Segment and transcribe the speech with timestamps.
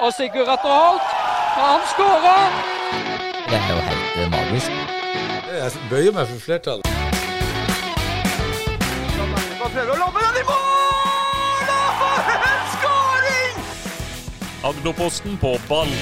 [0.00, 1.08] Og Sigurd Atter Holt,
[1.60, 2.52] han skårer!
[3.50, 4.70] Det er jo helt eh, magisk.
[5.58, 6.86] Jeg bøyer meg for flertallet.
[9.60, 11.72] Prøver å lobbe den i mål!
[11.74, 13.58] Og for en skåring!
[14.70, 15.92] Agderposten på ball.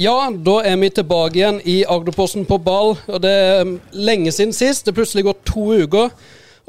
[0.00, 0.18] Ja,
[0.50, 2.98] da er vi tilbake igjen i Agderposten på ball.
[3.08, 4.84] og Det er lenge siden sist.
[4.84, 6.12] Det er plutselig gått to uker.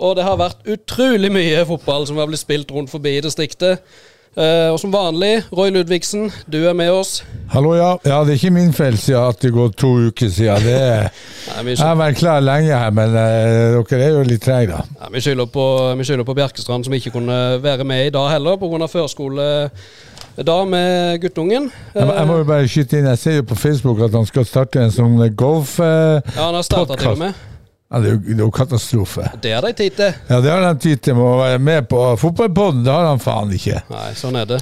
[0.02, 3.84] Og det har vært utrolig mye fotball som har blitt spilt rundt forbi i distriktet.
[4.32, 7.18] Uh, og som vanlig, Roy Ludvigsen, du er med oss.
[7.52, 7.90] Hallo, ja.
[8.08, 10.64] Ja, det er ikke min feil siden at det går to uker siden.
[10.64, 11.10] Det er,
[11.58, 14.86] Nei, jeg har vært klar lenge her, men uh, dere er jo litt treige, da.
[15.02, 15.66] Nei, vi skylder på,
[16.00, 18.88] vi skylder på Bjerkestrand, som ikke kunne være med i dag heller, pga.
[18.96, 21.68] førskoledag med guttungen.
[21.94, 24.26] Jeg, må- jeg må jo bare skyte inn, jeg ser jo på Facebook at han
[24.32, 25.76] skal starte en sånn golf...
[25.84, 27.48] Eh, Ja, han har starta til og med.
[27.92, 29.28] Ja, det er jo det er jo katastrofe.
[29.44, 30.14] Det er de tid til.
[30.30, 32.00] Ja, det har de tid til med å være med på.
[32.22, 33.82] Fotballpodden, det har han faen ikke.
[33.92, 34.62] Nei, sånn er det.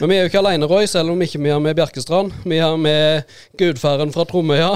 [0.00, 2.32] Men vi er jo ikke alene, Roy, selv om ikke vi har med Bjerkestrand.
[2.48, 3.28] Vi har med
[3.60, 4.72] gudfaren fra Tromøya.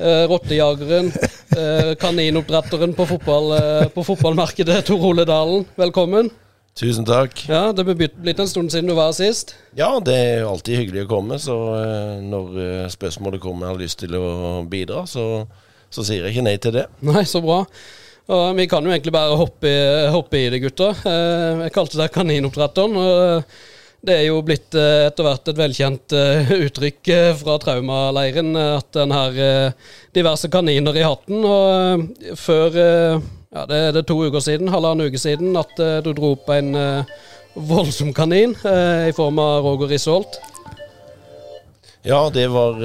[0.00, 1.12] Eh, Rottejageren.
[1.50, 5.64] Eh, kaninoppdretteren på, fotball, eh, på fotballmarkedet, Tor Ole Dalen.
[5.78, 6.30] Velkommen.
[6.78, 7.44] Tusen takk.
[7.50, 9.54] Ja, Det er blitt en stund siden du var sist.
[9.76, 13.82] Ja, det er jo alltid hyggelig å komme, så eh, når spørsmålet kommer jeg har
[13.82, 15.44] lyst til å bidra, så,
[15.90, 16.86] så sier jeg ikke nei til det.
[17.02, 17.64] Nei, så bra.
[18.30, 20.94] Og vi kan jo egentlig bare hoppe, i- hoppe i det, gutter.
[21.04, 23.42] Eh, Jeg kalte det kaninoppdretteren.
[24.06, 27.10] Det er jo blitt eh, etter hvert et velkjent eh, uttrykk
[27.42, 29.34] fra traumaleiren at en har
[30.14, 31.42] diverse kaniner i hatten.
[31.44, 32.06] Og
[32.38, 35.74] før ja, det er det to uker siden, halvannen uke siden, at
[36.06, 36.70] du dro opp en
[37.58, 40.38] voldsom kanin i form av Roger Risholt.
[42.06, 42.78] Ja, det var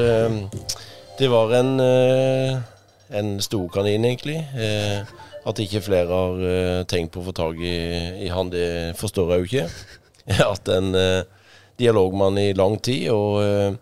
[1.20, 1.78] Det var en
[3.16, 4.42] En stor kanin, egentlig.
[4.60, 7.76] Eh, At ikke flere har eh, tenkt på å få tak i,
[8.26, 9.66] i han, det forstår jeg jo ikke.
[10.40, 11.22] Hatt en eh,
[11.78, 13.76] dialogmann i lang tid, og, eh,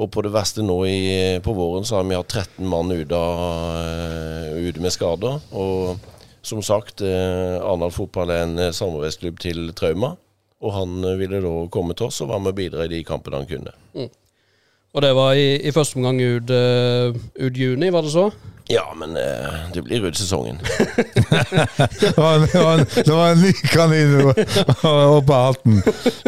[0.00, 0.96] og på det verste nå i,
[1.44, 5.36] på våren så har vi hatt 13 mann ute, eh, ute med skader.
[5.52, 6.00] Og
[6.42, 10.14] som sagt, eh, Arendal Fotball er en eh, samarbeidsklubb til Trauma.
[10.64, 13.02] Og han eh, ville da komme til oss og være med og bidra i de
[13.04, 14.08] kampene han kunne.
[14.92, 18.30] Og det var i, i første omgang ut, eh, ut juni, var det så?
[18.70, 20.58] Ja, men eh, det blir utsesongen.
[22.00, 25.80] Det var, det var, det var en ny kanin oppå hatten.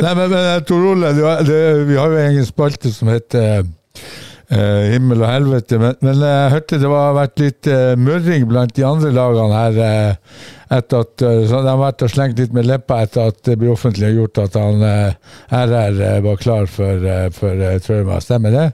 [0.03, 5.23] Nei, men, men Tor Ole, vi har jo en egen spalte som heter eh, Himmel
[5.23, 9.15] og helvete, men, men jeg hørte det har vært litt uh, murring blant de andre
[9.15, 9.81] lagene her.
[9.85, 10.45] eh,
[10.75, 13.59] etter at eh, så De har vært og slengt litt med leppa etter at det
[13.61, 18.21] ble offentliggjort at han uh, RR eh, var klar for, uh, for uh, Trauma.
[18.25, 18.67] Stemmer det?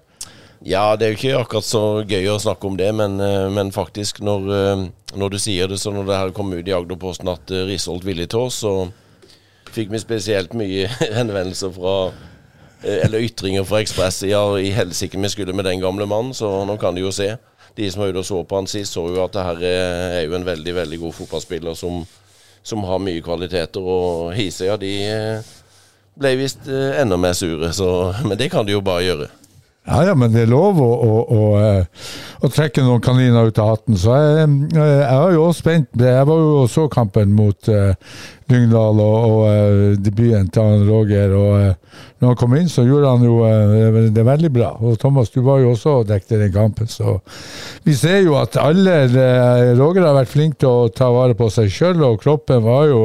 [0.60, 3.72] Ja, det er jo ikke akkurat så gøy å snakke om det, men, eh, men
[3.72, 4.82] faktisk, når, eh,
[5.16, 8.04] når du sier det, så når det her kom ut i Agderposten at uh, Risholt
[8.04, 8.90] ville til oss, så
[9.72, 11.94] fikk vi spesielt mye henvendelser fra
[12.84, 14.22] eh, Eller ytringer fra Ekspress.
[14.28, 17.32] Ja, i helsike vi skulle med den gamle mannen, så nå kan de jo se.
[17.76, 20.20] De som var ute og så på han sist, så jo at det her er,
[20.26, 22.04] jo en veldig, veldig god fotballspiller som,
[22.62, 23.80] som har mye kvaliteter.
[23.80, 25.52] Og Hisøya, de eh,
[26.20, 29.30] ble visst eh, enda mer sure, så Men det kan de jo bare gjøre.
[29.88, 32.08] Ja, ja, men det er lov å, å, å, eh,
[32.44, 33.96] å trekke noen kaniner ut av hatten.
[33.98, 35.88] Så jeg, eh, jeg var jo også spent.
[35.96, 37.94] Jeg var jo og så kampen mot uh,
[38.52, 41.32] Lyngdal og, og uh, debuten til Roger.
[41.32, 44.74] Og uh, når han kom inn, så gjorde han jo uh, det veldig bra.
[44.84, 46.90] Og Thomas, du var jo også og dekket den kampen.
[46.90, 47.16] Så
[47.88, 49.00] vi ser jo at alle
[49.80, 53.02] Roger har vært flink til å ta vare på seg sjøl, og kroppen var jo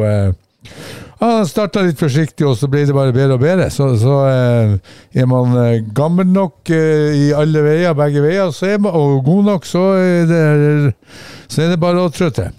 [1.25, 3.69] Han starta litt forsiktig, og så ble det bare bedre og bedre.
[3.73, 4.75] Så, så eh,
[5.21, 9.23] er man eh, gammel nok eh, i alle veier, begge veier, så er man, og
[9.25, 10.93] god nok, så er det,
[11.47, 12.51] så er det bare å trå til.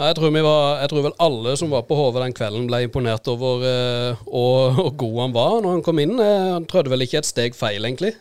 [0.00, 2.66] Ja, Jeg tror, vi var, jeg tror vel alle som var på HV den kvelden,
[2.70, 6.16] ble imponert over eh, og, og god han var når han kom inn.
[6.24, 8.14] Eh, han trødde vel ikke et steg feil, egentlig.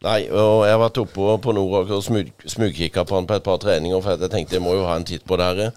[0.00, 3.36] Nei, og jeg har vært oppe på- på Nord og smug, smugkikka på han på
[3.36, 5.74] et par treninger, for jeg tenkte jeg må jo ha en titt på det her.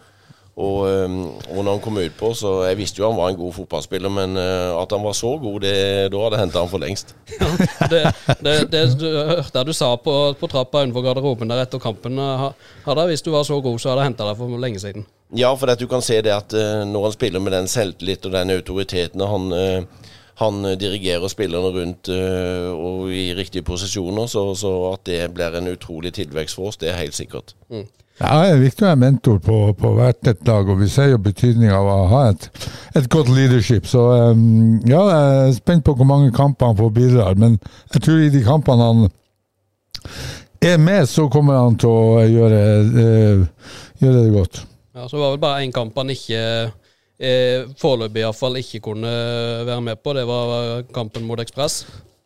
[0.53, 3.53] Og, og når han kom ut på, så Jeg visste jo han var en god
[3.55, 5.71] fotballspiller, men øh, at han var så god, det,
[6.13, 7.15] da hadde jeg henta han for lengst.
[7.93, 8.03] Det,
[8.45, 12.19] det, det du hørte du sa på, på trappa utenfor garderoben der etter kampen.
[12.21, 12.45] eh,
[12.85, 15.07] Hadde visst du var så god, så hadde jeg henta deg for lenge siden.
[15.33, 18.29] Ja, for at du kan se det at øh, når han spiller med den selvtillit
[18.29, 19.49] og den autoriteten han,
[20.37, 22.13] han dirigerer spillerne rundt
[22.77, 26.93] og i riktige posisjoner, så, så at det blir en utrolig tilvekst for oss, det
[26.93, 27.55] er helt sikkert.
[28.21, 31.09] Ja, det er viktig å være mentor på, på hvert et lag, og vi ser
[31.09, 32.45] jo betydninga av å ha et,
[32.99, 33.87] et godt leadership.
[33.89, 37.57] Så um, ja, jeg er spent på hvor mange kamper han får bidra, men
[37.95, 39.09] jeg tror i de kampene han
[40.61, 42.61] er med, så kommer han til å gjøre,
[43.01, 43.73] eh,
[44.03, 44.61] gjøre det godt.
[44.93, 46.41] Ja, så var vel bare én kamp han ikke,
[47.17, 49.11] eh, foreløpig iallfall ikke kunne
[49.65, 50.13] være med på.
[50.13, 51.81] Det var kampen mot Ekspress.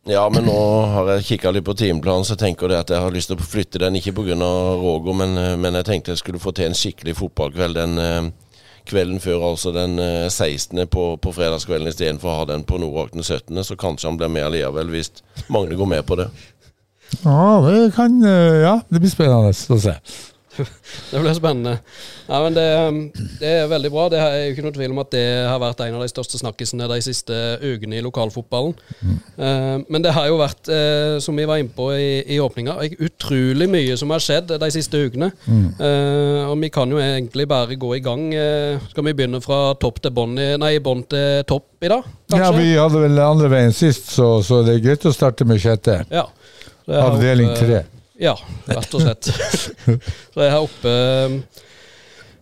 [0.07, 0.56] Ja, men nå
[0.94, 3.44] har jeg kikka litt på timeplanen, så tenker jeg at jeg har lyst til å
[3.44, 3.98] flytte den.
[4.00, 4.38] Ikke pga.
[4.80, 8.30] Roger, men, eh, men jeg tenkte jeg skulle få til en skikkelig fotballkveld den eh,
[8.88, 10.88] kvelden før, altså den eh, 16.
[10.88, 13.51] på, på fredagskvelden istedenfor å ha den på Nordvakt den 17.
[13.68, 15.12] Så kanskje han blir med allikevel, hvis
[15.51, 16.30] Magne går med på det.
[17.24, 19.98] Ja, det kan eh, Ja, det blir spennende å se.
[21.12, 21.77] Det blir spennende.
[22.27, 22.65] Ja, men det,
[23.39, 24.07] det er veldig bra.
[24.12, 26.39] Det er jo ikke noe tvil om at det har vært en av de største
[26.42, 28.75] snakkisene de siste ukene i lokalfotballen.
[29.38, 32.77] Eh, men det har jo vært, eh, som vi var inne på i, i åpninga,
[33.07, 35.31] utrolig mye som har skjedd de siste ukene.
[35.48, 38.27] Eh, og vi kan jo egentlig bare gå i gang.
[38.33, 42.45] Eh, skal vi begynne fra topp til bånn Nei, bånn til topp i dag, kanskje?
[42.45, 45.62] Ja, vi hadde vel andre veien sist, så, så det er greit å starte med
[45.62, 46.01] sjette.
[46.13, 46.27] Ja.
[46.88, 47.83] Avdeling tre.
[48.17, 48.33] Ja,
[48.65, 49.29] rett og slett.
[50.33, 50.93] Så jeg har oppe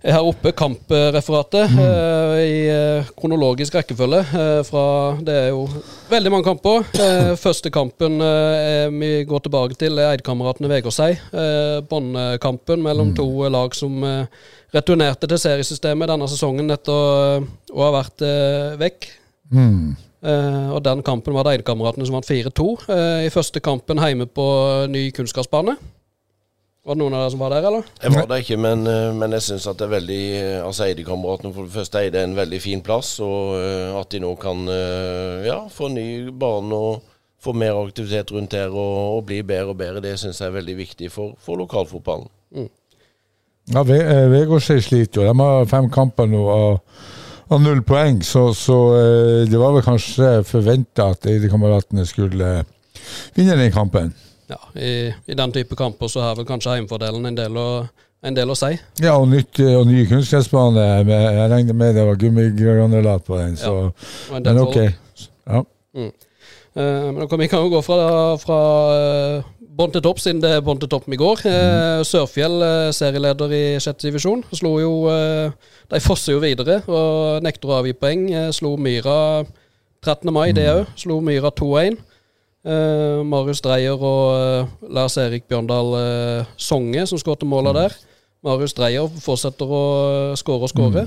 [0.06, 4.20] jeg har oppe kampreferatet eh, i uh, kronologisk rekkefølge.
[4.30, 4.84] Uh, fra,
[5.26, 5.64] det er jo
[6.12, 6.86] veldig mange kamper.
[7.42, 8.22] Første kampen
[9.00, 11.16] vi går tilbake til, er Eidkameratene Vegårshei.
[11.34, 14.06] Uh, Båndkampen mellom to lag som
[14.76, 17.42] returnerte til seriesystemet denne sesongen etter
[17.74, 18.28] å ha vært
[18.78, 19.10] vekk.
[19.50, 19.96] Mm.
[20.26, 22.70] Eh, og den kampen var det Eidekameratene som vant 4-2.
[22.90, 24.46] eh, I første kampen hjemme på
[24.90, 25.76] ny kunnskapsbane.
[26.86, 27.88] Var det noen av dere som var der, eller?
[28.02, 30.22] Jeg var der ikke, men, eh, men jeg syns at det er veldig
[30.66, 33.58] Altså Eide-kameratene for det første Eide er en veldig fin plass, og
[34.02, 34.66] at de nå kan
[35.46, 37.04] ja, få ny bane og
[37.42, 40.58] få mer aktivitet rundt her og, og bli bedre og bedre, det syns jeg er
[40.58, 42.30] veldig viktig for, for lokalfotballen.
[43.74, 45.32] Ja, Ve eh, Vegårshei sliter jo.
[45.32, 46.98] De har fem kamper nå og,
[47.50, 52.64] og null poeng, så, så eh, det var vel kanskje forventa at Eide-kameratene skulle
[53.36, 54.14] vinne den kampen.
[54.50, 57.70] Ja, i, I den type kamper så har vel kanskje heimfordelen en del å,
[58.26, 58.72] en del å si.
[59.02, 60.86] Ja, og, nytt, eh, og ny kunstgressbane.
[61.06, 64.80] Jeg regner med det var gummigranulat på den, så ja, en Men ok.
[65.46, 65.66] Ja.
[65.96, 66.14] Mm.
[66.76, 68.00] Uh, men vi kan jo gå fra,
[68.42, 68.58] fra
[69.76, 71.44] bånn til topp, siden det er bånn til topp i går.
[71.44, 72.06] Mm.
[72.08, 75.52] Sørfjell, eh, serieleder i sjette divisjon, slo jo eh,
[75.92, 78.28] De fosser jo videre og nekter å avgi poeng.
[78.56, 79.46] Slo Myra
[80.06, 80.32] 13.
[80.34, 80.86] mai, det òg.
[81.00, 82.00] Slo Myra 2-1.
[82.66, 85.94] Eh, Marius Dreyer og Lars Erik Bjørndal
[86.58, 87.94] Songe som skåret måla der.
[88.46, 89.84] Marius Dreyer fortsetter å
[90.40, 91.06] skåre og skåre.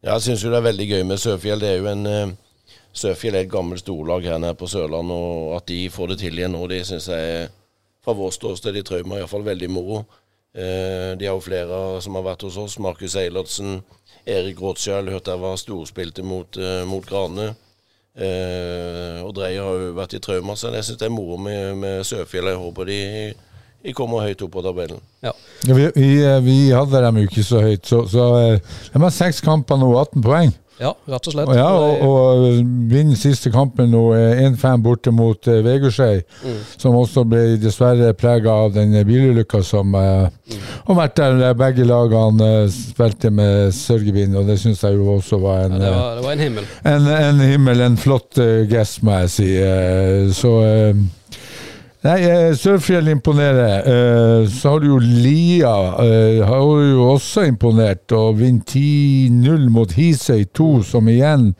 [0.00, 1.60] Ja, jeg syns jo det er veldig gøy med Sørfjell.
[1.60, 2.36] Det er jo en
[2.92, 6.38] Sørfjell er et gammelt storlag her nede på Sørlandet, og at de får det til
[6.40, 7.48] igjen nå, det syns jeg
[8.04, 10.04] fra vår ståsted i Trauma iallfall veldig moro.
[10.56, 12.78] Eh, de har jo flere som har vært hos oss.
[12.82, 13.82] Markus Eilertsen,
[14.26, 17.52] Erik Rothschild, hørte jeg var storspilte mot, eh, mot Grane.
[18.16, 21.76] Eh, og Dreyer har jo vært i Trauma, så jeg syns det er moro med,
[21.78, 22.50] med Sørfjell.
[22.50, 22.98] Jeg håper de,
[23.86, 25.00] vi kommer høyt opp på tabellen.
[25.22, 25.32] Ja.
[25.68, 29.02] Ja, vi, vi, eh, vi hadde dem jo ikke så høyt, så, så eh, de
[29.04, 30.52] har seks kamper nå, 18 poeng.
[30.80, 31.50] Ja, rett og slett.
[31.50, 32.60] Og, ja, og, og eh,
[32.90, 36.22] vinner siste kampen nå, eh, 1-5 borte mot uh, Vegårshei,
[36.80, 40.56] som også ble dessverre prega av den eh, bilulykka som eh,
[40.88, 45.38] har vært der begge lagene uh, spilte med sørgebind, og det syns jeg jo også
[45.44, 46.68] var en, Ja, det, eh, var, det var en himmel.
[46.94, 49.50] en, en himmel, en flott uh, gest, må jeg si.
[49.60, 51.06] Eh, så eh,
[52.00, 53.82] Nei, uh, Sørfjell imponerer.
[53.84, 59.92] Eh, så har du jo Lia, eh, har jo også imponert, og vinner 10-0 mot
[59.92, 61.52] Hisøy 2, som igjen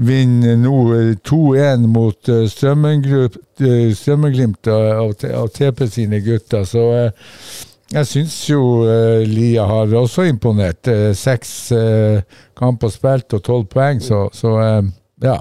[0.00, 2.16] vinner nå eh, 2-1 mot
[2.54, 6.64] Strømmenglimt av, av, TP sine gutter.
[6.64, 7.12] Så eh,
[7.92, 10.88] jeg syns jo eh, Lia har også imponert.
[10.88, 12.24] Eh, seks eh,
[12.56, 14.84] kamper spilt og tolv poeng, så, så eh,
[15.26, 15.36] ja.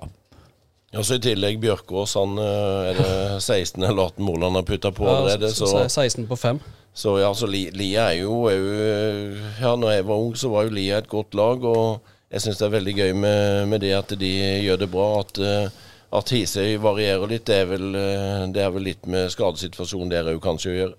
[0.98, 4.64] Og så I tillegg Bjørkås, han eh, er det 16 eller 18 mål han har
[4.66, 5.52] putta på allerede.
[5.54, 6.60] så- Så, så 16 på 5.
[6.94, 10.64] så ja, så Lia er jo, er jo Ja, når jeg var ung, så var
[10.66, 11.64] jo Lia et godt lag.
[11.64, 14.32] Og jeg syns det er veldig gøy med, med det at de
[14.66, 15.20] gjør det bra.
[15.20, 15.70] At, eh,
[16.12, 20.34] at Hisøy varierer litt, det er vel, eh, det er vel litt med skadesituasjonen der
[20.34, 20.98] òg kanskje å gjøre.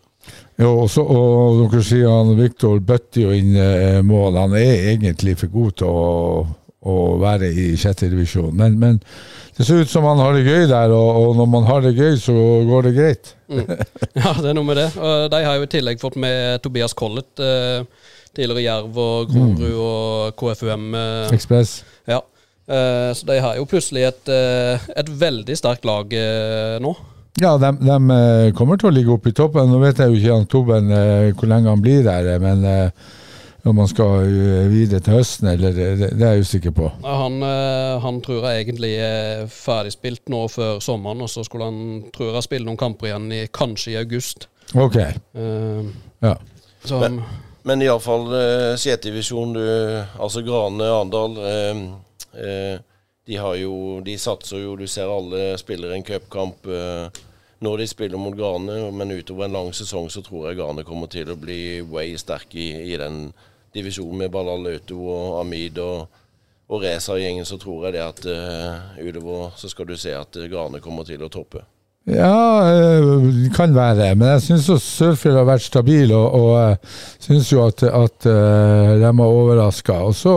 [0.60, 4.36] Jo, også, og dere sier han Viktor bøtter jo inn eh, mål.
[4.38, 6.46] Han er egentlig for god til å,
[6.80, 8.54] å være i sjette divisjon.
[8.56, 9.00] Men, men
[9.56, 11.92] det ser ut som han har det gøy der, og, og når man har det
[11.98, 12.34] gøy, så
[12.68, 13.34] går det greit.
[14.20, 14.88] Ja, det er noe med det.
[14.96, 17.42] Og de har jo i tillegg fått med Tobias Collett.
[17.42, 17.84] Eh,
[18.36, 20.92] tidligere Jerv og Grorud og KFUM.
[20.94, 21.80] Eh, Ekspress.
[22.08, 22.22] ja.
[22.70, 26.94] Eh, så de har jo plutselig et, eh, et veldig sterkt lag eh, nå.
[27.40, 29.70] Ja, de, de, kommer til å ligge oppe i toppen.
[29.70, 32.64] Nå vet jeg jo ikke Jan Toben eh, hvor lenge han blir der, eh, men
[33.64, 36.88] eh, man skal eh, videre til høsten, eller det, det det er jeg usikker på.
[37.04, 42.04] Han, eh, han tror jeg egentlig er ferdigspilt nå før sommeren, og så skulle han
[42.14, 44.48] tror jeg spille noen kamper igjen i, kanskje i august.
[44.74, 44.96] Ok.
[45.34, 45.86] Uh,
[46.22, 46.36] Ja.
[46.84, 47.22] så Men-
[47.62, 49.56] Men iallfall uh, sjetedivisjon,
[50.18, 51.82] altså Grane, Arendal uh,
[52.34, 52.78] eh,
[53.26, 56.66] De har jo De satser jo, du ser alle spiller en cupkamp.
[56.66, 57.08] Eh,
[57.60, 61.06] når de spiller mot Grane, men utover en lang sesong så tror jeg Grane kommer
[61.12, 63.26] til å bli way sterk i, i den
[63.74, 66.22] divisjonen med Ballal Auto og Amid og,
[66.70, 67.48] og Reza-gjengen.
[67.48, 71.22] Så tror jeg det at uh, utover så skal du se at Grane kommer til
[71.22, 71.64] å toppe.
[72.08, 74.14] Ja, det eh, kan være.
[74.16, 76.88] Men jeg syns Sørfjell har vært stabil, og, og
[77.20, 79.98] syns jo at, at de har overraska.
[80.08, 80.34] Og så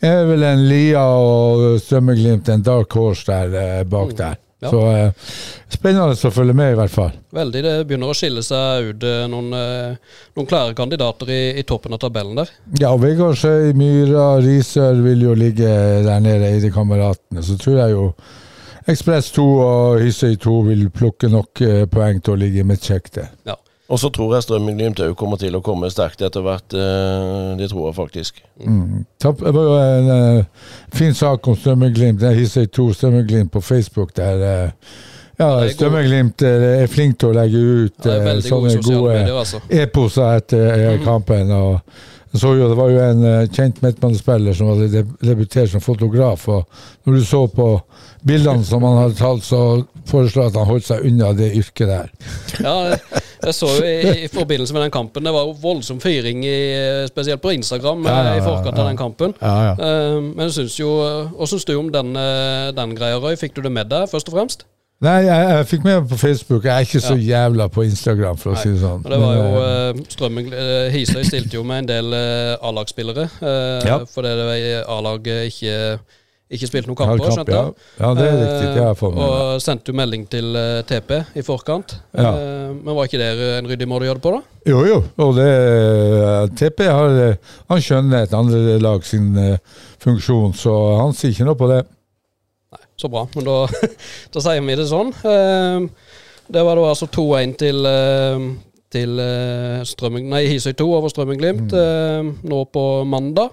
[0.00, 4.18] er vel en Lia og Strømmeglimt en dark horse der bak mm.
[4.22, 4.40] der.
[4.66, 4.70] Ja.
[4.72, 5.34] Så eh,
[5.72, 7.12] spennende å følge med, i hvert fall.
[7.36, 7.62] Veldig.
[7.66, 12.38] Det begynner å skille seg ut noen, noen klare kandidater i, i, toppen av tabellen
[12.38, 12.50] der.
[12.80, 15.70] Ja, Vegard Skøy, Myra, Risør vil jo ligge
[16.06, 17.44] der nede i de kameratene.
[17.44, 18.10] Så tror jeg jo
[18.86, 23.32] Ekspress 2 og Hysøy 2 vil plukke nok eh, poeng til å ligge i midtsjektet.
[23.48, 23.56] Ja.
[23.88, 26.74] Og så tror jeg Strømmen-Glimt òg kommer til å komme sterkt etter hvert.
[26.74, 28.40] Eh, det tror jeg faktisk.
[28.58, 29.04] Mm.
[29.22, 32.24] Det var jo en uh, fin sak om Strømmen-Glimt.
[32.34, 34.10] Hysøy 2 Strømmen-Glimt på Facebook.
[34.16, 34.90] der uh,
[35.38, 39.62] ja, Strømmen-Glimt er flink til å legge ut ja, sånne gode altså.
[39.70, 41.04] e-poser etter mm.
[41.06, 41.54] kampen.
[41.54, 41.80] og
[42.40, 46.48] så jo, Det var jo en kjent midtbanespiller som hadde debutert som fotograf.
[46.48, 46.64] og
[47.04, 47.68] Når du så på
[48.26, 49.60] bildene som han hadde tatt, så
[50.06, 52.12] foreslår jeg at han holdt seg unna det yrket der.
[52.62, 52.76] Ja,
[53.46, 56.56] jeg så jo i, i, forbindelse med den kampen, det var jo voldsom fyring, i,
[57.10, 59.36] spesielt på Instagram, ja, ja, ja, i forkant av den kampen.
[59.42, 60.94] Uh, men jeg syns jo
[61.36, 63.36] Hva syns du om den, eh, den greia, Røy?
[63.38, 64.66] Fikk du det med deg, først og fremst?
[65.04, 66.64] Nei, jeg, jeg, fikk med meg på Facebook.
[66.64, 68.62] Jeg er ikke så jævla på Instagram, for å Nei.
[68.62, 69.02] si det sånn.
[69.04, 74.06] det var jo uh, Strømmen uh, Hisøy stilte jo med en del uh, A-lagsspillere, uh,
[74.12, 74.32] fordi
[74.88, 75.74] A-laget ikke
[76.46, 77.70] ikke spilte noen kamper, skjønte jeg.
[77.98, 78.02] Ja.
[78.04, 78.08] ja.
[78.14, 78.66] det er riktig.
[78.76, 81.96] Det jeg fått med Og sendte jo melding til eh, TP i forkant.
[82.14, 82.30] Ja.
[82.70, 84.60] Men var ikke det en ryddig måte å gjøre det på, da?
[84.70, 85.00] Jo, jo.
[85.26, 85.48] Og det,
[86.60, 87.18] TP har,
[87.66, 89.34] han skjønner et andre lag sin
[90.06, 91.82] funksjon, så han sier ikke noe på det.
[92.96, 93.26] Så bra.
[93.36, 93.58] Men da,
[94.32, 95.12] da sier vi det sånn.
[96.46, 97.92] det var da altså 2-1 til
[98.96, 99.18] til
[99.84, 102.28] Strømming, nei, Hisøy 2 over Strømmen-Glimt mm.
[102.48, 103.50] nå på mandag.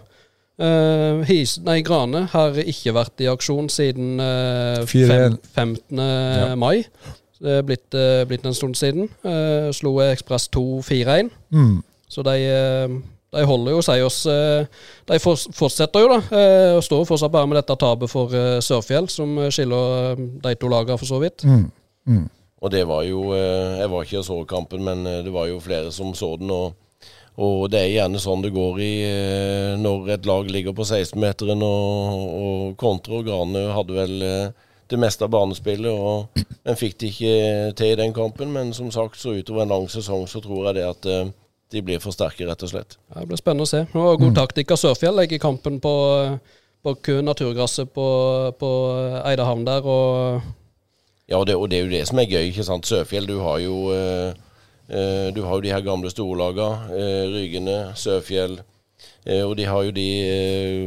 [0.62, 5.98] Uh, His, nei, Grane har ikke vært i aksjon siden uh, fem, 15.
[5.98, 6.54] Ja.
[6.56, 6.86] mai.
[7.42, 9.10] Det er blitt, uh, blitt, en stund siden.
[9.26, 11.34] Uh, slo Ekspress 2 4-1.
[11.50, 11.82] Mm.
[12.08, 12.38] Så de,
[13.34, 16.44] de, holder jo seg oss De fortsetter jo, da.
[16.78, 18.32] Og står fortsatt bare med dette tapet for
[18.64, 21.44] Sørfjell, som skiller de to lagene, for så vidt.
[21.44, 21.66] Mm.
[22.08, 22.30] Mm.
[22.64, 25.92] Og det var jo Jeg var ikke og så kampen, men det var jo flere
[25.92, 26.52] som så den.
[26.52, 26.74] og
[27.42, 31.64] og det er gjerne sånn det går i eh, når et lag ligger på 16-meteren
[31.66, 33.22] og, og kontrer.
[33.22, 37.38] Og Grane hadde vel eh, det meste av banespillet, og, men fikk det ikke
[37.80, 38.54] til i den kampen.
[38.54, 41.32] Men som sagt, så utover en lang sesong så tror jeg det at eh,
[41.74, 42.98] de blir for sterke, rett og slett.
[43.10, 43.84] Ja, det blir spennende å se.
[43.90, 44.40] Det var god mm.
[44.40, 45.94] taktikk av Sørfjell legger kampen på,
[46.86, 48.08] på naturgresset på,
[48.60, 48.72] på
[49.26, 49.84] Eidehavn der.
[49.84, 50.42] og
[51.28, 52.50] ja, og det, og det, er jo det som er gøy.
[52.52, 52.88] ikke sant?
[52.88, 54.34] Sørfjell, du har jo eh,
[54.88, 56.96] Eh, du har jo de her gamle storlagene.
[56.98, 58.60] Eh, Rygene, Sørfjell.
[59.26, 60.08] Eh, og de har jo de,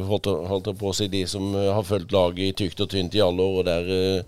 [0.06, 3.24] holdt, holdt på å si, de som har fulgt laget i tykt og tynt i
[3.24, 3.60] alle år.
[3.60, 4.26] Og der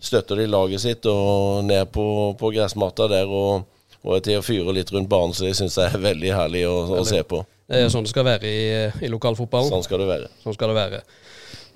[0.00, 2.06] støtter de laget sitt og ned på,
[2.40, 3.68] på gressmatta der og,
[4.06, 5.36] og er til å fyre litt rundt banen.
[5.36, 7.42] Så det syns jeg er veldig herlig å, å, se på.
[7.70, 8.64] Det er sånn det skal være i,
[9.06, 9.70] i lokalfotballen.
[9.70, 10.30] Sånn skal det være.
[10.42, 11.02] Sånn skal det være.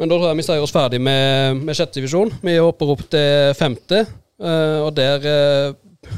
[0.00, 2.32] Men da tror jeg vi sier oss ferdig med, med sjette divisjon.
[2.42, 4.02] Vi hopper opp til femte.
[4.42, 5.28] og der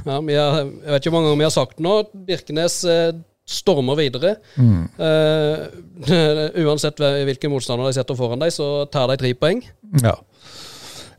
[0.06, 1.96] ja, har, jeg vet ikke hvor mange ganger vi har sagt nå.
[2.28, 4.34] Birkenes eh, stormer videre.
[4.58, 4.86] Mm.
[4.98, 9.62] Uh, uansett hvilke motstandere de setter foran deg, så tar de tre poeng.
[10.02, 10.16] Ja.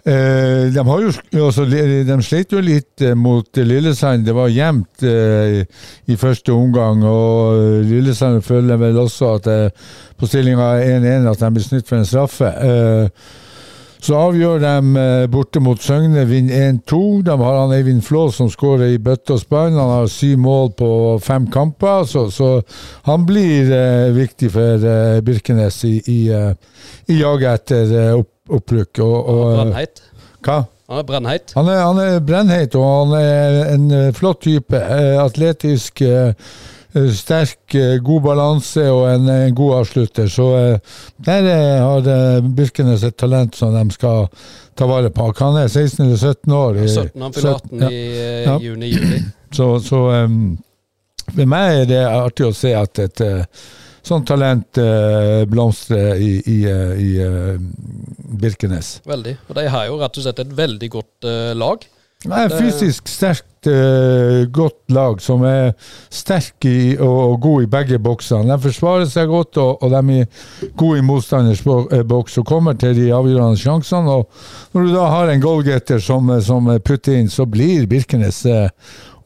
[0.08, 1.10] Uh, de, har jo,
[1.44, 4.24] altså, de slet jo litt uh, mot Lillesand.
[4.28, 7.04] Det var jevnt i første omgang.
[7.04, 9.52] Og Lillesand føler vel også at
[10.18, 12.54] på stillinga 1-1 at de blir snytt for en straffe.
[12.64, 13.44] Uh,
[14.04, 17.00] så avgjør de eh, borte mot Søgne, vinner 1-2.
[17.26, 19.78] De har han Eivind Flå som skårer i bøtte og spann.
[19.78, 20.90] Han har syv mål på
[21.24, 22.62] fem kamper, så, så
[23.10, 26.54] han blir eh, viktig for eh, Birkenes i, i, eh,
[27.10, 29.04] i jaget etter eh, opp, opprykk.
[29.04, 30.01] Og, og, brennheit.
[30.46, 30.63] Hva?
[30.88, 31.51] Han er brennheit.
[31.58, 34.80] Han er, han er brennheit, og han er en flott type.
[35.20, 36.01] atletisk.
[36.01, 36.34] Eh,
[36.98, 40.27] Eh, sterk, eh, god balanse og en, en, god avslutter.
[40.27, 40.80] Så eh,
[41.25, 41.50] der
[41.82, 44.27] har Birkenes et talent som de skal
[44.75, 45.32] ta vare på.
[45.39, 46.80] Han er 16 eller 17 år.
[46.88, 47.89] 17, han fyller 18 ja.
[47.89, 48.58] i ja.
[48.60, 49.20] juni-juli.
[49.51, 50.58] Så, så um,
[51.27, 53.22] for meg er det artig å se at et
[54.08, 57.12] sånt talent uh, blomstre i, i, uh, i
[58.42, 58.98] Birkenes.
[59.08, 59.38] Veldig.
[59.50, 61.86] Og de har jo rett og slett et veldig godt lag.
[62.26, 65.76] Det er et fysisk sterkt, eh, godt lag som er
[66.10, 68.50] sterk i, og, og god i begge boksene.
[68.50, 72.74] De forsvarer seg godt, og, og de er gode i motstanders eh, boks og kommer
[72.74, 74.18] til de avgjørende sjansene.
[74.18, 78.42] Og når du da har en goalgetter som, eh, som putter inn, så blir Birkenes
[78.50, 78.66] eh,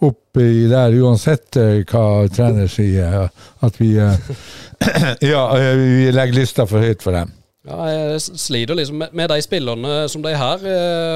[0.02, 3.30] oppi der, uansett eh, hva trener sier.
[3.62, 4.32] At vi, eh,
[5.32, 7.34] ja, eh, vi legger lista for høyt for dem.
[7.68, 10.64] Ja, jeg sliter liksom med, de spillerne som de har,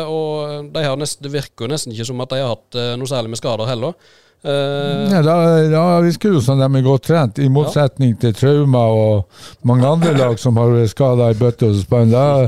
[0.05, 3.09] og de har nesten, det virker jo nesten ikke som at de har hatt noe
[3.09, 3.95] særlig med skader heller.
[4.45, 8.33] Eh, Ja, da, ja, vi skulle jo sånn de er godt trent, i motsetning til
[8.37, 12.13] Trauma og mange andre lag som har skader i bøtte og spann.
[12.13, 12.47] Da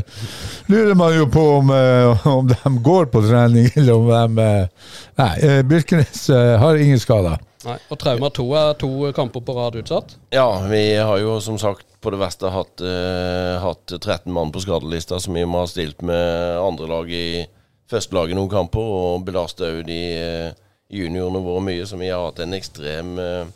[0.69, 4.95] lurer man jo på om, eh, om de går på trening, eller om de eh,
[5.17, 5.33] Nei,
[5.65, 6.27] Birkenes
[6.61, 7.39] har ingen skader.
[7.65, 10.13] nei, og Trauma 2 er to kamper på rad utsatt.
[10.31, 14.61] Ja, vi har jo som sagt på det verste hatt, uh, hatt 13 mann på
[14.61, 17.47] skadelista, som vi må ha stilt med andre lag i
[17.89, 20.51] førstelaget noen kamper, og belasta òg de eh,
[20.89, 23.56] juniorene våre mye, som vi har hatt en ekstrem eh,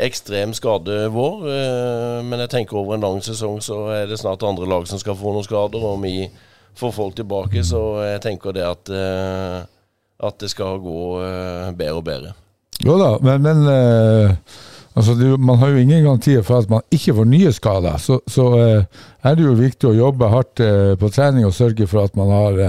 [0.00, 4.46] Ekstrem skade vår, eh, men jeg tenker over en lang sesong så er det snart
[4.48, 6.24] andre lag som skal få noen skader, og vi
[6.78, 9.58] får folk tilbake, så jeg tenker det at, eh,
[10.24, 11.02] at det skal gå
[11.76, 12.32] bedre og bedre.
[12.80, 13.60] Jo da, men, men
[14.96, 18.00] altså, man har jo ingen garantier for at man ikke får nye skader.
[18.00, 20.64] Så, så er det jo viktig å jobbe hardt
[21.02, 22.62] på trening og sørge for at man har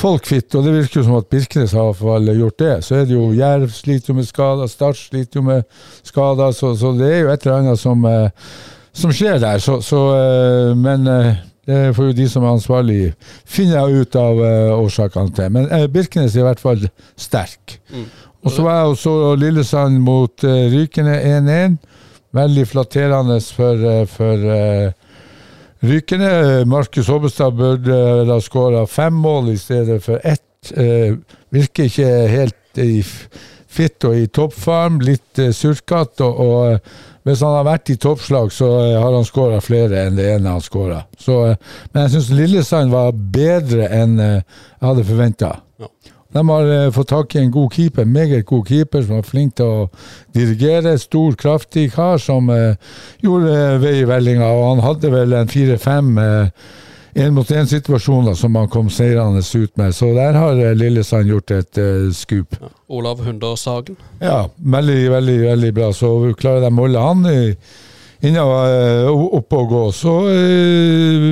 [0.00, 1.94] folk fitt, Og det virker jo som at Birkenes har
[2.36, 2.84] gjort det.
[2.84, 5.62] Så er det jo Jerv sliter jo med skader, Start sliter jo med
[6.04, 6.52] skader.
[6.52, 8.30] Så, så det er jo et eller annet som, eh,
[8.92, 9.58] som skjer der.
[9.58, 11.34] Så, så, eh, men eh,
[11.66, 13.14] det får jo de som er ansvarlige
[13.46, 14.40] finne ut av
[14.80, 15.52] årsakene til.
[15.54, 17.78] Men Birkenes er i hvert fall sterk.
[18.42, 21.76] Og så var jeg og så Lillesand mot Rykene 1-1.
[22.34, 24.42] Veldig flatterende for, for
[25.82, 26.64] eh, Rykene.
[26.66, 30.72] Markus Hobbestad burde ha skåra fem mål i stedet for ett.
[30.76, 31.16] Eh,
[31.50, 33.02] virker ikke helt i
[33.72, 35.00] fitt og i toppform.
[35.04, 36.24] Litt eh, surkete.
[36.24, 36.78] Og, og eh,
[37.26, 40.56] hvis han har vært i toppslag, så eh, har han skåra flere enn det ene
[40.56, 41.02] han skåra.
[41.26, 44.40] Men jeg syns Lillesand var bedre enn eh,
[44.78, 45.52] jeg hadde forventa.
[45.82, 45.90] Ja.
[46.32, 49.54] De har eh, fått tak i en god keeper, meget god keeper, som er flink
[49.58, 49.88] til å
[50.34, 50.94] dirigere.
[50.98, 52.74] Stor, kraftig kar som eh,
[53.24, 54.48] gjorde eh, vei i vellinga.
[54.48, 56.14] Og han hadde vel en fire-fem
[57.14, 59.92] én-mot-én-situasjoner som han kom seirende ut med.
[59.94, 62.56] Så der har eh, Lillesand gjort et eh, skup.
[62.88, 63.96] Olav Hundersagen?
[64.20, 65.90] Ja, veldig, veldig veldig bra.
[65.92, 67.56] Så klarer de å holde han i-
[68.22, 71.28] eh, oppe og gå, så eh,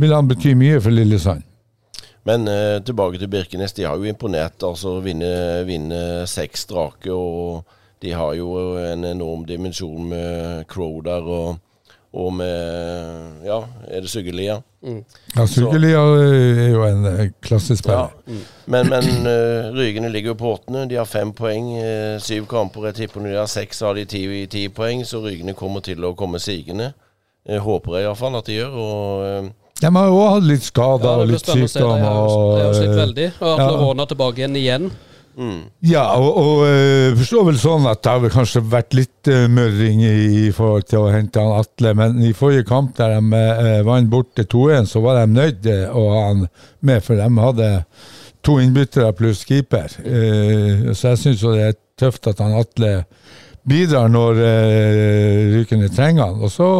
[0.00, 1.42] vil han bety mye for Lillesand.
[2.22, 3.72] Men eh, tilbake til Birkenes.
[3.72, 4.62] De har jo imponert.
[4.62, 7.12] altså Vinne, vinne seks strake.
[7.12, 7.64] Og
[8.02, 11.58] de har jo en enorm dimensjon med Crow der og,
[12.12, 14.60] og med Ja, er det Suggelia?
[15.36, 18.12] Ja, Sugelia er jo en klassisk klassespiller.
[18.26, 18.38] Ja.
[18.66, 20.88] Men, men uh, Rygene ligger jo på åttende.
[20.88, 21.74] De har fem poeng.
[21.76, 22.86] uh, syv kamper.
[22.88, 25.04] Jeg tipper når de har seks, så har de ti, ti poeng.
[25.04, 26.92] Så Rygene kommer til å komme sigende.
[27.48, 28.76] Jeg håper jeg iallfall at de gjør.
[28.84, 29.56] og...
[29.80, 31.94] eh, De har jo hatt litt skader Ja, og litt spennende å sykdom.
[32.00, 33.30] De har har slitt eh, veldig.
[33.40, 33.78] Og Atle ja.
[33.80, 34.90] Råna tilbake igjen igjen.
[35.40, 35.58] mm.
[35.90, 39.46] Ja, og, og eh, forstår vel sånn at det har vel kanskje vært litt uh,
[39.48, 40.14] mørring i,
[40.44, 44.10] i forhold til å hente han Atle, men i forrige kamp der de uh, vant
[44.12, 46.48] bort til 2-1, så var de nødt til å ha han
[46.80, 47.70] med, for de hadde
[48.46, 49.92] to innbyttere pluss keeper.
[50.04, 53.04] Uh, så jeg syns det er tøft at han Atle
[53.68, 56.40] bidrar når uh, Rykene trenger han.
[56.44, 56.70] Og så,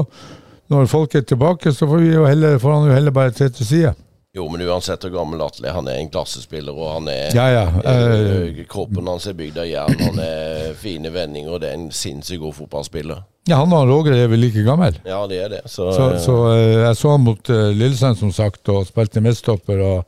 [0.70, 3.94] når folk er tilbake, så får, heller, får han jo heller bare tre til side.
[4.30, 7.48] Jo, men uansett hvor gammel Atle er, han er en klassespiller, og han er Ja,
[7.50, 7.64] ja.
[7.82, 8.20] eh,
[8.60, 11.88] eh, Kroppen hans er bygd av jern, han er fine vendinger, og det er en
[11.90, 13.24] sinnssykt god fotballspiller.
[13.50, 15.00] ja, han og Roger er vel like gammel.
[15.04, 15.60] Ja, det er det.
[15.66, 19.20] Så, Så, eh, så eh, jeg så han mot uh, Lillesand, som sagt, og spilte
[19.20, 19.82] midtstopper.
[19.82, 20.04] Og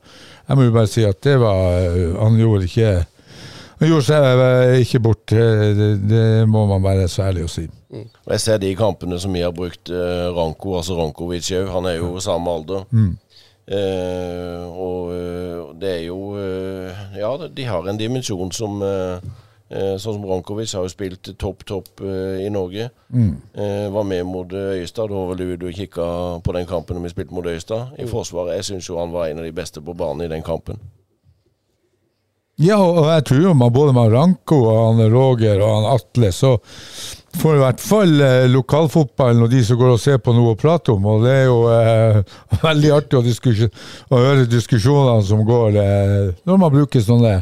[0.47, 2.93] jeg må jo bare si at det var eh, Han gjorde ikke
[3.81, 5.31] Han gjorde seg eh, ikke bort.
[5.35, 7.67] eh, Det, det må man være så ærlig å si.
[8.25, 11.67] Og Jeg ser de kampene som vi har brukt eh, Ranko, altså Rankovic òg.
[11.75, 12.85] Han er jo samme alder.
[13.63, 19.23] Eh, og eh, det er jo eh, Ja, de har en dimensjon som eh,
[19.73, 22.89] Sånn som Rankovic har jo spilt topp, topp i Norge.
[23.57, 25.09] Eh, var med mot Øystad.
[25.09, 26.05] Da var vel du og kikka
[26.45, 27.95] på den kampen vi spilte mot Øystad.
[27.97, 28.53] I Forsvaret.
[28.59, 30.77] Jeg syns jo han var en av de beste på banen i den kampen.
[32.61, 36.29] Ja, og jeg tror jo man både med Ranko og han Roger og han Atle,
[36.35, 36.51] så
[37.41, 40.59] får i hvert fall eh, lokalfotballen og de som går og ser på noe å
[40.59, 41.07] prate om.
[41.09, 42.19] Og det er jo eh,
[42.67, 43.63] veldig artig å, diskus-
[44.13, 47.39] å høre diskusjonene som går eh, når man bruker sånne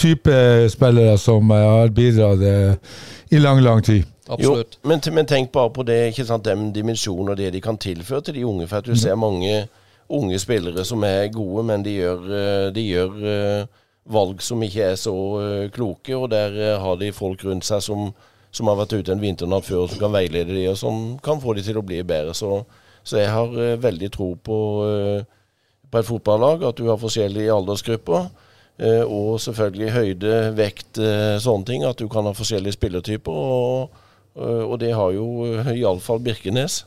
[0.00, 0.34] type
[0.74, 2.96] spillere som eh, har bidratt eh,
[3.30, 4.02] i lang, lang tid.
[4.30, 4.80] Absolutt.
[4.82, 7.78] Jo, men, men tenk bare på det, ikke sant, den dimensjonen og det de kan
[7.78, 8.66] tilføre til de unge.
[8.66, 9.62] For at du ser mange
[10.10, 13.14] unge spillere som er gode, men de gjør, eh, de gjør
[14.08, 17.82] valg som ikke er så eh, kloke, og der eh, har de folk rundt seg
[17.84, 18.10] som,
[18.50, 21.54] som har vært ute en vinternatt før, som kan veilede de, og som kan få
[21.54, 22.34] de til å bli bedre.
[22.34, 22.62] Så,
[23.04, 24.58] så jeg har eh, veldig tro på,
[25.90, 28.30] på et fotballag, at du har forskjellige aldersgrupper.
[28.80, 31.00] eh, og selvfølgelig høyde, vekt,
[31.44, 31.84] sånne ting.
[31.84, 33.32] At du kan ha forskjellige spillertyper.
[33.32, 34.02] Og,
[34.40, 36.84] og det har jo iallfall Birkenes.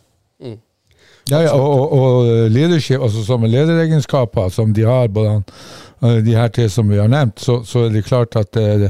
[1.30, 5.38] Ja, ja, og, og, og leadership, altså som lederegenskaper som de har, både
[6.26, 8.90] de her tre som vi har nevnt, så, så er det klart at eh,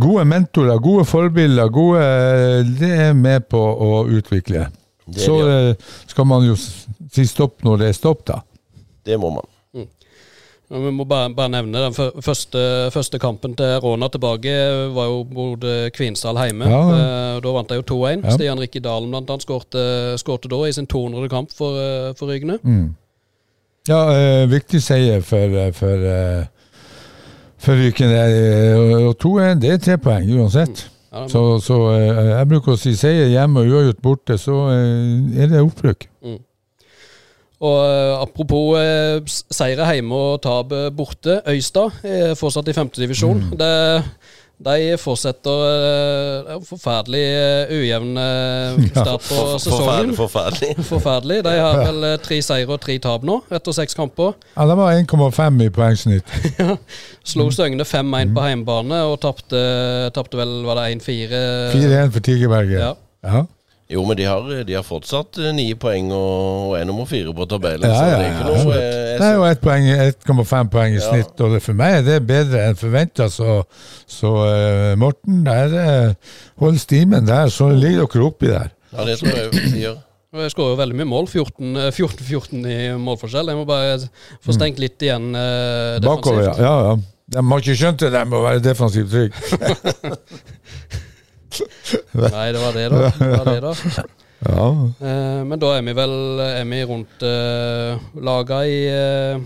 [0.00, 4.66] gode mentorer, gode forbilder, gode, eh, det er med på å utvikle.
[5.06, 5.70] Det Så de, ja.
[5.72, 8.40] eh, skal man jo si stopp når det er stopp, da.
[9.04, 9.44] Det må man.
[10.72, 11.92] Ja, Vi må bare, bare nevne den
[12.24, 14.54] første, første kampen til Råna tilbake
[14.96, 16.70] var jo mot eh, Kvinesdal hjemme.
[16.72, 16.80] Ja.
[16.96, 18.24] Eh, Da vant de jo 2-1.
[18.24, 18.32] Ja.
[18.32, 19.82] Stian Rikke Dalen blant annet skårte,
[20.18, 21.28] skårte da i sin 200.
[21.28, 21.76] kamp for,
[22.16, 22.56] for Rygne.
[22.64, 22.94] Rygene.
[23.88, 26.46] Ja, eh, viktig seier for, eh, for, eh,
[27.60, 28.10] for Ryken.
[28.16, 30.86] Eh, Og to er, det er tre poeng uansett.
[31.12, 35.60] Ja, Så, så jeg bruker å si seier hjemme og uavgjort borte, så er det
[35.60, 36.08] opprykk.
[37.64, 39.20] Og eh, apropos eh,
[39.52, 41.42] seire hjemme og tap borte.
[41.46, 43.44] Øystad er fortsatt i femtedivisjon.
[43.52, 43.58] Mm.
[43.60, 43.70] Det
[44.62, 45.62] De fortsetter
[46.44, 50.12] en er forferdelig eh, ujevn eh, start på sesongen.
[50.14, 50.16] Forferdelig.
[50.16, 50.84] forferdelig.
[50.92, 51.38] Forferdelig.
[51.44, 54.36] De har vel eh, tre seire og tre tap nå, etter seks kamper.
[54.54, 56.36] Ja, De var 1,5 i poengsnitt.
[57.34, 61.42] Slo Søgne 5-1 på hjemmebane og tapte vel var det 1-4.
[61.74, 62.78] 4-1 for Tigerberget.
[62.78, 62.94] Ja.
[63.24, 63.44] Ja.
[63.92, 67.34] Jo, men de har, de har fortsatt eh, ni poeng og, og er nummer fire
[67.36, 67.84] på tabellen.
[67.84, 68.62] Ja, så ja, det er ikke ja.
[68.64, 69.88] noe eh, jeg Det er jo sy- ett poeng,
[70.46, 71.04] 1,5 poeng i Ja.
[71.10, 73.28] snitt, og det, for meg er det bedre enn forventa.
[73.30, 73.58] Så,
[74.08, 78.72] så uh, Morten, der uh, hold stimen der, så ligger dere oppi der.
[78.94, 80.02] Ja, det tror jeg de gjør.
[80.34, 81.28] Jeg skårer jo veldig mye mål.
[81.30, 83.52] 14 eh, 14-14 i målforskjell.
[83.52, 83.98] Jeg må bare
[84.42, 86.54] få stengt litt igjen eh, Bakover, ja.
[86.56, 86.64] defensivt.
[86.64, 86.96] ja, ja.
[87.34, 89.32] De har ikke skjønt det der med å være defensivt trygg.
[92.18, 93.10] Nei, det var det, da.
[93.18, 94.06] Det var det, da.
[94.44, 94.64] Ja.
[95.00, 96.10] Eh, men da er vi vel
[96.44, 99.44] er vi rundt uh, laga i eh,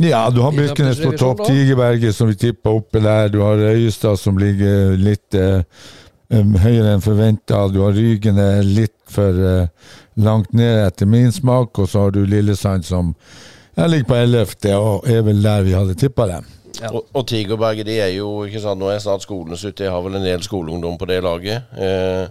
[0.00, 1.42] ja, du har Birkenes på topp.
[1.46, 5.60] Tigerberget som vi tippa oppe der, du har Øyestad som ligger litt eh,
[6.32, 9.68] høyere enn forventa, du har Rygene litt for eh,
[10.24, 13.12] langt ned etter min smak, og så har du Lillesand som
[13.76, 16.48] jeg ligger på 11., og er vel der vi hadde tippa dem.
[16.80, 16.90] Ja.
[16.92, 19.80] Og, og de er jo ikke sant, Nå er snart skolen slutt.
[19.80, 21.68] Jeg har vel en del skoleungdom på det laget.
[21.76, 22.26] Eh,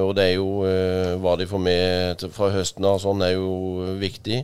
[0.00, 3.36] og det er jo eh, hva de får med til, fra høsten av, sånn er
[3.36, 4.40] jo viktig.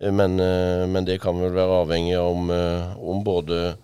[0.00, 3.76] Eh, men, eh, men det kan vel være avhengig om, eh, om både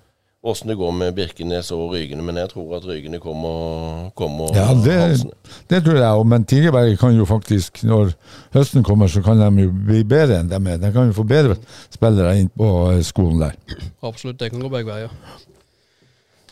[0.42, 2.22] åssen det går med Birkenes og Rygene.
[2.22, 5.22] Men jeg tror at Rygene kommer, kommer Ja, det,
[5.70, 8.12] det tror jeg òg, men Tigerberget kan jo faktisk, når
[8.54, 10.82] høsten kommer, så kan de jo bli bedre enn de er.
[10.82, 11.56] De kan jo få bedre
[11.90, 13.56] spillere inn på eh, skolen der.
[14.02, 15.14] Absolutt, det kan gå begge veier.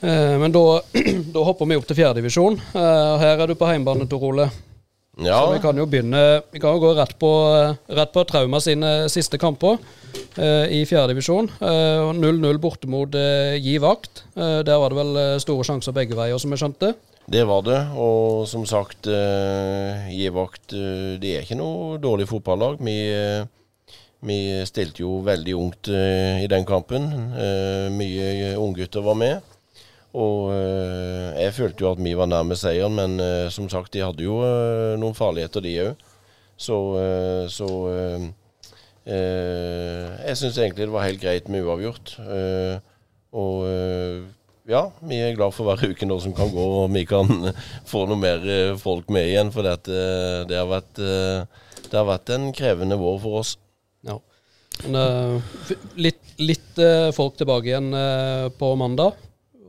[0.00, 0.64] Eh, men da,
[1.34, 2.60] da hopper vi opp til fjerdedivisjon.
[2.72, 4.50] Uh, her er du på heimbane, Tor Ole.
[5.20, 6.20] Ja, Så vi kan jo begynne
[6.52, 7.30] Vi kan jo gå rett på,
[7.92, 9.76] rett på Trauma sine siste kamper
[10.40, 11.50] eh, i fjerdedivisjon.
[11.60, 14.24] Uh, 0-0 borte mot eh, Gi Vakt.
[14.34, 16.94] Eh, der var det vel eh, store sjanser begge veier, som jeg skjønte.
[17.30, 22.80] Det var det, og som sagt, Gi vakt eh, de er ikke noe dårlig fotballag.
[22.82, 23.44] Vi, eh,
[24.26, 27.06] vi stilte jo veldig ungt eh, i den kampen.
[27.30, 29.49] Eh, mye unggutter var med.
[30.18, 34.02] Og eh, jeg følte jo at vi var nærme seieren, men eh, som sagt, de
[34.02, 36.06] hadde jo eh, noen farligheter, de òg.
[36.60, 36.76] Så,
[37.48, 37.66] så
[39.08, 42.10] jeg syns egentlig det var helt greit med uavgjort.
[43.32, 43.62] Og
[44.68, 47.32] ja, vi er glad for hver uke nå som kan gå, og vi kan
[47.90, 48.44] få noe mer
[48.82, 49.54] folk med igjen.
[49.54, 50.02] For dette,
[50.52, 53.54] det, har vært, det har vært en krevende vår for oss.
[54.04, 54.18] Ja.
[54.84, 55.40] Men,
[55.96, 56.84] litt litt
[57.16, 57.88] folk tilbake igjen
[58.60, 59.16] på mandag.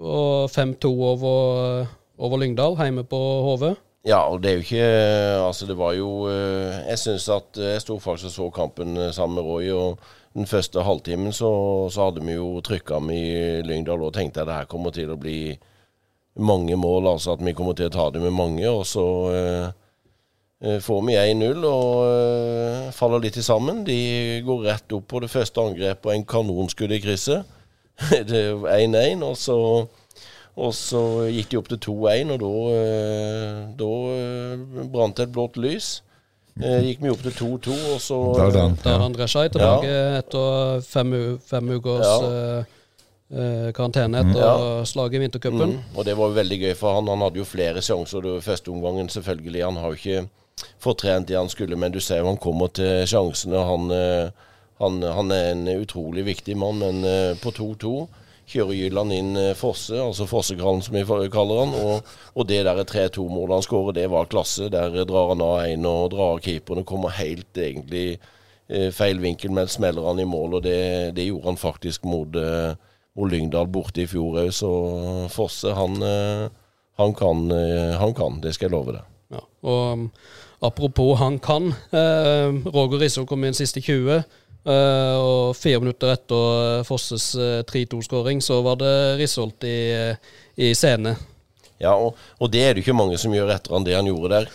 [0.02, 1.86] Og 5-2 over,
[2.18, 3.66] over Lyngdal, hjemme på HV.
[4.08, 4.86] Ja, og det er jo ikke
[5.46, 8.98] Altså, det var jo eh, Jeg syns at eh, Jeg sto faktisk og så kampen
[8.98, 10.00] eh, sammen med Roy, og
[10.34, 11.52] den første halvtimen så,
[11.92, 15.12] så hadde vi jo trykka med i Lyngdal og tenkte at det her kommer til
[15.12, 15.54] å bli
[16.40, 18.64] mange mål, altså at vi kommer til å ta det med mange.
[18.70, 23.84] Og så eh, får vi 1-0 og eh, faller litt sammen.
[23.88, 27.60] De går rett opp på det første angrepet og en kanonskudd i krysset.
[28.30, 29.58] det er 1-1, og så
[30.62, 31.00] og så
[31.32, 36.02] gikk de opp til 2-1, og da, eh, da eh, brant det et blått lys.
[36.60, 38.76] Eh, Gikk vi opp til 2-2, og så Da er den.
[38.84, 39.00] Der Ja.
[39.08, 42.60] André Skei tilbake etter fem, fem ukers Ja.
[43.32, 44.84] eh, karantene etter Ja.
[44.84, 45.72] slaget i vintercupen.
[45.72, 47.08] Mm, og det var jo veldig gøy for han.
[47.08, 49.64] Han hadde jo flere sjanser i første omgangen, selvfølgelig.
[49.64, 50.30] Han har jo ikke
[50.80, 53.66] fortrent trent det han skulle, men du ser jo han kommer til sjansene.
[53.66, 54.30] Han, eh,
[54.82, 57.96] han, han er en utrolig viktig mann, men eh, på 2-2
[58.52, 61.76] kjører Jylland inn eh, Fosse, altså Fossekrallen som vi kaller han.
[61.78, 64.70] Og, og det der 3-2-målet han skårer, det var klasse.
[64.74, 68.06] Der drar han av én og drar av keeperen og kommer helt egentlig
[68.68, 70.60] eh, feil vinkel, men smeller han i mål.
[70.60, 70.82] Og det,
[71.18, 72.74] det gjorde han faktisk mot, eh,
[73.20, 74.52] mot Lyngdal borte i fjor òg.
[74.56, 74.74] Så
[75.34, 76.46] Fosse, han, eh,
[77.02, 79.08] han, kan, eh, han kan, det skal jeg love deg.
[79.32, 79.46] Ja.
[79.64, 80.08] Og um,
[80.62, 81.72] apropos han kan.
[81.96, 84.26] Eh, Roger Risso kom inn siste 20.
[84.66, 90.74] eh, og fire minutter etter Fosses uh, 3-2-skåring, så var det Risholt i, uh, i
[90.78, 91.16] scene.
[91.82, 94.36] Ja, og, og det er det ikke mange som gjør etter han det han gjorde
[94.36, 94.52] der.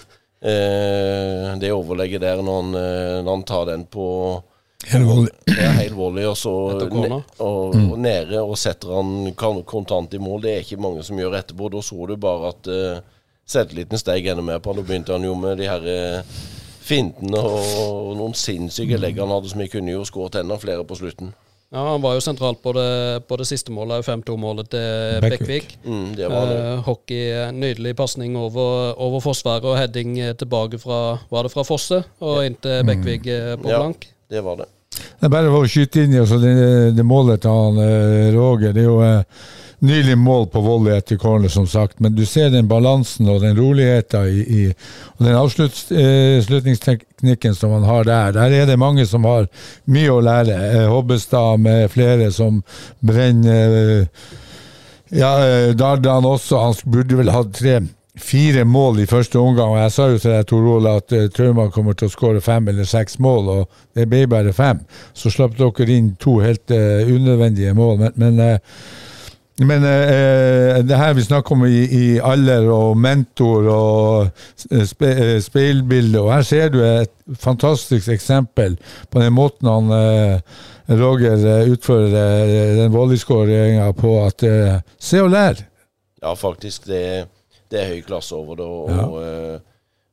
[0.47, 4.07] Eh, det overlegget der når han, eh, når han tar den på
[4.87, 5.33] Hel volley.
[5.49, 6.53] Ja, helt volley, og så
[6.92, 7.09] ne
[7.42, 9.33] og, og nede og setter han
[9.66, 10.45] kontant i mål.
[10.45, 11.71] Det er ikke mange som gjør etterpå.
[11.73, 13.01] Da så du bare at uh,
[13.49, 14.79] selvtilliten steg enda mer på han.
[14.79, 16.37] Da begynte han jo med de her eh,
[16.87, 20.99] fintene og, noen sinnssyke legg han hadde som vi kunne jo skåret enda flere på
[20.99, 21.35] slutten.
[21.75, 25.72] Ja, Han var jo sentralt på det, på det siste målet, 5-2-målet til Bekkvik.
[25.83, 26.61] Mm, det var det.
[26.62, 31.53] Eh, hockey, eh, nydelig pasning over, over forsvaret og heading eh, tilbake fra Var det
[31.53, 33.27] fra Fosse og inn til Bekkvik
[33.61, 34.07] på blank?
[34.07, 34.37] Ja.
[34.37, 34.70] Det var det.
[34.96, 36.55] Det er bare å skyte inn i altså det,
[36.96, 37.83] det målet til han
[38.35, 38.72] Roger.
[38.72, 39.44] Det er jo eh,
[39.87, 42.01] nylig mål på volley etter corner, som sagt.
[42.01, 44.75] Men du ser den balansen og den roligheten i, i
[45.16, 48.33] og den avslutningsteknikken som han har der.
[48.37, 49.42] Der er det mange som har
[49.90, 50.57] mye å lære.
[50.70, 52.53] Eh, Hobbestad med flere som
[53.01, 53.68] brenner.
[54.01, 54.07] Eh,
[55.14, 56.59] ja, eh, Dardan også.
[56.61, 57.81] Han burde vel hatt tre
[58.16, 59.70] fire mål i første omgang.
[59.70, 62.42] og Jeg sa jo til deg, Tor Ola, at uh, Trauman kommer til å skåre
[62.44, 64.81] fem eller seks mål, og det ble bare fem.
[65.14, 68.01] Så slapp dere inn to helt uh, unødvendige mål.
[68.01, 68.59] Men, men, eh,
[69.64, 75.37] men eh, det her vi snakker om i, i alder og mentor og spe, eh,
[75.40, 78.77] speilbilde, og her ser du et fantastisk eksempel
[79.11, 82.12] på den måten han eh, Roger eh, utfører
[82.47, 84.12] eh, den volleyskåringa på.
[84.27, 85.64] at eh, Se og lær!
[86.23, 86.87] Ja, faktisk.
[86.87, 87.27] Det,
[87.71, 88.66] det er høy klasse over det.
[88.66, 89.59] Og, og, eh,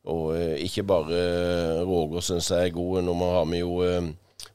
[0.10, 3.04] og eh, ikke bare eh, Roger syns jeg er god.
[3.06, 4.02] Nå har vi jo eh,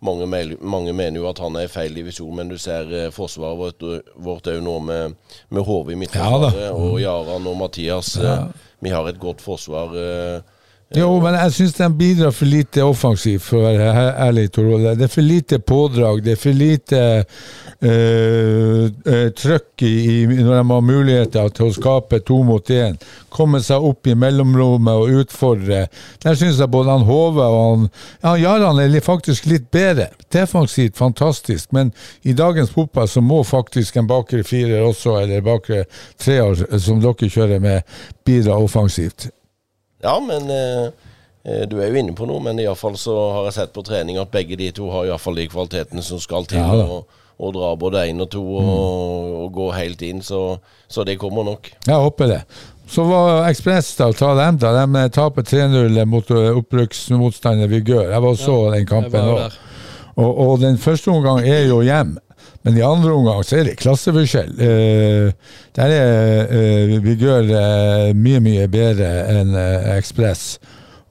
[0.00, 0.26] mange,
[0.60, 4.02] mange mener jo at han er i feil divisjon, men du ser eh, forsvaret vårt-
[4.16, 5.14] vårt jo nå med,
[5.50, 6.82] med Hove i midtforsvaret Ja mm.
[6.84, 8.16] og Jaran og Mathias.
[8.16, 8.46] eh,
[8.80, 9.94] Vi har et godt forsvar.
[9.96, 10.40] eh,
[10.96, 14.94] Jo, men jeg syns de bidrar for lite offensivt, for å være ærlig, Tor Ole.
[14.96, 17.00] Det er for lite pådrag, det er for lite
[17.84, 22.96] eh, trøkk i, når de har muligheter til å skape to mot én.
[23.28, 25.84] Komme seg opp i mellomrommet og utfordre.
[26.24, 27.88] Der syns jeg både han Hove og han
[28.24, 30.08] ja, Jaran er faktisk litt bedre.
[30.32, 31.92] Defensivt fantastisk, men
[32.24, 35.84] i dagens fotball så må faktisk en bakre firer også, eller bakre
[36.16, 39.34] treer, som dere kjører med, bidra offensivt.
[40.02, 40.88] Ja, men eh,
[41.44, 43.74] eh, du er jo inne på noe, men i alle fall så har jeg sett
[43.74, 46.62] på trening at begge de to har i alle fall de kvalitetene som skal til.
[46.62, 46.70] Ja.
[46.74, 46.96] Mm.
[46.98, 50.58] og, og dra både én og to og, og gå helt inn, så,
[50.90, 51.70] så det kommer nok.
[51.86, 52.42] Jeg håper det.
[52.88, 54.72] Så var Ekspressdal ta dem da.
[54.80, 58.08] De taper 3-0 mot eh, opprykksmotstander Vigør.
[58.08, 59.34] Jeg var og så den kampen.
[60.18, 62.16] Og, og den første omgang er jo hjem.
[62.68, 64.52] Men i andre omgang så er det klasseforskjell.
[64.60, 70.58] Uh, der er uh, Vigør uh, mye, mye bedre enn uh, Ekspress.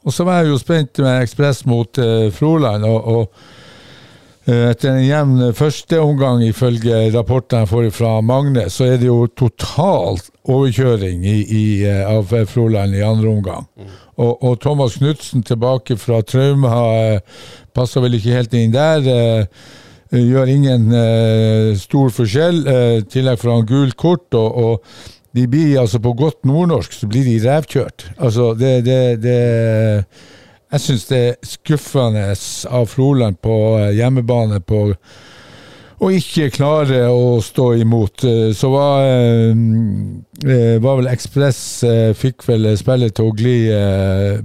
[0.05, 2.85] Og så var jeg jo spent med Ekspress mot uh, Froland.
[2.85, 3.47] og, og
[4.47, 9.09] Eh, Etter en jevn første omgang, ifølge rapporten jeg får fra Magne, så er det
[9.09, 13.67] jo total overkjøring i, i, eh, av Froland i andre omgang.
[14.15, 17.43] Og, og Thomas Knutsen tilbake fra trauma eh,
[17.75, 19.03] passer vel ikke helt inn der.
[19.11, 19.75] eh,
[20.11, 22.61] Gjør ingen eh, stor forskjell.
[22.67, 24.27] eh, tillegg får han gult kort.
[24.33, 24.83] og, og
[25.35, 28.07] de blir altså På godt nordnorsk så blir de revkjørt.
[28.17, 29.39] Altså, det, det, det
[30.71, 32.23] jeg syns det er skuffende
[32.75, 34.81] av Froland på eh, hjemmebane på
[35.97, 38.23] å ikke klare å stå imot.
[38.27, 39.51] Eh, Så var, eh,
[40.45, 44.41] eh, var vel Ekspress eh, fikk vel spillet til å gli eh,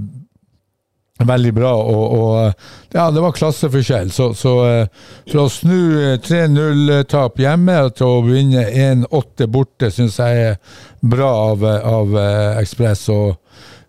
[1.29, 4.11] veldig bra, og, og eh, ja, det var klasseforskjell.
[4.15, 4.87] Så, så eh,
[5.31, 11.31] fra å snu eh, 3-0-tap hjemme til å vinne 1-8 borte, syns jeg er bra
[11.53, 13.07] av, eh, av eh, Ekspress.
[13.13, 13.37] og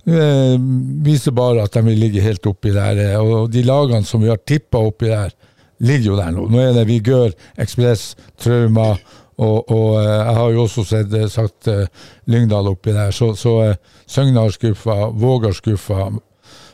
[0.09, 0.57] eh,
[1.05, 2.99] viser bare at de vil ligge helt oppi der.
[3.11, 5.33] eh, Og de lagene som vi har tippa oppi der,
[5.83, 6.47] ligger jo der nå.
[6.47, 8.93] Nå er det Vigør, Ekspress, Trauma,
[9.33, 11.87] og, og eh, jeg har jo også sett, eh, sagt eh,
[12.29, 13.09] Lyngdal oppi der.
[13.11, 16.11] Så, så eh, Søgne har skuffa, Våg har skuffa.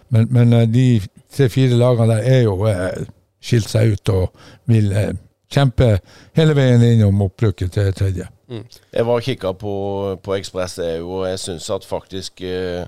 [0.09, 0.85] Men, men eh, de
[1.33, 3.05] tre-fire lagene der er jo eh,
[3.41, 5.11] skilt seg ut og vil eh,
[5.49, 5.95] kjempe
[6.37, 8.27] hele veien innom opprykket til tredje.
[8.49, 9.73] Jeg var og kikka på,
[10.25, 12.85] på Ekspress, og jeg syns at faktisk eh,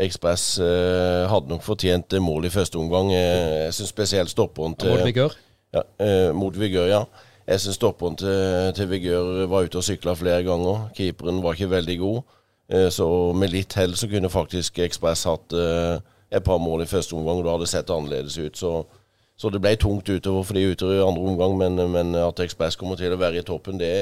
[0.00, 3.12] Ekspress eh, hadde nok fortjent mål i første omgang.
[3.12, 5.36] Eh, jeg syns spesielt stopperen til Mot Vigør.
[5.76, 7.02] ja, eh, mot Vigør, ja.
[7.46, 10.88] Jeg syns stopperen til, til Vigør var ute og sykla flere ganger.
[10.96, 12.22] Keeperen var ikke veldig god.
[12.72, 13.06] Eh, så
[13.36, 15.98] med litt hell så kunne faktisk Ekspress hatt eh,
[16.32, 18.56] et par mål i første omgang, og da hadde det sett annerledes ut.
[18.56, 18.72] Så,
[19.36, 22.78] så det ble tungt utover for de ute i andre omgang, men, men at Ekspress
[22.80, 23.92] kommer til å være i toppen, det,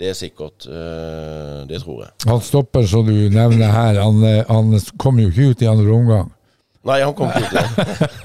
[0.00, 0.66] det er sikkert.
[0.66, 2.12] eh, Det tror jeg.
[2.26, 5.94] Han stopper som du nevner her, han, eh, han kom jo ikke ut i andre
[5.94, 6.32] omgang.
[6.84, 7.78] Nei, han kom ikke ut.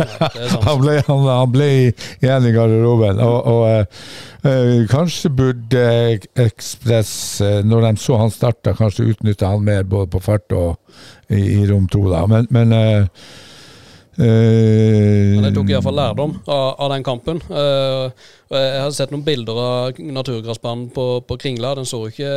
[0.68, 3.22] Han ble, han, han ble igjen i garderoben.
[3.24, 4.08] Og, og uh,
[4.50, 5.84] eh, kanskje burde
[6.44, 7.14] Ekspress,
[7.46, 10.76] eh, når de så han starta, kanskje utnytte han mer både på fart og
[11.32, 12.26] i, i rom to, da.
[12.28, 13.08] Men, men eh,
[14.20, 17.40] Men jeg tok iallfall lærdom av, av den kampen.
[17.48, 21.76] Eh, jeg har sett noen bilder av naturgressbanen på, på Kringla.
[21.78, 22.32] Den så ikke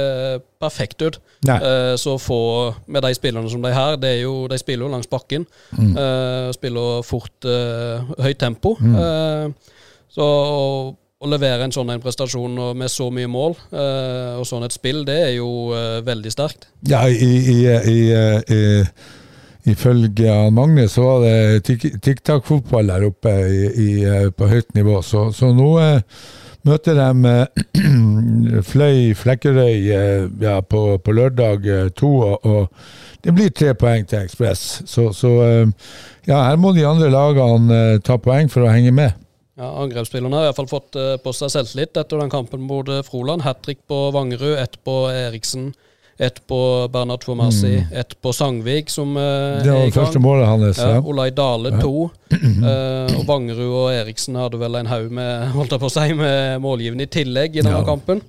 [0.62, 1.18] perfekt ut.
[1.48, 1.58] Nei.
[1.58, 2.40] Eh, så få
[2.86, 5.46] med de spillerne som de her, det er jo, de spiller jo langs bakken.
[5.74, 8.76] Eh, spiller fort, eh, høyt tempo.
[8.78, 9.72] Eh,
[10.12, 14.74] så å, levere en sånn en prestasjon med så mye mål eh, og sånn et
[14.74, 16.66] spill, det er jo eh, veldig sterkt.
[16.90, 17.98] Ja, i, i, i,
[18.42, 18.62] i,
[19.68, 25.00] ifølge Magne så var det tik- tiktak-fotball der oppe i, i, eh, på høyt nivå.
[25.06, 26.00] Så, så nå eh,
[26.66, 33.34] møter de eh, Fløy Flekkerøy eh, ja, på, på lørdag eh, to, og, og det
[33.36, 34.82] blir tre poeng til Ekspress.
[34.90, 35.66] Så, så eh,
[36.26, 39.14] ja, her må de andre lagene ta poeng for å henge med.
[39.60, 43.44] Ja, Angrepsspillerne har i hvert fall fått på seg selvtillit etter den kampen mot Froland.
[43.44, 45.68] Hat trick på Vangerud, ett på Eriksen,
[46.22, 46.58] ett på
[46.94, 50.78] Bernhard Fomassi, ett på Sangvik, som eh, Det var er i det første målet hans.
[50.78, 51.00] Ja, Ja.
[51.02, 52.10] Olai Dale to.
[52.32, 56.06] Eh, og Vangerud og Eriksen hadde vel en haug med holdt jeg på å si,
[56.16, 57.84] med målgivende i tillegg i denne Ja.
[57.88, 58.22] kampen.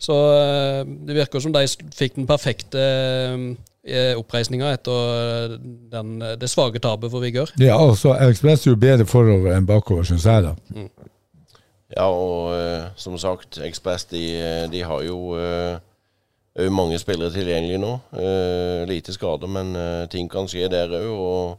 [0.00, 1.64] Så eh, det virker som de
[1.96, 2.84] fikk den perfekte
[3.84, 5.56] eh, oppreisninga etter eh,
[5.92, 7.50] den, det svake tapet for Vigør.
[7.60, 10.46] Ja, altså Ekspress er jo bedre forover enn bakover, syns jeg.
[10.46, 10.54] da.
[11.96, 14.22] Ja, og eh, som sagt, Ekspress de,
[14.72, 15.18] de har jo
[16.56, 17.92] eh, er jo mange spillere tilgjengelig nå.
[18.12, 21.10] Uh, lite skade, men uh, ting kan skje der òg.
[21.10, 21.58] Og,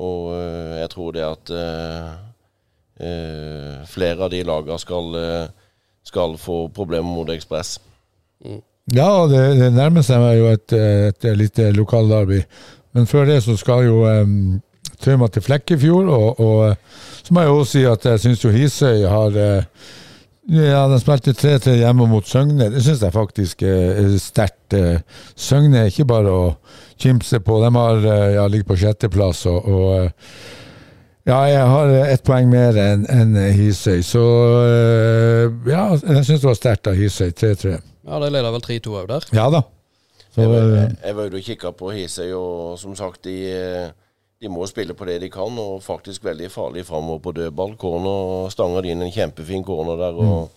[0.00, 1.56] og uh, jeg tror det at
[3.90, 5.16] flere av de lagene skal,
[6.06, 7.72] skal få problemer mot Ekspress.
[8.94, 10.74] Ja, det, det nærmer seg meg jo et,
[11.10, 12.38] et, lite lokalderby.
[12.94, 14.60] Men før det så skal jo um,
[15.02, 16.76] Trauma til Flekkefjord, og, og
[17.24, 19.66] så må jeg også si at jeg syns jo Hisøy har eh,
[20.48, 22.70] ja, De spilte 3-3 hjemme mot Søgne.
[22.74, 24.74] Det syns jeg faktisk er er sterkt.
[24.76, 24.98] eh.
[25.36, 26.44] Søgne er ikke bare å
[27.00, 27.60] kimse på.
[27.64, 29.46] De har, eh, ja, ligger på sjetteplass.
[29.46, 30.10] Og, og eh,
[31.26, 34.02] ja, jeg har ett poeng mer enn en Hisøy.
[34.04, 34.20] Så
[35.70, 37.30] ja, jeg syns det var sterkt av Hisøy.
[37.32, 37.78] 3-3.
[38.04, 39.26] Ja, de leder vel 3-2 òg der.
[39.32, 39.62] Ja da.
[40.34, 40.72] Så, Jeg var,
[41.06, 43.36] jeg var ute og kikka på Hisøy, og som sagt, de,
[44.44, 45.58] de må spille på det de kan.
[45.60, 47.74] Og faktisk veldig farlig framover på dødball.
[47.80, 50.20] Corner stanger inn en kjempefin corner der.
[50.20, 50.52] Og,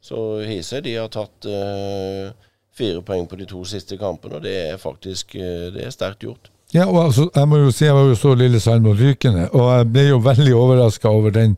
[0.00, 2.30] Så Hise de har tatt uh,
[2.78, 6.22] fire poeng på de to siste kampene, og det er faktisk uh, det er sterkt
[6.22, 6.50] gjort.
[6.72, 9.72] ja, og altså, jeg må jo si jeg var jo så Lillesand mot Rykene, og
[9.72, 11.56] jeg ble jo veldig overraska over den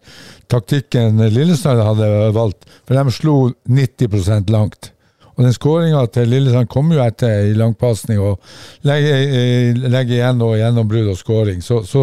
[0.48, 3.36] taktikken Lillesand hadde valgt, for de slo
[3.68, 4.92] 90% langt.
[5.40, 8.42] Og den skåringa til Lillesand kom jo etter i langpasning og
[8.84, 11.62] legger, eh, legge igjen og gjennombrudd og skåring.
[11.64, 12.02] Så, så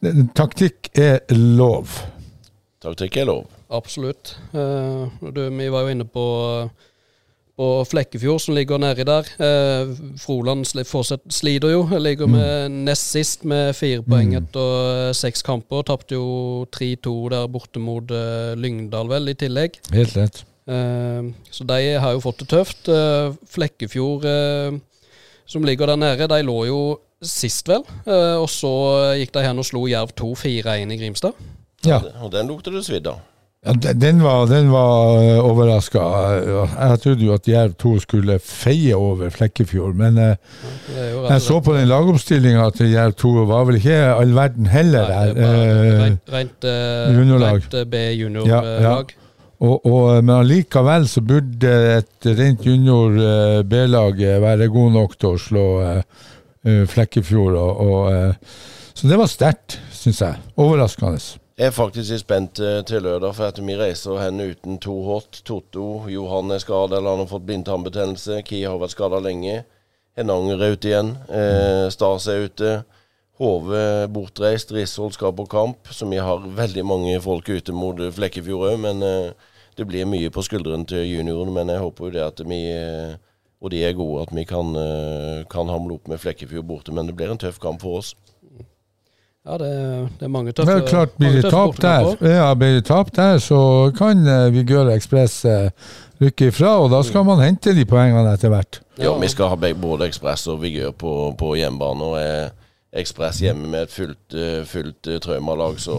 [0.00, 1.98] eh, taktikk er lov.
[2.80, 3.44] Taktikk er lov.
[3.68, 4.32] Absolutt.
[4.56, 6.24] Eh, du, vi var jo inne på,
[7.60, 9.28] på Flekkefjord, som ligger nedi der.
[9.36, 9.92] Eh,
[10.24, 11.84] Froland sli- fortsatt sliter jo.
[12.00, 15.84] Ligger med nest sist med fire poeng etter eh, seks kamper.
[15.92, 19.76] Tapte jo 3-2 der borte mot eh, Lyngdal, vel, i tillegg.
[19.92, 20.46] Helt rett.
[20.68, 22.88] Eh, så de har jo fått det tøft.
[22.92, 24.78] Eh, Flekkefjord, eh,
[25.48, 26.80] som ligger der nede, de lå jo
[27.24, 27.82] sist, vel.
[28.06, 28.70] Eh, og så
[29.18, 31.32] gikk de hen og slo Jerv 2 4-1 i Grimstad.
[31.86, 32.00] Ja.
[32.22, 33.18] Og den lukter det svidd av.
[33.66, 35.98] Ja, den- var, den var overraska.
[36.78, 41.74] Jeg trodde jo at Jerv 2 skulle feie over Flekkefjord, men og jeg så på
[41.74, 45.34] den lagoppstillinga til Jerv 2, var vel ikke all verden heller Nei, der.
[45.34, 48.46] det er bare Eh, rent, rent, B juniorlag.
[48.46, 48.94] Ja, ja.
[49.58, 55.16] Og, og, men allikevel så burde et rent junior eh, B-lag eh, være god nok
[55.18, 56.28] til å slå eh,
[56.62, 57.56] eh, Flekkefjord.
[57.58, 60.38] Og, og, så det var sterkt, syns jeg.
[60.58, 61.18] Overraskende.
[61.58, 65.40] Jeg er faktisk spent til lørdag, for at vi reiser hen uten to hot.
[65.42, 68.44] Totto, Johan er skada, eller han har fått blindtarmbetennelse.
[68.46, 69.64] Ki har vært skada lenge.
[70.18, 71.10] Henanger er ute igjen.
[71.90, 72.76] Stas er ute.
[73.38, 73.82] Hove
[74.12, 74.72] bortreist.
[74.74, 75.90] Rishold skal på kamp.
[75.90, 78.78] Så vi har veldig mange folk ute mot eh, Flekkefjord òg.
[78.82, 81.54] Men eh, det blir mye på skuldrene til juniorene.
[81.54, 83.16] Men jeg håper jo det at vi eh,
[83.58, 84.68] og de er gode, at vi kan,
[85.50, 86.92] kan hamle opp med Flekkefjord borte.
[86.94, 88.12] Men det blir en tøff kamp for oss.
[89.48, 89.70] Ja, det,
[90.20, 93.08] det er mange Det tøffe er klart, blir det tap der, ja, blir det tap
[93.16, 93.60] der, så
[93.96, 95.70] kan uh, Vigør Ekspress eh,
[96.20, 98.82] rykke ifra, og da skal man hente de poengene etter hvert.
[99.00, 102.10] Ja, vi skal ha både Ekspress og Vigør på, på hjemmebane.
[102.10, 102.50] Og er
[102.96, 105.96] Ekspress hjemme med et fullt, eh, fullt uh, traumalag, så,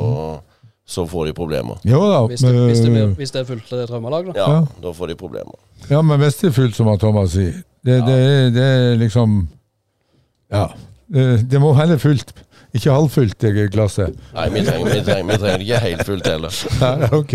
[0.89, 1.77] så får de problemer.
[1.85, 4.33] Jo da, Hvis det, hvis, det, blir- hvis det er fullt eh, traumelag, da.
[4.39, 4.65] Ja, Ja.
[4.87, 5.53] da får de problemer.
[5.89, 9.47] Ja, men hvis det er fullt, som Thomas sier, det, det, er- det er liksom
[10.51, 10.65] Ja.
[11.13, 12.33] Det, det må heller fullt,
[12.73, 14.17] ikke halvfullt, i glasset.
[14.33, 16.59] Nei, vi trenger, vi trenger, vi trenger ikke helt fullt heller.
[16.81, 17.33] Nei, ok.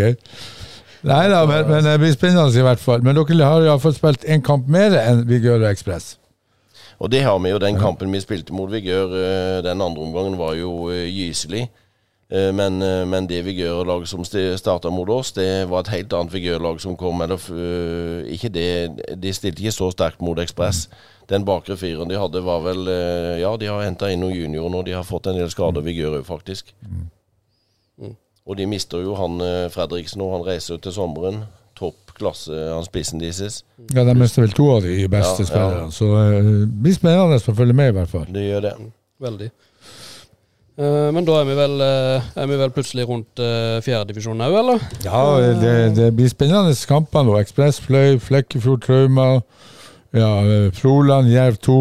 [1.04, 3.02] Nei da, men, men det blir spennende i hvert fall.
[3.04, 6.14] Men dere har iallfall spilt én kamp mer enn Vigør Ekspress.
[6.98, 7.58] Og det har vi jo.
[7.58, 11.66] Den kampen vi spilte mot Vigør eh, den andre omgangen, var jo eh, gyselig.
[12.30, 12.78] Eh, Men,
[13.10, 17.20] men det Vigør-laget som starta mot oss, det var et helt annet Vigør-lag som kom.
[17.20, 17.38] Eller,
[18.30, 20.88] ikke det, de stilte ikke så sterkt mot Ekspress.
[21.28, 22.86] Den bakre fireren de hadde, var vel
[23.40, 24.82] Ja, de har henta inn noen juniorer nå.
[24.84, 26.74] De har fått en del skader, Vigør òg, faktisk.
[28.44, 29.40] Og de mister jo han
[29.72, 30.30] Fredriksen nå.
[30.34, 31.44] Han reiser jo til sommeren.
[32.18, 33.62] Klasse, han spissen deres.
[33.94, 35.50] Ja, De mister vel to av de beste Ja, ja.
[35.50, 38.26] spillerne, så eh, det blir spennende å følge med, i hvert fall.
[38.34, 38.72] Det gjør det.
[39.24, 39.48] Veldig.
[40.78, 43.42] Eh, men da er vi vel, eh, er vi vel plutselig rundt
[43.86, 44.86] fjerdedivisjon òg, eller?
[45.06, 45.20] Ja,
[45.60, 47.36] det, det blir spennende kamper nå.
[47.42, 49.28] Ekspress Fløy, Flekkefjord Trauma,
[50.14, 50.32] ja,
[50.78, 51.78] Froland, Jerv 2,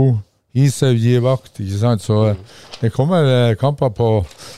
[0.54, 2.04] Ishaug gir vakt, ikke sant.
[2.06, 2.42] Så eh,
[2.82, 4.10] det kommer eh, kamper på,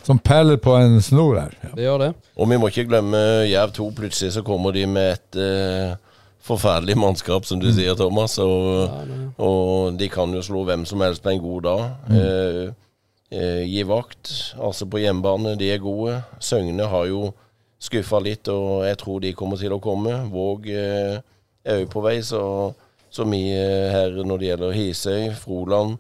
[0.04, 1.54] som perler på en snor her.
[1.64, 1.70] Ja.
[1.78, 2.10] Det gjør det.
[2.36, 3.92] Og vi må ikke glemme Jerv 2.
[3.96, 5.96] Plutselig så kommer de med et eh,
[6.46, 8.36] forferdelig mannskap, som du sier, Thomas.
[8.44, 11.86] Og, Ja, og de kan jo slå hvem som helst på en god dag.
[12.12, 12.66] Eh,
[13.32, 16.20] eh, gi vakt, altså på hjemmebane, de er gode.
[16.44, 17.32] Søgne har jo
[17.82, 20.20] skuffa litt, og jeg tror de kommer til å komme.
[20.32, 21.18] Våg eh,
[21.66, 22.42] er jo på vei, så,
[23.16, 25.96] så vi eh, her når det gjelder Hisøy, Froland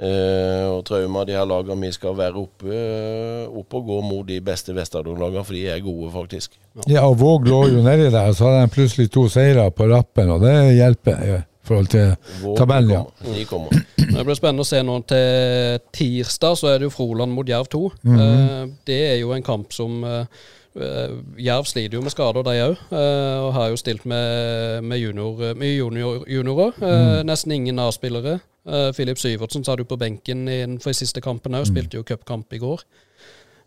[0.00, 4.28] eh, og Trauma, de her lagene vi skal være oppe, eh, oppe og gå mot
[4.28, 6.56] de beste Vesterdal-lagene, for de er gode, faktisk.
[6.88, 9.90] ja, og Våg lå jo nedi der, og så hadde de plutselig to seire på
[9.92, 11.36] rappen, og det hjelper i
[11.68, 13.04] forhold til Våg, tabellen, ja.
[13.28, 13.84] De kommer.
[13.96, 17.68] det blir spennende å se nå til tirsdag, så er det jo Froland mot Jerv
[17.72, 17.86] 2.
[18.02, 18.20] Mhm.
[18.24, 20.26] Eh, det er jo en kamp som eh, eh,
[20.74, 25.76] Jerv sliter jo med skader, de òg, og har jo stilt med, med, junior, med
[25.76, 26.72] junior, juniorer.
[26.82, 27.26] Eh, Mhm.
[27.26, 28.40] Nesten ingen A-spillere.
[28.66, 31.60] Eh, Filip Syvertsen satt jo på benken innenfor de siste kampen Mhm.
[31.60, 32.80] òg, spilte jo cupkamp i går.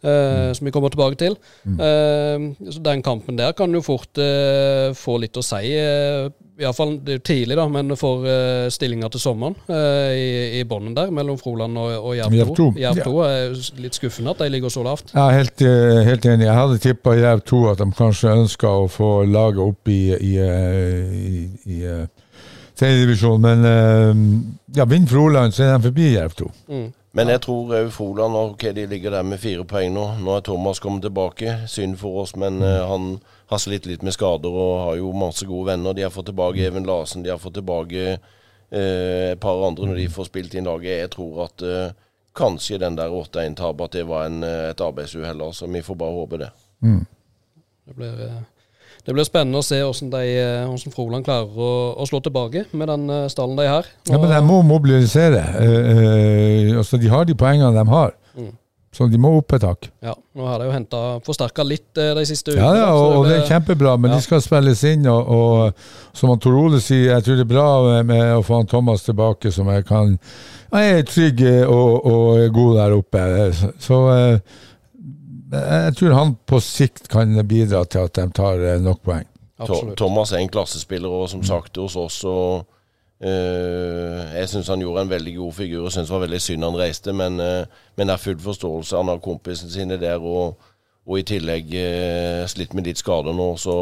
[0.04, 0.54] Mm.
[0.54, 1.36] som vi kommer tilbake til.
[1.66, 1.80] Mm.
[1.80, 5.74] Eh, så Den kampen der kan jo fort eh, få litt å si.
[6.58, 11.38] Iallfall tidlig, da, men for uh, stillinga til sommeren uh, i, i bånden der mellom
[11.38, 12.56] Froland og, og Jerv Jerv 2.
[12.56, 13.06] to, Jerv ja.
[13.06, 15.14] 2 er litt skuffende at de ligger så lavt.
[15.14, 16.46] Er helt, eh, helt enig.
[16.48, 20.02] Jeg hadde tippa i Jerv 2 at de kanskje ønska å få laget opp i,
[20.14, 21.44] i, i, i,
[21.78, 22.06] i eh,
[22.78, 24.12] tredjedivisjon, men uh,
[24.78, 26.50] ja, vinner Froland, så er de forbi Jerv 2.
[26.70, 26.88] Mm.
[27.18, 30.04] Men jeg tror òg Froland ok, de ligger der med fire poeng nå.
[30.22, 31.64] Nå er Thomas kommet tilbake.
[31.66, 33.16] Synd for oss, men eh, han
[33.48, 35.96] har slitt litt med skader og har jo masse gode venner.
[35.96, 40.02] De har fått tilbake Even Larsen, de har fått tilbake eh, et par andre når
[40.02, 40.98] de får spilt inn laget.
[41.06, 41.96] Jeg tror at eh,
[42.38, 45.42] kanskje den der 8-1-tapet at det var en, eh, et arbeidsuhell.
[45.48, 45.70] Altså.
[45.72, 46.52] Vi får bare håpe det.
[47.88, 48.20] Det blir,
[49.08, 50.24] det blir spennende å se hvordan, de,
[50.68, 53.88] hvordan Froland klarer å, å slå tilbake med den stallen de har.
[54.12, 55.40] Ja, men de må mobilisere.
[55.64, 58.52] Eh, eh, altså, de har de poengene de har, Mm.
[58.98, 59.88] Så de må opp et tak.
[60.02, 62.64] Ja, nå har de jo henta forsterka litt eh, de siste ukene.
[62.66, 64.18] Ja, ja, og, og det er kjempebra, men Ja.
[64.18, 65.06] de skal spilles inn.
[65.06, 68.42] Og, og som han Tor Ole sier, jeg tror det er bra med, med å
[68.48, 70.16] få han Thomas tilbake, som jeg kan
[70.74, 73.26] Jeg er trygg eh, og, og god der oppe.
[73.62, 74.56] Så, så eh,
[75.54, 79.28] jeg tror han på sikt kan bidra til at de tar nok poeng.
[79.58, 79.96] Absolutt.
[79.98, 82.66] Thomas er en klassespiller, og som sagt hos oss og
[83.20, 86.78] Jeg syns han gjorde en veldig god figur, og syns det var veldig synd han
[86.78, 88.98] reiste, men, men jeg har full forståelse.
[89.00, 90.60] Han har kompisene sine der, og,
[91.08, 93.78] og i tillegg uh, slitt med litt skader nå, så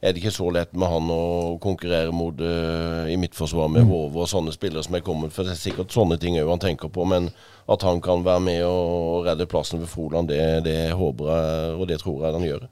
[0.00, 1.24] er det ikke så lett med han å
[1.60, 5.34] konkurrere mot eh, i midtforsvar med Hove og sånne spillere som er kommet.
[5.34, 7.04] For det er sikkert sånne ting òg han tenker på.
[7.08, 7.28] Men
[7.70, 11.84] at han kan være med og, redde plassen ved Froland, det, det håper jeg, og
[11.90, 12.66] det tror jeg han gjør.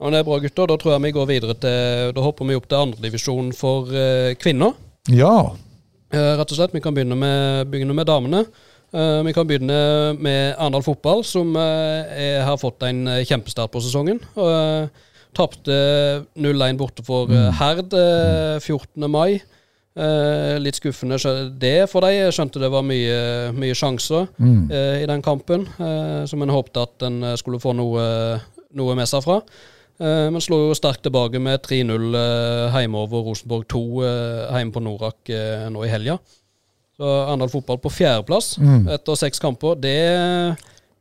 [0.00, 0.70] Ja, men det er bra, gutter.
[0.70, 4.32] Da tror jeg vi går videre til Da hopper vi opp til andredivisjon for uh,
[4.40, 4.72] kvinner.
[5.12, 5.52] Ja.
[6.10, 6.72] Uh, rett og slett.
[6.72, 8.46] Vi kan begynne med, begynne med damene.
[8.90, 9.76] Uh, vi kan begynne
[10.16, 14.18] med Arendal fotball, som er, har fått en kjempestart på sesongen.
[14.34, 14.88] Uh,
[15.36, 15.74] Tapte
[16.34, 19.06] 0-1 borte for eh, Herd eh, 14.
[19.10, 19.40] mai.
[20.60, 21.18] Litt skuffende
[21.60, 22.14] det for dem.
[22.14, 25.66] Jeg skjønte det var mye, mye sjanser eh, i den kampen,
[26.30, 28.04] som en håpte at en skulle få noe,
[28.78, 29.40] noe med seg fra.
[30.00, 34.72] Eh, men slo jo sterkt tilbake med 3-0 eh, hjemme over Rosenborg 2 eh, hjemme
[34.72, 35.32] på Norak
[35.74, 36.18] nå i helga.
[36.96, 38.88] Så Arendal fotball på fjerdeplass Mm.
[38.92, 39.96] etter seks kamper, det,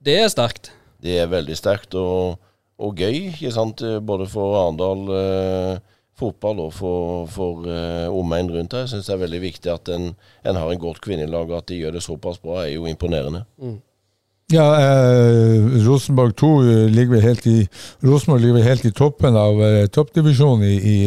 [0.04, 0.72] det er sterkt.
[1.04, 2.38] Det er veldig sterkt og,
[2.80, 3.84] og gøy, ikke sant?
[4.08, 5.80] både for Arendal eh,
[6.20, 8.84] fotball og for, for eh, omegn rundt her.
[8.84, 10.10] Jeg syns det er veldig viktig at en,
[10.44, 13.46] en har en godt kvinnelag, og at de gjør det såpass bra, er jo imponerende.
[14.52, 17.68] Ja, eh, Rosenborg 2 ligger vel helt i
[18.02, 20.98] Rosenborg ligger helt i toppen av eh, toppdivisjonen i, i,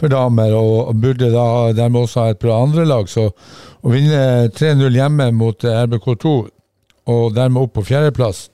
[0.00, 1.44] for damer, og, burde da
[1.76, 3.06] dermed også ha et bra andrelag.
[3.06, 6.34] Så å vinne 3-0 hjemme mot eh, RBK2,
[7.14, 8.48] og dermed opp på fjerdeplass,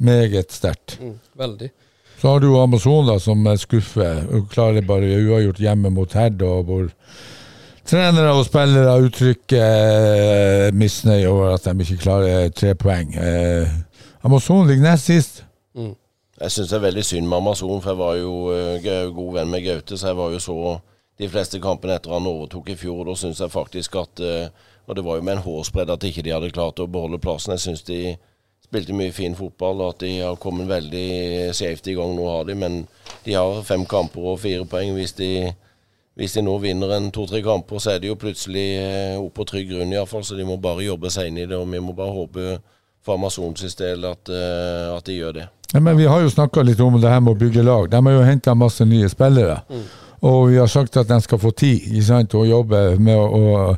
[0.00, 0.96] meget sterkt.
[1.02, 1.70] Mm, veldig.
[2.22, 4.24] Så har du Amazon da, som eh, skuffer,
[4.54, 6.88] klarer bare uavgjort hjemme mot Herd, og hvor
[7.86, 13.14] trenere og spillere uttrykker eh, misnøye over at de ikke klarer tre poeng.
[13.14, 13.68] Eh,
[14.24, 15.44] Amazon ligger nest sist.
[15.74, 19.52] Jeg syns det er veldig synd med Amazon, for jeg var jo eh, god venn
[19.52, 20.58] med Gaute, så jeg var jo så
[21.20, 23.04] de fleste kampene etter han overtok i fjor.
[23.06, 24.20] Da syns jeg faktisk at
[24.84, 27.54] Og det var jo med en hårsbredd at ikke de hadde klart å beholde plassen.
[27.54, 28.16] Jeg syns de
[28.64, 32.12] spilte mye fin fotball, og at de har kommet veldig safety i gang.
[32.16, 32.82] Nå har de, men
[33.24, 34.92] de har fem kamper og fire poeng.
[34.96, 35.30] Hvis de,
[36.14, 38.68] hvis de nå vinner en to-tre kamper, så er de jo plutselig
[39.18, 40.22] opp oppe på trygg grunn, iallfall.
[40.22, 42.58] Så de må bare jobbe seg inn i det, og vi må bare håpe
[43.04, 45.48] for Amazons del at, eh, at de gjør det.
[45.74, 47.90] Ja, men vi har jo snakka litt om det her med å bygge lag.
[47.90, 49.58] De har jo henta masse nye spillere.
[50.24, 53.74] Og vi har sagt at de skal få tid ikke sant, å jobbe med å,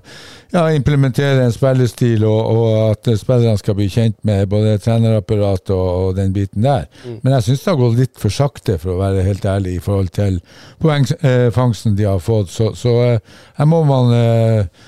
[0.55, 5.86] ja, implementere en spillestil, og, og at spillerne skal bli kjent med både trenerapparat og,
[6.05, 6.86] og den biten der.
[7.24, 9.82] Men jeg syns det har gått litt for sakte, for å være helt ærlig, i
[9.82, 10.38] forhold til
[10.82, 12.55] poengfangsten de har fått.
[12.55, 14.86] Så, så eh, her må man eh,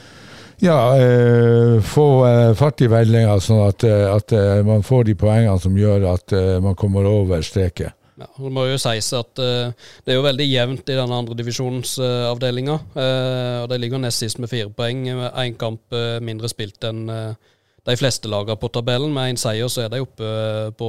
[0.63, 5.19] ja, eh, få eh, fart i vellinga, sånn at, eh, at eh, man får de
[5.19, 7.98] poengene som gjør at eh, man kommer over streken.
[8.19, 9.71] Ja, det må jo sies at uh,
[10.03, 12.81] det er jo veldig jevnt i denne andredivisjonsavdelinga.
[12.97, 16.83] Uh, og de ligger nest sist med fire poeng, med én kamp uh, mindre spilt
[16.89, 17.55] enn eh,
[17.89, 19.13] de fleste lagene på tabellen.
[19.15, 20.89] Med én seier så er de oppe eh, på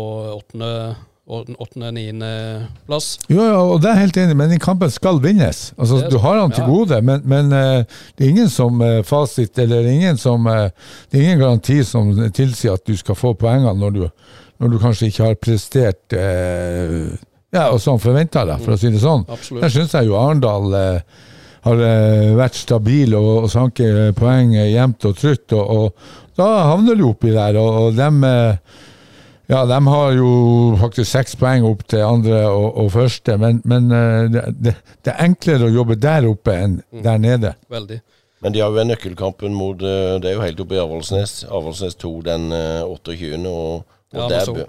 [1.29, 3.07] åttende-niendeplass.
[3.29, 5.73] Jo, ja, og det er jeg helt enig, men den kampen skal vinnes.
[5.77, 7.83] Altså, du har den til gode, men, men eh,
[8.17, 10.69] det er ingen som eh, fasit, eller ingen som eh,
[11.11, 14.03] Det er ingen garanti som tilsier at du skal få poengene når du,
[14.59, 17.09] når du kanskje ikke har prestert eh,
[17.55, 19.25] ja, og som forventa for å si det sånn.
[19.31, 19.63] Absolutt.
[19.63, 21.23] Der syns jeg jo Arendal eh,
[21.65, 26.49] har eh, vært stabil og, og sanker poeng eh, jevnt og trutt, og, og da
[26.69, 28.77] havner du oppi der, og, og dem eh,
[29.49, 30.29] ja, de har jo
[30.77, 34.75] faktisk seks poeng opp til andre og, og første, men, men eh, det, det,
[35.07, 37.55] det er enklere å jobbe der oppe enn der nede.
[37.73, 37.97] Veldig.
[38.45, 41.41] Men de har jo en nøkkelkampen mot eh, Det er jo helt oppe i Avaldsnes.
[41.49, 43.41] Avaldsnes 2 den eh, 28.
[43.49, 44.55] Og, og Ja, Amazon.
[44.55, 44.67] bør,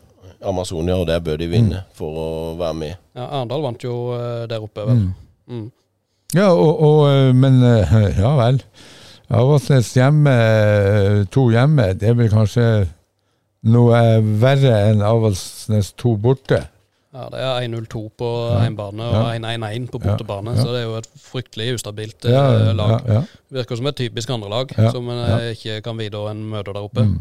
[0.48, 2.28] Amazonia, og der bør de vinne for å
[2.60, 2.94] være med.
[3.16, 5.02] Ja, Arendal vant jo eh, der oppe, vel.
[5.50, 5.66] Mm.
[6.34, 8.62] Ja, og, og, eh, men eh, ja vel.
[9.30, 10.32] Avaldsnes hjemme,
[11.30, 12.64] to hjemme, det er vel kanskje
[13.70, 14.00] noe
[14.40, 16.62] verre enn Avaldsnes to borte.
[17.10, 18.26] Ja, Det er 1-0-2 på
[18.62, 20.62] hjemmebane og 1-1-1 på bortebane, ja.
[20.62, 22.92] så det er jo et fryktelig ustabilt Ja, ja, lag.
[23.02, 23.22] ja, ja.
[23.50, 25.38] Virker som et typisk andrelag Ja, som en ja.
[25.50, 27.02] ikke kan videre enn møter der oppe.
[27.08, 27.16] Mm.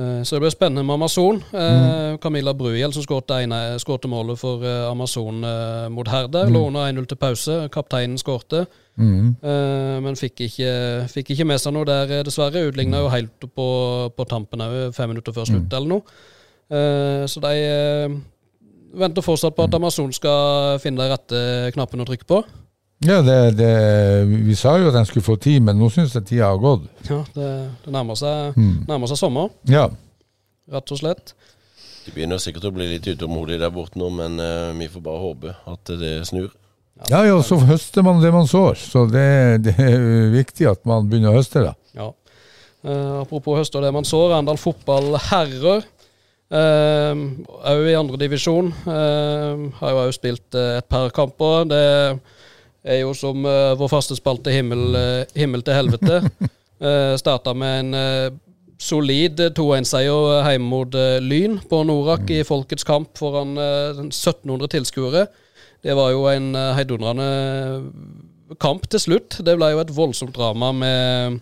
[0.00, 1.42] Eh, Så det blir spennende med Amazon.
[1.52, 2.18] Mm.
[2.22, 6.48] Camilla Bruhjell som skåret målet for eh, Amazon eh, mot Herder.
[6.48, 7.68] Lå under 1-0 til pause.
[7.74, 8.66] Kapteinen skårte,
[9.00, 9.36] Mm.
[9.42, 10.72] eh, men fikk ikke,
[11.08, 12.66] fikk ikke med seg noe der, eh, dessverre.
[12.68, 13.68] Utligna jo helt på,
[14.16, 16.02] på tampen òg, fem minutter før slutt eller noe.
[16.70, 18.08] Eh, Så de eh,
[18.94, 22.44] venter fortsatt på at Amazon skal finne de rette knappene å trykke på.
[23.00, 23.68] Ja, det, det,
[24.44, 26.82] vi sa jo at den skulle få tid, men nå syns jeg tida har gått.
[27.08, 27.48] Ja, Det,
[27.86, 28.84] det nærmer, seg, Mm.
[28.88, 29.86] nærmer seg sommer, Ja.
[30.70, 31.32] rett og slett.
[32.04, 35.20] De begynner sikkert å bli litt utålmodige der borte nå, men uh, vi får bare
[35.22, 36.50] håpe at det snur.
[37.08, 38.76] Ja, ja, så høster man det man sår.
[38.76, 41.72] Så det, det er viktig at man begynner å høste, da.
[41.96, 42.10] Ja.
[42.84, 44.34] Uh, apropos høste og det man sår.
[44.34, 45.84] Arendal fotball herrer.
[46.50, 48.72] Òg i andredivisjon.
[48.84, 51.64] Uh, har jo òg spilt eh, et par kamper.
[51.70, 51.82] Det
[52.84, 56.22] er jo som uh, vår faste spalte himmel, uh, himmel til helvete.
[56.80, 58.36] Uh, Starta med en uh,
[58.80, 65.26] solid 2-1-seier hjemme mot eh, Lyn på Norak i Folkets kamp foran eh, 1700 tilskuere.
[65.84, 67.28] Det var jo en heidundrende
[68.60, 69.38] kamp til slutt.
[69.44, 71.38] Det ble jo et voldsomt drama med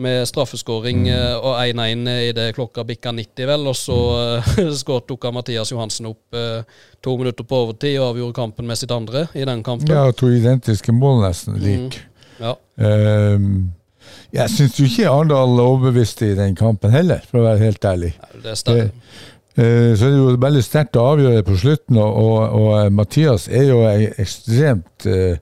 [0.00, 1.42] med straffeskåring mm.
[1.42, 3.66] og 1-1 i det klokka bikka 90, vel.
[3.70, 3.98] Og så
[4.56, 6.64] uh, skåret dukka Mathias Johansen opp eh,
[7.04, 9.92] to minutter på overtid og avgjorde kampen med sitt andre i den kampen.
[9.92, 12.00] Ja, to identiske mål nesten lik.
[12.42, 12.56] Ja.
[12.76, 13.72] Um,
[14.32, 18.14] jeg syns jo ikke Arendal overbeviste i den kampen heller, for å være helt ærlig.
[18.42, 18.78] Det er så
[19.52, 23.48] så er det jo veldig sterkt å avgjøre på slutten, og, og, og eh, Mathias
[23.52, 25.36] er jo eh, ekstremt uh,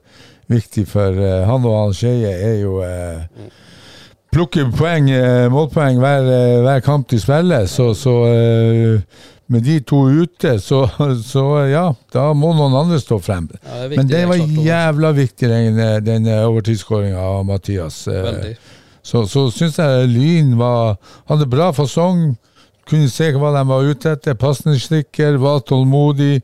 [0.51, 3.23] viktig for uh, han og han Skeie er jo eh,
[4.31, 9.01] plukker poeng, eh, målpoeng hver, eh, hver kamp de spiller, så, så eh,
[9.51, 10.85] med de to ute, så,
[11.33, 13.49] så ja, da må noen andre stå frem.
[13.59, 18.05] Ja, det Men det var jævla viktig, den, den overtidsskåringa av Mathias.
[18.07, 18.55] Veldig.
[19.03, 20.95] Så, så syns jeg Lyn var,
[21.29, 22.35] hadde bra fasong.
[22.89, 24.37] Kunne se hva de var ute etter.
[24.37, 26.41] Pasningsstikker, var tålmodig.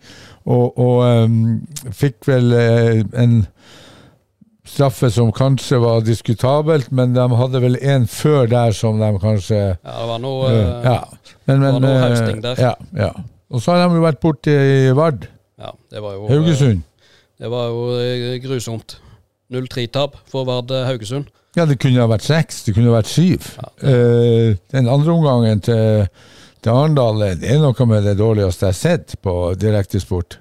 [0.47, 1.57] Og, og um,
[1.91, 3.41] fikk vel uh, en
[4.67, 9.57] straffe som kanskje var diskutabelt, men de hadde vel en før der som de kanskje
[9.57, 10.99] Ja, det var noe eh, eh, Ja.
[11.47, 12.61] Men, men, noe eh, hausting der.
[12.61, 13.11] Ja, ja.
[13.47, 15.27] Og så har de jo vært borte i Vard.
[15.57, 16.83] ja, det var jo Haugesund.
[17.39, 18.97] Det var jo eh, grusomt.
[19.53, 21.29] 0-3-tap for Vard eh, Haugesund.
[21.57, 23.47] Ja, det kunne ha vært seks, det kunne ha vært syv.
[23.81, 26.09] Eh, den andre omgangen til,
[26.61, 30.37] til Arendal, eh, det er noe med det dårligste jeg har sett på direktesport.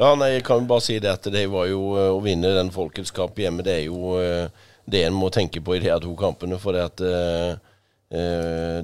[0.00, 0.14] Ja.
[0.16, 2.72] Nei, jeg kan jo bare si det at det var jo eh, å vinne den
[2.74, 4.48] Folkets kamp hjemme, det er jo eh,
[4.90, 6.58] det en må tenke på i de her to kampene.
[6.60, 7.52] For det at eh,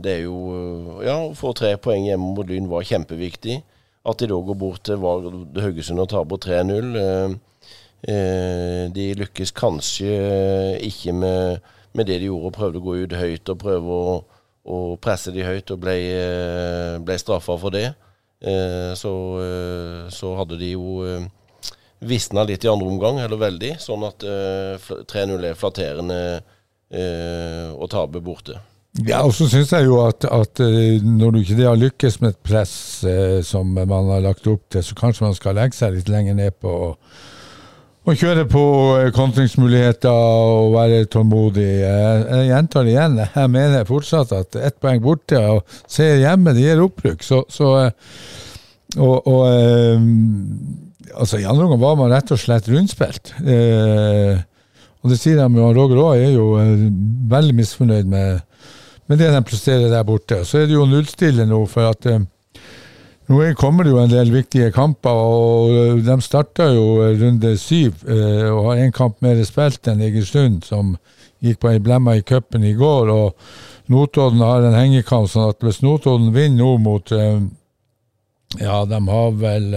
[0.01, 3.61] det er jo Ja, å få tre poeng hjemme mot Lyn var kjempeviktig.
[4.09, 6.95] At de da går bort til Vard Haugesund og taper 3-0.
[7.03, 7.35] Eh,
[8.15, 10.15] eh, de lykkes kanskje
[10.87, 14.19] ikke med, med det de gjorde, prøvde å gå ut høyt og prøve å,
[14.65, 15.99] å presse de høyt, og ble,
[17.05, 17.91] ble straffa for det.
[18.39, 19.12] Eh, så,
[19.43, 21.26] eh, så hadde de jo eh,
[22.07, 23.74] visna litt i andre omgang, eller veldig.
[23.82, 26.22] Sånn at eh, 3-0 er flatterende
[26.89, 28.55] å tape borte.
[29.05, 30.62] Ja, og så syns jeg jo at, at
[31.05, 32.72] når du ikke har lykkes med et press
[33.45, 36.57] som man har lagt opp til, så kanskje man skal legge seg litt lenger ned
[36.57, 36.72] på
[38.09, 38.65] å kjøre på
[38.97, 41.69] eh, kontringsmuligheter og være tålmodig.
[41.83, 46.65] Jeg, gjentar det igjen, jeg mener fortsatt at ett poeng borte og seier hjemme, det
[46.65, 47.25] gir opprykk.
[47.27, 48.13] Så, så eh,
[48.97, 50.07] og, og eh,
[51.13, 53.35] altså I andre omgang var man rett og slett rundspilt.
[54.99, 56.49] Og det sier de jo, Roger Aa er jo
[57.31, 58.41] veldig misfornøyd med,
[59.09, 60.41] med det de presterer der borte.
[60.49, 62.09] Så er det jo nullstille nå, for at
[63.29, 67.14] nå er- kommer det jo en del viktige kamper, og eh, de starta jo eh,
[67.20, 70.97] runde syv eh, og har én kamp mer spilt enn Egersund, som
[71.45, 73.11] gikk på ei blemma i cupen i går.
[73.14, 73.35] og
[73.89, 77.09] Notodden har en hengekamp, sånn at hvis Notodden vinner nå mot
[78.59, 79.70] Ja, de har vel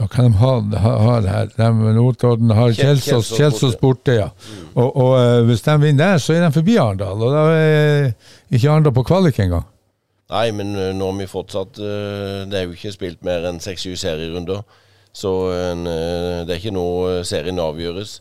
[0.00, 1.48] ja, hva de har, har, her?
[1.56, 4.30] De, Notodden har Kjelsås, Kjelsås borte, ja.
[4.72, 7.20] Og, og eh, hvis de vinner der, så er de forbi Arendal.
[7.20, 8.06] Og da er
[8.48, 9.66] ikke Arendal på kvalik engang.
[10.30, 13.58] Nei, men eh, nå har vi fortsatt eh, Det er jo ikke spilt mer enn
[13.62, 14.60] seks-sju serierunder.
[15.10, 16.84] Så en, eh, det er ikke nå
[17.26, 18.20] serien avgjøres.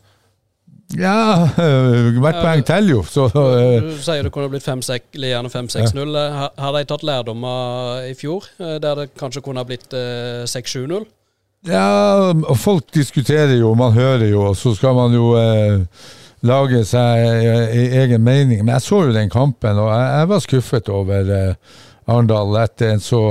[0.98, 1.46] Ja,
[2.24, 6.16] hvert poeng teller jo, så Du sier det kunne blitt 5-6, eller gjerne 5-6-0.
[6.34, 10.48] Ha- Har de tatt lærdom av i fjor, der det kanskje kunne ha blitt eh,
[10.50, 11.06] 6-7-0?
[11.68, 15.82] Ja, og folk diskuterer jo, man hører jo, og så skal man jo eh,
[16.48, 18.64] lage seg eh, i egen mening.
[18.64, 21.76] Men jeg så jo den kampen, og jeg, jeg var skuffet over eh,
[22.10, 23.22] Arendal etter en så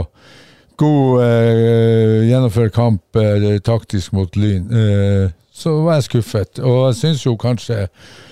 [0.78, 4.70] god eh, gjennomført kamp eh, taktisk mot Lyn.
[4.70, 7.88] Eh, så var jeg skuffet, og jeg syns jo kanskje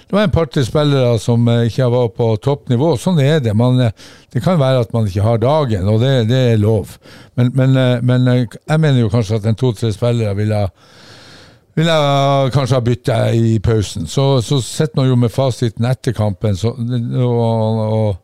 [0.07, 2.93] det var en par-tre spillere som eh, ikke var på toppnivå.
[3.03, 3.57] Sånn er det.
[3.59, 6.93] Man, eh, det kan være at man ikke har dagen, og det, det er lov.
[7.35, 10.63] Men, men, eh, men jeg mener jo kanskje at en to-tre spillere ville
[11.77, 14.07] vil jeg kanskje ha bytta i pausen.
[14.09, 18.15] Så, så sitter man jo med fasiten etter kampen, så, og, og,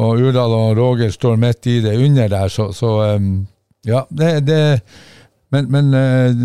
[0.00, 3.46] og Urdal og Roger står midt i det under der, så, så um,
[3.86, 4.04] ja.
[4.10, 4.60] Det, det
[5.50, 6.42] Men, men uh,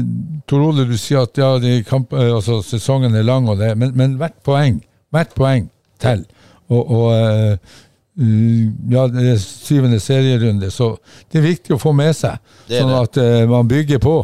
[0.50, 3.76] Tor Ole, du sier at ja, de kamp, eh, altså, sesongen er lang, og det,
[3.78, 4.80] men, men hvert poeng
[5.14, 5.68] hvert poeng
[6.02, 6.26] teller.
[6.74, 7.76] Og, og eh,
[8.18, 10.96] uh, ja, det er syvende serierunde, så
[11.30, 12.42] det er viktig å få med seg,
[12.72, 14.18] sånn at uh, man bygger på.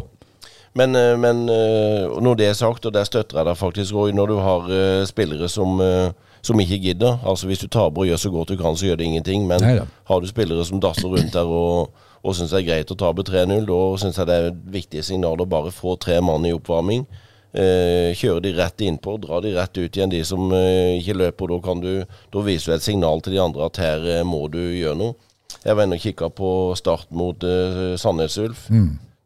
[0.72, 4.12] Men, eh, men eh, når det er sagt, og der støtter jeg deg faktisk, Roy,
[4.16, 8.06] når du har eh, spillere som, eh, som ikke gidder Altså Hvis du taper og
[8.06, 9.46] gjør så godt du kan, så gjør det ingenting.
[9.46, 9.84] Men Neida.
[10.04, 13.22] har du spillere som dasser rundt der og, og syns det er greit å tape
[13.26, 16.52] 3-0, da syns jeg det er et viktig signal å bare få tre mann i
[16.54, 17.06] oppvarming.
[17.52, 21.50] Eh, kjøre de rett innpå, dra de rett ut igjen, de som eh, ikke løper.
[21.52, 21.90] Da, kan du,
[22.32, 25.14] da viser du et signal til de andre at her eh, må du gjøre noe.
[25.62, 28.66] Jeg var inne og kikka på start mot eh, Sandnes Ulf.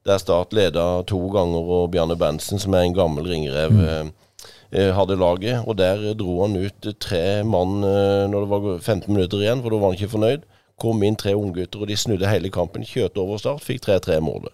[0.07, 4.11] Der Start leda to ganger, og Bjarne Bensen, som er en gammel ringrev, eh, eh,
[4.73, 5.63] hadde laget.
[5.67, 9.71] Og der dro han ut tre mann eh, når det var 15 minutter igjen, for
[9.71, 10.47] da var han ikke fornøyd.
[10.81, 12.85] Kom inn tre unggutter, og de snudde hele kampen.
[12.85, 14.53] Kjørte over Start, fikk 3-3-målet.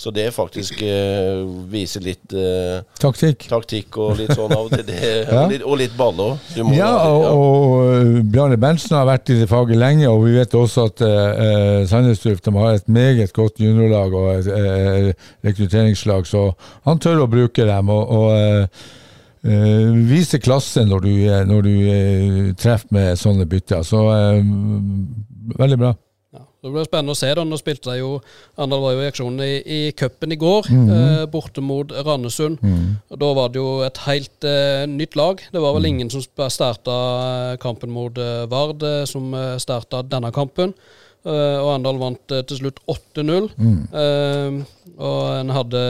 [0.00, 3.44] Så det faktisk eh, viser litt eh, Taktikk.
[3.52, 4.82] taktikk og litt sånn av og til.
[4.88, 4.96] Det,
[5.30, 5.44] Ja.
[5.44, 6.40] og, litt, og litt baller.
[6.56, 10.32] Du må Ja, og, øh, Bjarne Berntsen har vært i det faget lenge, og vi
[10.40, 15.12] vet også at eh, Sandnes Ulf har et meget godt juniorlag og et eh,
[15.46, 16.48] rekrutteringslag, så
[16.88, 17.94] han tør å bruke dem.
[17.94, 18.98] og, og
[19.44, 21.10] eh, vise klasse når du,
[21.48, 23.82] når du uh, treffer med sånne bytter.
[23.86, 24.38] Så uh,
[25.58, 25.94] veldig bra.
[26.30, 27.32] Ja, det blir spennende å se.
[27.34, 28.12] da, Nå spilte de jo
[28.54, 32.60] Arendal var jo i aksjon i, i cupen i går, eh, borte mot Randesund.
[33.10, 34.48] Og Da var det jo et helt
[34.92, 35.42] nytt lag.
[35.50, 38.14] Det var vel ingen som starta kampen mot
[38.52, 40.76] Vard, som uh, starta denne kampen.
[41.26, 43.50] Og Arendal vant til slutt 8-0.
[43.60, 44.60] Eh,
[45.00, 45.82] og en hadde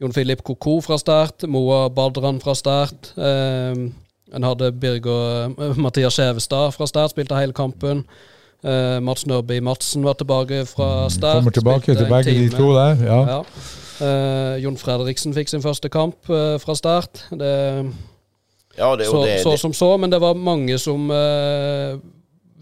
[0.00, 3.12] Jon Filip Koko fra start, Moa Badran fra start.
[3.20, 3.80] Eh,
[4.36, 8.06] en hadde Birger eh, Mathias Skjevestad fra start, spilte hele kampen.
[8.64, 11.42] Eh, Mats Nørby Madsen var tilbake fra start.
[11.42, 13.04] Kommer tilbake til begge begge de to der.
[13.04, 13.20] Ja.
[13.34, 13.42] Ja.
[14.00, 17.26] Eh, Jon Fredriksen fikk sin første kamp eh, fra start.
[17.30, 17.52] Det,
[18.78, 21.98] Ja, det, så, og det, så som så, men det var mange som eh,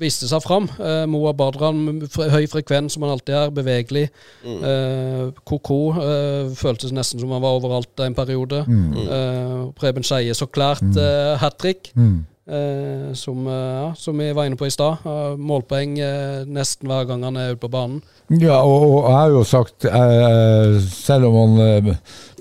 [0.00, 0.68] viste seg fram.
[0.78, 4.06] Uh, Moa Badran, høy frekvens som han alltid er, bevegelig.
[4.44, 4.58] Mm.
[4.68, 8.64] Eh, Koko eh, føltes nesten som han var overalt en periode.
[8.64, 11.92] Eh, Preben Skeie så klart uh, hat trick.
[11.98, 12.26] Mm.
[12.48, 15.04] Eh, som, eh, ja, som vi var inne på i stad.
[15.04, 17.98] Eh, målpoeng eh, nesten hver gang han er ute på banen.
[18.40, 21.90] Ja, og, og jeg har jo sagt, eh, selv om han eh,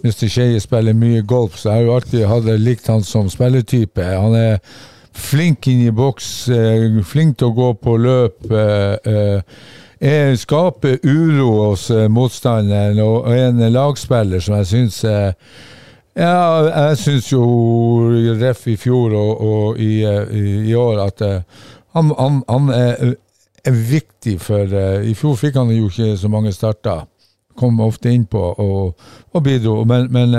[0.05, 0.29] Mr.
[0.31, 4.05] Skeie spiller mye golf, så har jeg jo alltid hadde likt han som spillertype.
[4.07, 4.61] Han er
[5.17, 8.45] flink inn i boks, eh, flink til å gå på løp.
[8.51, 9.41] Eh, eh,
[9.99, 14.99] er, skaper uro hos motstanderen, og, er en lagspiller som jeg syns
[16.17, 16.35] ja,
[16.67, 17.41] jeg syns jo
[18.37, 23.15] Ref i fjor og, og i, i, i år at han, han, han er,
[23.65, 24.69] er viktig for
[25.01, 27.07] I fjor fikk han jo ikke så mange starter.
[27.57, 29.79] Kom ofte innpå og, og bidro.
[29.89, 30.37] Men, men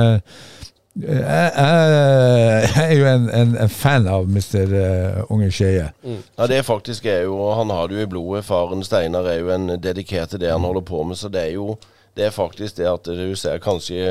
[1.04, 4.72] eh, jeg, er jo en, en, en fan av Mr.
[4.72, 5.90] Uh, Unge Skeie.
[6.38, 8.44] ja, det faktisk er jo Han har det jo i blodet.
[8.44, 11.16] Faren Steinar er jo en dedikert til det han holder på med.
[11.16, 11.76] Så det er jo
[12.18, 14.02] det er faktisk det at du ser kanskje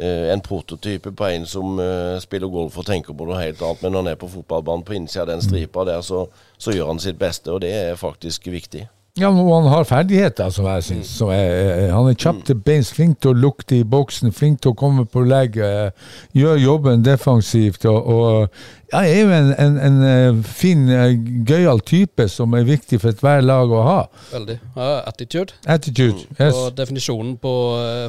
[0.00, 3.82] uh, en prototype på en som uh, spiller golf og tenker på noe helt annet.
[3.82, 6.24] Men når han er på fotballbanen på innsida av den stripa der, så,
[6.58, 8.86] så gjør han sitt beste, og det er faktisk viktig.
[9.18, 11.20] Ja, men han har ferdigheter, som jeg syns.
[11.22, 14.76] er- Han er kjapp til beins, flink til å lukte i boksen, flink til å
[14.76, 15.56] komme på legg.
[15.56, 15.90] eh,
[16.34, 17.86] Gjør jobben defensivt.
[17.86, 18.48] Og, og
[18.92, 21.14] ja, er jo en, en, en eh, fin, eh,
[21.48, 24.06] gøyal type som er viktig for ethvert lag å ha.
[24.34, 24.58] Veldig.
[24.76, 25.52] Ja, attitude.
[25.66, 26.26] Attitude.
[26.38, 26.52] Yes.
[26.54, 27.54] Og definisjonen på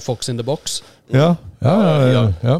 [0.04, 0.82] Fox in the box.
[1.14, 2.12] Ja, ja, ja.
[2.12, 2.60] ja, ja.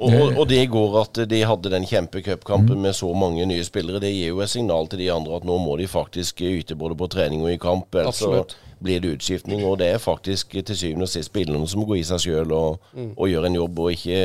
[0.00, 4.00] Og, og, og det går at de hadde den kjempecupkampen med så mange nye spillere.
[4.00, 6.96] Det gir jo et signal til de andre at nå må de faktisk yte både
[6.96, 7.92] på trening og i kamp.
[8.00, 8.46] Ellers så
[8.80, 9.60] blir det utskiftning.
[9.68, 12.56] Og det er faktisk til syvende og sist spillerne som må gå i seg sjøl
[12.56, 14.20] og, og gjøre en jobb, og ikke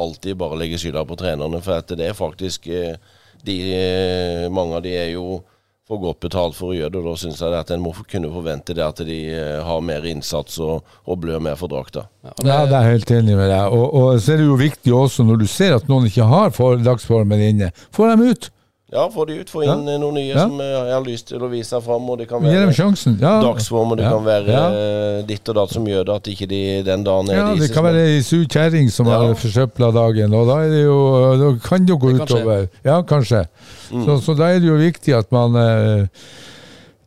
[0.00, 1.60] alltid bare legge skylda på trenerne.
[1.64, 2.96] For at det er faktisk eh,
[3.44, 5.42] de, eh, Mange av de er jo
[5.90, 8.30] for godt betalt for å gjøre det, og da syns jeg at en må kunne
[8.30, 12.06] forvente det at de eh, har mer innsats og, og blør mer for drakta.
[12.22, 13.74] Ja, det, Ja, det er jeg helt enig med deg.
[13.74, 16.54] Og, og så er det jo viktig også, når du ser at noen ikke har
[16.54, 18.50] for dagsformen inne, få dem ut.
[18.92, 19.50] Ja, få de ut.
[19.52, 19.98] Få inn ja.
[20.02, 20.42] noen nye Ja.
[20.48, 22.08] som jeg har lyst til å vise fram.
[22.10, 22.72] Og det kan være.
[23.20, 23.34] Ja.
[23.44, 24.10] dagsform, og det Ja.
[24.10, 24.64] kan være Ja.
[24.70, 27.60] eh, ditt og datt som gjør det at ikke de den dagen er Ja, de
[27.60, 29.18] det kan være ei sur kjerring som Ja.
[29.18, 30.98] har forsøpla dagen, og da, er det jo,
[31.38, 32.68] da kan det jo gå Det utover.
[32.84, 33.46] Ja, kanskje.
[33.92, 34.04] Mm.
[34.06, 36.06] Så, så da er det jo viktig at man eh,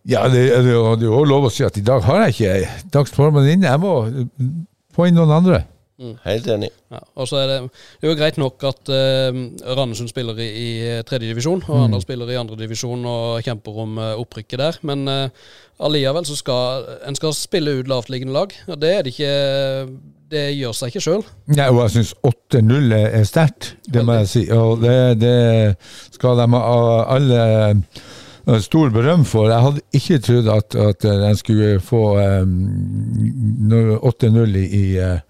[0.06, 2.70] Ja, det, det, det er jo lov å si at i dag har jeg ikke
[2.92, 3.68] dagsformen inne.
[3.72, 4.48] Jeg må eh,
[4.96, 5.64] få inn noen andre.
[6.02, 6.72] Helt enig.
[6.90, 7.58] Ja, og så er det,
[8.02, 9.30] det er jo greit nok at uh,
[9.78, 10.72] Randesund spiller i, i
[11.06, 14.80] tredjedivisjon, og Arendal spiller i andredivisjon og kjemper om uh, opprykket der.
[14.90, 15.54] Men uh,
[15.86, 18.58] alliavel så skal en skal spille ut lavtliggende lag.
[18.68, 19.38] Og det er det ikke
[20.34, 21.24] Det gjør seg ikke sjøl.
[21.54, 24.44] Ja, og jeg syns 8-0 er er sterkt, det må jeg si.
[24.50, 25.76] Og det, det
[26.16, 29.52] skal de ha alle eh, stor berøm for.
[29.52, 33.70] Jeg hadde ikke trodd at, at de skulle få um,
[34.02, 35.22] 8-0 i, i, eh,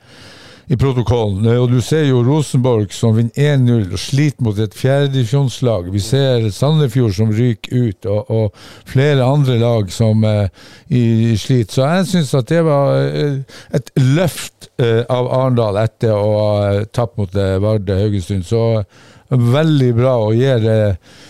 [0.74, 1.46] i protokollen.
[1.60, 5.90] Og du ser jo Rosenborg som vinner 1-0 og sliter mot et fjerdedivisjonslag.
[5.94, 10.48] Vi ser Sandefjord som ryker ut, og, og flere andre lag som eh,
[10.90, 11.04] i,
[11.34, 11.74] i slit.
[11.74, 16.56] Så jeg syns at det var eh, et løft eh, av Arendal etter å ha
[16.72, 18.48] eh, tapt mot eh, Vardø Haugesund.
[18.48, 21.22] Så eh, veldig bra og gir eh,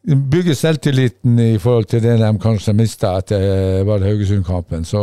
[0.00, 4.86] Bygger selvtilliten i forhold til det de kanskje mista etter Vard Haugesund-kampen.
[4.88, 5.02] Så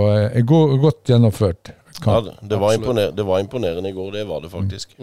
[0.50, 1.70] go godt gjennomført.
[2.06, 2.78] Ja, det, det, var
[3.18, 4.94] det var imponerende i går, det var det faktisk.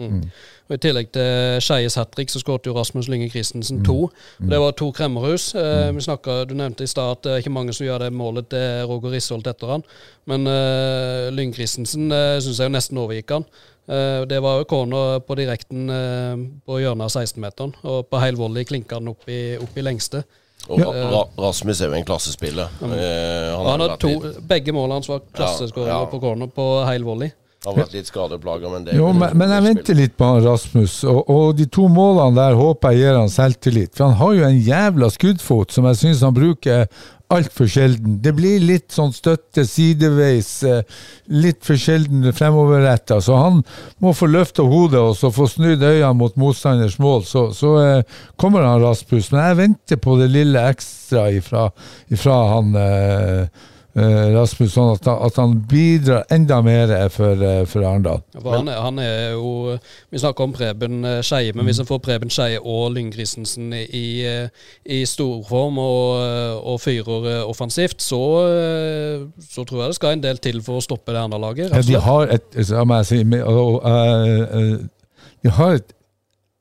[0.65, 4.09] Og I tillegg til Skeies hat trick så skåret jo Rasmus Lynge Christensen to.
[4.39, 4.49] Mm.
[4.49, 5.55] Det var to kremmerhus.
[5.55, 8.13] Eh, vi snakket, Du nevnte i stad at det er ikke mange som gjør det
[8.13, 9.83] målet til Roger Risholt etter han.
[10.25, 13.45] Men eh, Lynge Christensen eh, syns jeg jo nesten overgikk han.
[13.85, 17.75] Eh, det var jo corner på direkten eh, på hjørnet av 16-meteren.
[17.83, 20.23] Og på heil volley klinka han opp i, opp i lengste.
[20.65, 20.91] Og ja.
[21.13, 22.69] Ra Rasmus er jo en klassespiller.
[22.81, 24.13] Eh, han han har to,
[24.49, 26.11] begge målene hans var klasseskåringer Ja, ja.
[26.11, 27.33] på corner på heil volley.
[27.65, 30.99] Har vært litt skadeplaga, men det Jo, men, men jeg venter litt på han Rasmus,
[31.09, 33.95] og, og de to målene der håper jeg gir han selvtillit.
[33.97, 36.85] For han har jo en jævla skuddfot som jeg syns han bruker
[37.33, 38.19] altfor sjelden.
[38.21, 40.83] Det blir litt sånn støtte sideveis, eh,
[41.27, 43.19] litt for sjelden fremoverretta.
[43.21, 43.63] Så han
[44.03, 47.23] må få løfta hodet og så få snudd øynene mot motstanders mål.
[47.25, 49.31] Så, så eh, kommer han Rasmus.
[49.31, 51.69] Men jeg venter på det lille ekstra ifra,
[52.13, 53.65] ifra han eh,
[53.95, 58.21] eh, Rasmus, sånn at, han- at han bidrar enda mer for, eh, for Arendal.
[58.35, 59.77] Ja, han, han er jo
[60.11, 63.71] Vi snakker om Preben eh, Skeie, men hvis en får Preben Skeie og Lyng Christensen
[63.73, 64.47] i, eh,
[64.85, 70.11] i storform og, eh, og fyrer eh, offensivt, så, eh, så tror jeg det skal
[70.17, 71.71] en del til for å stoppe det Arendal-laget.
[71.71, 74.77] Ja, de har et så må jeg si, med- og, eh, eh,
[75.45, 75.91] De har et,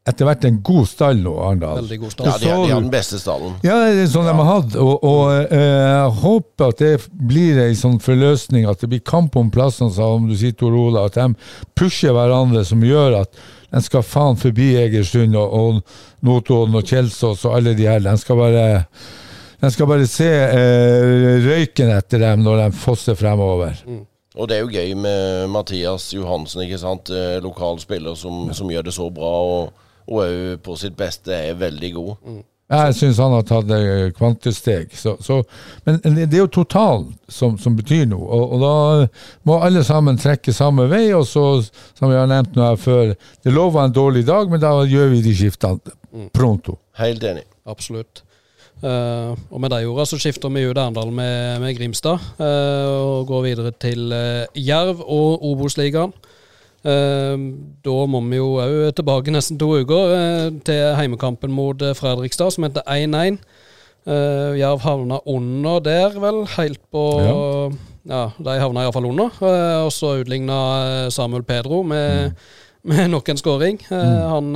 [0.04, 1.78] etter hvert en god stall nå, Arendal.
[1.80, 3.54] Veldig god Ja, de, har- den beste stallen.
[3.64, 4.76] Ja, det er sånn de har hatt.
[4.76, 6.90] Og, og eh, jeg håper at det
[7.30, 11.06] blir ei sånn forløsning, at det blir kamp om plassene, som du sier, Tor Ola.
[11.08, 11.30] At de
[11.78, 13.32] pusher hverandre, som gjør at
[13.74, 18.04] de skal faen forbi Egersund og, og Notodden og Kjelsås og alle de her.
[18.04, 18.64] De skal bare
[19.64, 23.78] de skal bare se eh, røyken etter dem når de fosser fremover.
[24.34, 27.08] Og det er jo gøy med Mathias Johansen, ikke sant.
[27.14, 29.72] Eh, Lokal spiller som, som gjør det så bra, og
[30.08, 32.42] og òg på sitt beste er veldig god.
[32.74, 34.94] Jeg syns han har tatt eh, kvantesteg.
[34.96, 35.42] Så, så,
[35.84, 38.24] men det er jo totalen som, som betyr noe.
[38.24, 41.06] Og, og da må alle sammen trekke samme vei.
[41.16, 41.44] Og så,
[41.92, 43.12] som vi har nevnt nå her før,
[43.44, 46.78] det lover en dårlig dag, men da gjør vi de skiftene pronto.
[47.00, 47.44] Helt enig.
[47.68, 48.24] Absolutt.
[48.84, 53.28] Uh, og med de ordene så skifter vi ut Arendal med, med Grimstad uh, og
[53.30, 56.12] går videre til uh, Jerv og Obos-ligaen.
[56.84, 57.34] Eh,
[57.84, 62.52] da må vi jo òg tilbake nesten to uker eh, til heimekampen mot eh, Fredrikstad,
[62.52, 63.38] som heter 1-1.
[64.04, 67.04] Eh, Jerv havna under der, vel, helt på
[68.04, 69.32] Ja, de havna iallfall under.
[69.40, 72.34] Eh, og så utligna Samuel Pedro med,
[72.90, 73.80] med nok en skåring.
[73.88, 74.16] Mm.
[74.28, 74.54] Han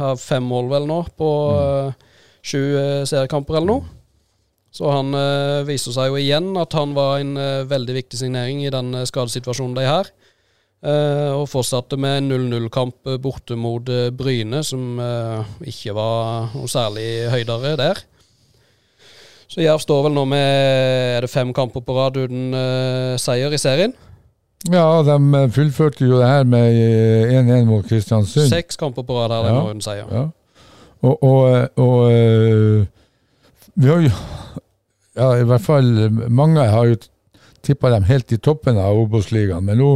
[0.00, 1.28] har fem mål vel nå på
[1.60, 2.08] eh,
[2.42, 2.62] sju
[3.06, 3.98] seriekamper eller noe.
[4.72, 5.12] Så han
[5.68, 7.36] viser seg jo igjen at han var en
[7.68, 10.08] veldig viktig signering i den skadesituasjonen de har.
[10.82, 17.04] Eh, og fortsatte med 0-0-kamp borte mot eh, Bryne, som eh, ikke var noe særlig
[17.30, 18.00] høydere der.
[19.52, 23.52] Så Jerv står vel nå med er det fem kamper på rad uten eh, seier
[23.54, 23.94] i serien.
[24.72, 28.50] Ja, de eh, fullførte jo det her med eh, 1-1 mot Kristiansund.
[28.50, 29.62] Seks kamper på rad her Ja.
[29.68, 30.10] uten seier.
[30.10, 30.24] Ja.
[31.02, 32.84] Og, og, og eh,
[33.78, 34.12] vi har jo
[35.12, 35.88] Ja, i hvert fall
[36.32, 36.94] mange har jo
[37.62, 39.90] tippa dem helt i toppen av Obos-ligaen, men nå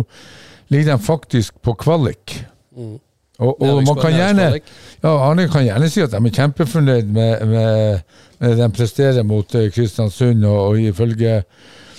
[0.69, 2.39] ligger de faktisk på kvalik.
[2.77, 2.99] Mm.
[3.39, 7.43] Og, og man kan gjerne ja, Arne kan gjerne si at de er kjempefornøyd med,
[7.51, 11.43] med, med det de presterer mot eh, Kristiansund, og, og ifølge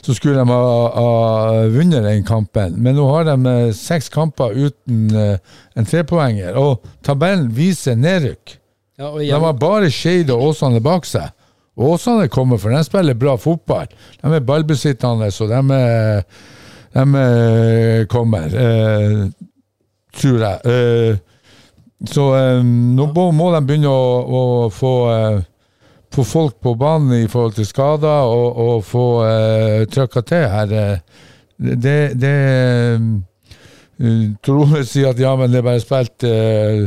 [0.07, 0.59] så skulle de ha,
[0.95, 2.78] ha vunnet den kampen.
[2.82, 8.57] Men nå har de eh, seks kamper uten eh, en trepoenger, og tabellen viser nedrykk.
[8.97, 11.30] Ja, De har bare Skeid og Åsane bak seg.
[11.78, 13.91] Og Åsane kommer, for de spiller bra fotball.
[14.24, 16.24] De er ballbesittende, så de, er,
[16.98, 19.28] de er, kommer, eh,
[20.18, 20.58] tror jeg.
[20.66, 21.20] Eh,
[22.10, 24.41] så eh, nå må, de begynne å, å
[24.74, 25.39] få, eh,
[26.14, 30.78] få folk på banen i forhold til skader, og, og få eh, trykka til her.
[30.82, 31.24] eh.
[31.58, 32.36] Det, det
[34.45, 36.86] Trone sier at ja, men det er bare spilt eh,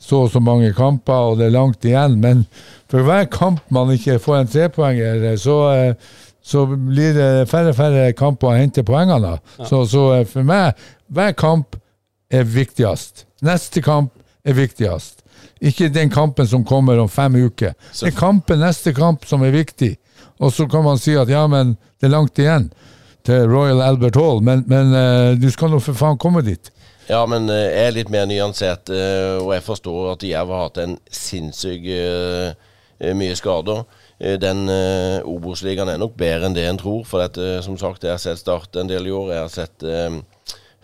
[0.00, 2.16] så og så mange kamper, og det er langt igjen.
[2.22, 2.46] Men
[2.90, 6.14] for hver kamp man ikke får en trepoenger, eh, så, eh,
[6.46, 9.66] så blir det færre og færre kamper å hente poengene Ja.
[9.66, 10.78] Så, så eh, for meg,
[11.10, 11.74] hver kamp
[12.30, 13.24] er viktigst.
[13.42, 14.12] Neste kamp
[14.46, 15.24] er viktigst.
[15.58, 17.74] Ikke den kampen som kommer om fem uker.
[17.74, 19.96] Det er kampen neste kamp som er viktig.
[20.38, 22.70] Og så kan man si at ja, men det er langt igjen
[23.26, 26.70] til Royal Albert Hall, men, men eh, du skal nå for faen komme dit.
[27.10, 28.94] Ja, men eh, jeg er litt mer nyansert,
[29.42, 31.90] og jeg forstår at Jerv har hatt en sinnssyk
[33.18, 33.82] mye skader.
[34.20, 37.02] Eh, Den eh, Obos-ligaen er nok bedre enn det en tror.
[37.08, 39.32] For dette, som sagt, jeg har sett Start en del i år.
[39.34, 40.20] Jeg har sett eh,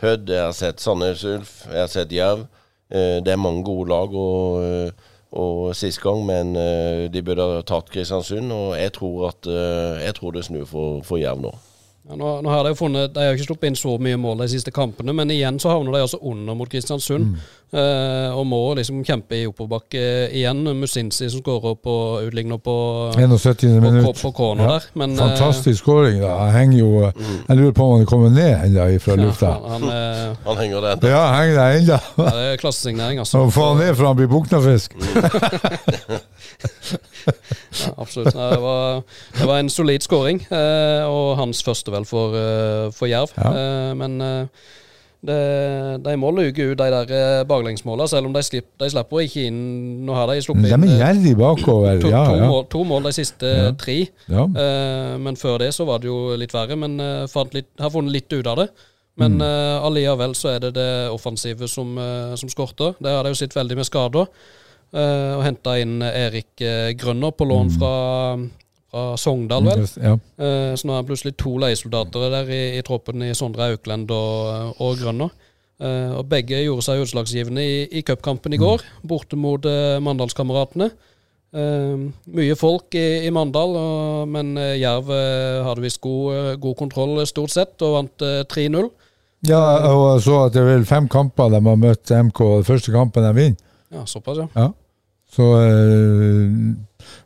[0.02, 2.46] Hødd, jeg har sett Sandnes Ulf, jeg har sett Jerv.
[2.90, 4.14] Eh, det er mange gode lag.
[4.14, 4.62] og...
[4.66, 8.52] eh, og sist gang, men eh, de burde ha tatt Kristiansund.
[8.52, 11.52] Og jeg tror at eh, jeg tror det snur for, for Jerv nå.
[12.08, 14.40] Ja, nå, nå har De jo funnet, de har ikke sluppet inn så mye mål
[14.42, 17.36] de siste kampene, men igjen så havner de altså under mot Kristiansund.
[17.72, 20.00] Eh, og må liksom kjempe i oppoverbakke
[20.36, 20.58] igjen.
[20.76, 21.94] Musinsi som skårer på
[22.26, 22.74] utligner på,
[23.16, 23.62] 71.
[23.62, 24.18] på, minutt.
[24.20, 24.66] på, på Ja.
[24.74, 24.88] der.
[24.98, 26.18] Men, eh, Fantastisk skåring.
[26.20, 26.34] da.
[26.50, 26.90] Jeg henger jo
[27.48, 29.52] Jeg lurer på om han kommer ned ennå fra ja, lufta.
[29.52, 31.08] han, han, eh, Han henger der.
[31.08, 32.00] Ja, henger der ennå.
[32.18, 33.38] ja, det er klassesignering, altså.
[33.46, 34.92] Så får han ned for han blir buknafisk.
[37.72, 38.34] Ja, absolutt.
[38.34, 39.02] Det var,
[39.38, 43.32] det var en solid skåring, eh, og hans første vel for, eh, for Jerv.
[43.38, 43.50] Ja.
[43.52, 44.46] Eh, men eh,
[45.22, 45.38] det,
[46.02, 49.60] de må luke ut de der baklengsmålene, selv om de, slipp, de slipper ikke inn
[50.02, 52.00] Nå har de De sluppet inn gjerrige bakover.
[52.02, 52.48] to, Ja, to, ja.
[52.50, 53.68] Mål, to mål de siste Ja.
[53.78, 54.00] tre.
[54.28, 56.74] Eh, men før det så var det jo litt verre.
[56.76, 58.68] Men uh, litt, har funnet litt ut av det.
[59.16, 59.42] Men Mm.
[59.42, 62.94] uh, alliavel så er det det offensive som, uh, som skorter.
[63.00, 64.26] Der har de jo sett veldig med skader.
[64.92, 66.56] Uh, og henta inn Erik
[66.98, 67.78] Grønner på lån Mm.
[67.78, 67.92] fra,
[68.92, 69.86] fra Sogndal, vel.
[70.04, 70.16] ja.
[70.36, 74.12] Eh, så nå er han plutselig to leiesoldater der i, i troppen i Sondre Aukland
[74.12, 75.32] og, og Grønner.
[75.82, 80.90] Eh, og begge gjorde seg utslagsgivende i, i cupkampen i går, borte mot uh, Mandalskameratene.
[81.52, 86.52] Eh, mye folk i, i Mandal, og, men eh, Jerv eh, hadde visst god, eh,
[86.62, 88.88] god kontroll stort sett, og vant eh, 3-0.
[89.50, 92.40] ja, og så at det er fem kamper de har møtt MK.
[92.62, 93.60] Den første kampen de vinner.
[93.92, 94.70] Ja, såpass, ja.
[95.32, 95.44] Så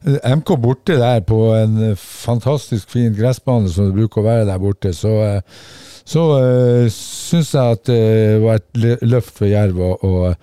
[0.07, 4.49] eh, MK borte der på en eh, fantastisk fin gressbane som det bruker å være
[4.49, 5.61] der borte, så, uh,
[6.07, 10.35] så uh, syns jeg at det var et løft for Jerv å, å,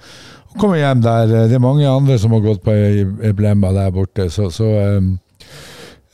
[0.59, 1.31] komme hjem der.
[1.49, 4.99] Det er mange andre som har gått på ei der borte, så, så eh,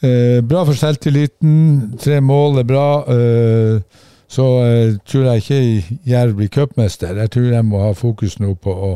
[0.05, 1.97] uh, Bra for selvtilliten.
[1.99, 2.87] Tre mål er bra.
[3.11, 7.17] eh, så uh, tror jeg ikke Jerv blir cupmester.
[7.17, 8.91] Jeg tror de må ha fokus nå på å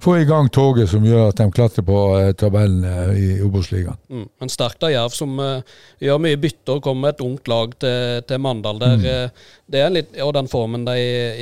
[0.00, 4.00] få i gang toget som gjør at de klatrer på uh, tabellen uh, i Obos-ligaen.
[4.08, 4.26] Mm.
[4.40, 5.36] Men sterkt av Jerv, som
[6.00, 8.80] gjør mye bytter og kommer med et ungt lag til, til Mandal.
[8.80, 10.94] Der, eh, det er litt, og den formen de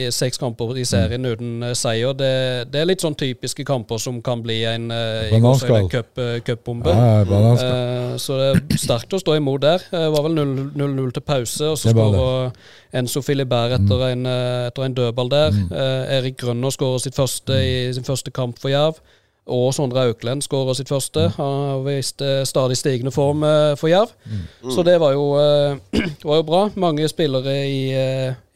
[0.02, 2.30] i seks kamper i serien uten eh, seier, det,
[2.72, 5.86] det er litt sånn typiske kamper som kan bli en uh, Bananskall.
[5.92, 6.40] cup, eh.
[6.90, 7.20] Ja.
[7.62, 9.84] Eh, så det er sterkt å stå imot der.
[9.92, 12.50] Det var vel 0 0-0 til pause, og så skårer
[12.98, 15.60] Enzo Filibert etter, en, eh, etter en dødball der.
[15.70, 18.98] Eh, Erik Grønner skårer sitt første i sin første kamp for Jerv.
[19.46, 21.28] Og Sondre Auklend skåra sitt første.
[21.36, 24.10] Han har vist eh, stadig stigende form eh, for Jerv.
[24.74, 26.62] Så det var jo, eh, var jo bra.
[26.82, 27.80] Mange spillere i,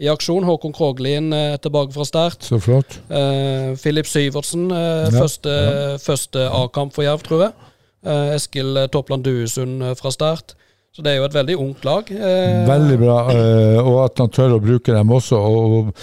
[0.03, 0.43] i aksjon.
[0.49, 1.31] Håkon Kroglien
[1.63, 2.43] tilbake fra start.
[2.43, 2.99] Så flott.
[3.07, 5.55] Eh, Filip Syvertsen, eh, Ja, første,
[6.03, 7.55] første A-kamp for Jerv, tror jeg.
[8.03, 10.57] Eh, Eskil Toppland Duesund fra start.
[10.91, 12.09] Så det er jo et veldig ungt lag.
[12.11, 13.19] Eh, Veldig bra.
[13.31, 15.39] eh, og at han tør å bruke dem også.
[15.39, 15.95] og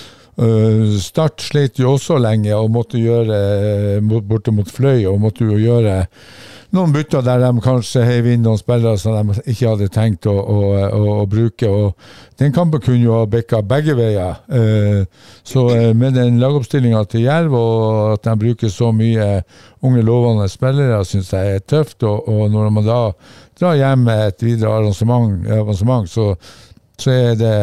[1.01, 3.39] Start slet jo også lenge og måtte gjøre
[3.97, 6.03] eh, borte mot Fløy og måtte jo gjøre
[6.75, 10.33] noen bytter der de kanskje heiv inn noen spillere som de ikke hadde tenkt å,
[10.35, 11.69] å, å, å bruke.
[11.69, 11.95] og
[12.39, 14.41] Den kampen kunne jo ha bikka begge veier.
[14.51, 15.05] Eh,
[15.47, 19.29] så eh, med den lagoppstillinga til Jerv og at de bruker så mye
[19.79, 22.03] unge, lovende spillere, syns jeg er tøft.
[22.03, 23.01] Og, og når man da
[23.57, 26.33] drar hjem med et videre arrangement, så,
[26.99, 27.55] så er det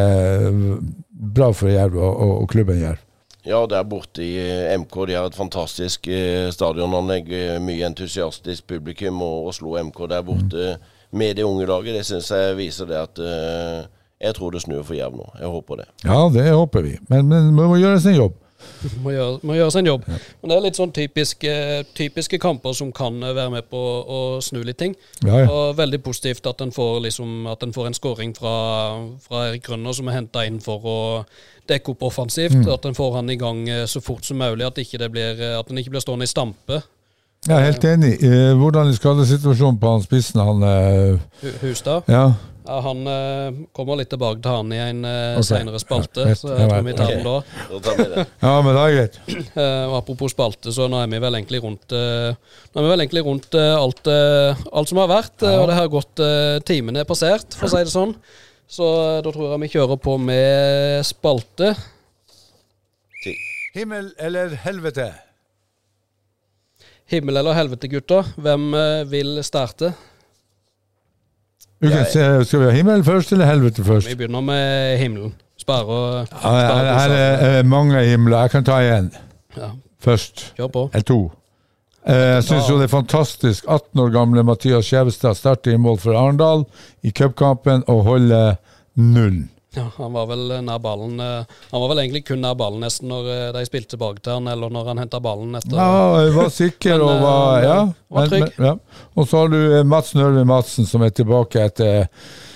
[1.14, 3.00] bra for Jerv og, og, og klubben Jerv.
[3.44, 7.28] Ja, der borte i eh, MK de har et fantastisk eh, stadionanlegg.
[7.28, 9.20] eh, Mye entusiastisk publikum.
[9.22, 10.76] Og slå MK der borte
[11.12, 13.20] med det unge laget, det syns jeg viser det at
[14.24, 15.26] Jeg tror det snur for Jerv nå.
[15.38, 15.84] Jeg håper det.
[16.04, 16.94] Ja, det håper vi.
[17.08, 18.40] Men, men det må gjøres en jobb.
[19.04, 20.04] Må gjøre, må gjøre sin jobb.
[20.08, 21.54] Men det er litt sånn typiske,
[21.96, 24.96] typiske kamper som kan være med på å snu litt ting.
[25.24, 25.48] Ja, ja.
[25.48, 28.54] Og veldig positivt at en får, liksom, at en får en scoring fra,
[29.24, 30.98] fra Erik Grønner, som er henta inn for å
[31.68, 32.56] dekke opp offensivt.
[32.56, 32.72] Mm.
[32.74, 35.38] At en får han i gang eh, så fort som mulig, at, ikke det blir,
[35.40, 36.82] eh, at en ikke blir stående i stampe.
[37.44, 38.16] Jeg er helt enig.
[38.24, 40.40] Eh, hvordan er skadesituasjonen på han spissen?
[40.40, 40.64] Han
[41.62, 42.08] Hustad.
[42.08, 42.32] Ja.
[42.64, 45.44] Ja, han eh, kommer litt tilbake til han i en eh, okay.
[45.50, 47.34] senere spalte, Ja, så jeg tror vi tar den da.
[47.68, 48.24] Da tar vi det.
[48.40, 49.18] ja, men det er greit.
[49.64, 52.32] Eh, og apropos spalte, så nå er vi vel egentlig rundt eh,
[52.72, 55.58] Nå er vi vel egentlig rundt eh, alt, eh, alt som har vært, Ja.
[55.60, 56.22] og det har gått
[56.66, 58.16] Timene er passert, for å si det sånn.
[58.66, 61.74] Så eh, da tror jeg vi kjører på med spalte.
[63.74, 65.10] Himmel eller helvete?
[67.12, 68.32] Himmel eller helvete, gutter.
[68.40, 69.92] Hvem eh, vil starte?
[71.84, 74.08] Ukens, eh, skal vi ha himmel først eller helvete først?
[74.08, 75.34] Vi begynner med himmelen.
[75.60, 76.52] Spare Ja,
[76.98, 78.40] her, er eh, mange himler.
[78.44, 79.10] Jeg kan ta én
[79.56, 79.70] ja,
[80.02, 80.52] først.
[80.58, 80.90] Kjør på.
[80.92, 81.18] Eller to.
[82.06, 83.64] Eh, Jeg syns jo det er fantastisk.
[83.68, 86.64] 18 år gamle Mathias Skjevestad starter i mål for Arendal
[87.02, 88.54] i cupkampen og holder
[88.96, 89.50] nullen.
[89.74, 93.08] Ja, han var vel nær ballen eh, Han var vel egentlig kun nær ballen nesten
[93.10, 96.32] når eh, de spilte tilbake til han, eller når han henta ballen etter Ja, jeg
[96.36, 97.78] var sikker Men, og var eh, Ja.
[98.14, 98.44] var trygg.
[98.58, 98.74] men- ja.
[99.16, 102.08] Og så har du Mats Nørve Madsen som er tilbake etter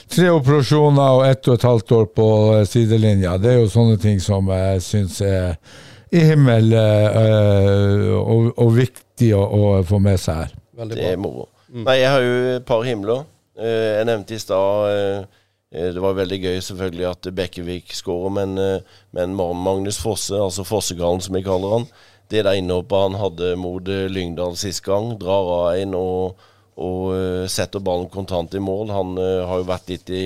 [0.08, 2.28] tre operasjoner og ett og et halvt år på
[2.70, 3.34] sidelinja.
[3.42, 5.56] Det er jo sånne ting som jeg syns er
[6.14, 10.54] i himmel eh, eh, og, og viktig å, å få med seg her.
[10.78, 11.44] Veldig Det er moro.
[11.44, 11.84] moro.
[11.84, 13.26] Nei, jeg har jo et par himler.
[13.58, 15.26] Eh, Jeg nevnte i stad
[15.68, 21.20] Det var veldig gøy selvfølgelig at Bekkevik skårer, men, eh, men Magnus Fosse, altså Fossegallen
[21.20, 21.84] som vi kaller han,
[22.30, 26.46] det der innhoppet han hadde mot eh, Lyngdal sist gang, drar av en og,
[26.76, 28.92] og eh, setter ballen kontant i mål.
[28.92, 30.24] Han eh, har jo vært litt i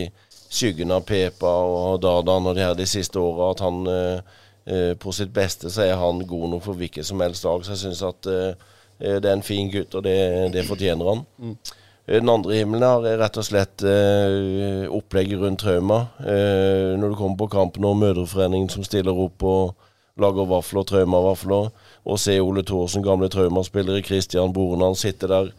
[0.53, 4.93] skyggen av Pepa og Dardan og de her de siste åra, at han eh, eh,
[4.99, 7.63] på sitt beste så er han god nok for hvilket som helst lag.
[7.65, 8.51] Så jeg syns at eh,
[8.99, 10.19] eh, det er en fin gutt, og det,
[10.55, 11.25] det fortjener han.
[11.43, 11.79] Eh,
[12.11, 16.01] Den andre himmelen her er rett og slett eh, opplegget rundt trauma.
[16.19, 19.77] Eh, når du kommer på kampen og Mødreforeningen som stiller opp og
[20.19, 21.71] lager vafler, traumavafler,
[22.03, 25.53] og ser Ole Thorsen, gamle traumaspillere, Christian broren hans, sitte der.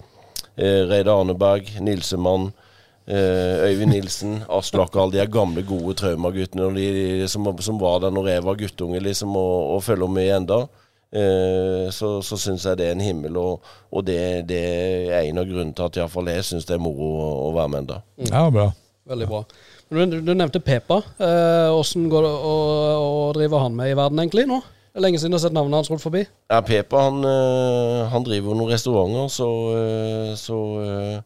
[0.58, 2.52] Eh, Reidar Arneberg, Nilsemann,
[3.08, 8.30] eh, Øyvind Nilsen, Aslak og alle de gamle, gode traumaguttene som, som var der når
[8.30, 10.66] jeg var guttunge, liksom, og, og følger med enda.
[11.14, 14.62] Eh, så så syns jeg det er en himmel, og, og det, det
[15.14, 17.70] er en av grunnene til at iallfall jeg syns det er moro å, å være
[17.70, 18.00] med enda.
[18.32, 18.72] Ja, bra.
[19.12, 19.44] Veldig bra.
[19.94, 21.02] Du, du nevnte Pepa.
[21.22, 22.54] Eh, Hvordan går det å,
[23.04, 24.58] å drive han med i verden egentlig nå?
[24.94, 26.24] Det er lenge siden jeg har sett navnet hans rulle forbi.
[26.54, 31.20] Ja, Pepa han, eh, han driver noen restauranter, så, eh, så eh,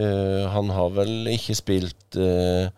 [0.00, 2.68] eh, han har vel ikke spilt eh,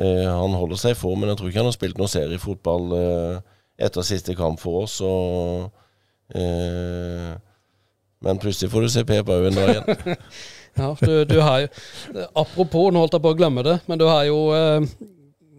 [0.00, 2.94] eh, Han holder seg i form, men jeg tror ikke han har spilt noe seriefotball
[2.98, 3.40] eh,
[3.88, 4.98] etter siste kamp for oss.
[5.04, 5.68] Og,
[6.32, 7.32] eh,
[8.24, 10.16] men plutselig får du se Per Bau en dag igjen.
[10.74, 11.68] Ja, du, du har jo
[12.34, 14.82] Apropos, nå holdt jeg på å glemme det, men du har jo eh,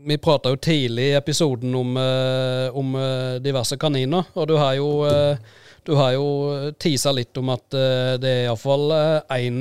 [0.10, 2.98] Vi prata jo tidlig i episoden om, eh, om
[3.40, 4.90] diverse kaniner, og du har jo
[5.86, 6.28] du har jo
[6.82, 7.76] tisa litt om at
[8.18, 8.90] det er iallfall
[9.30, 9.60] én,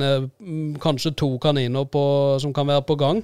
[0.81, 2.05] kanskje to kaniner på,
[2.41, 3.21] som kan være på gang.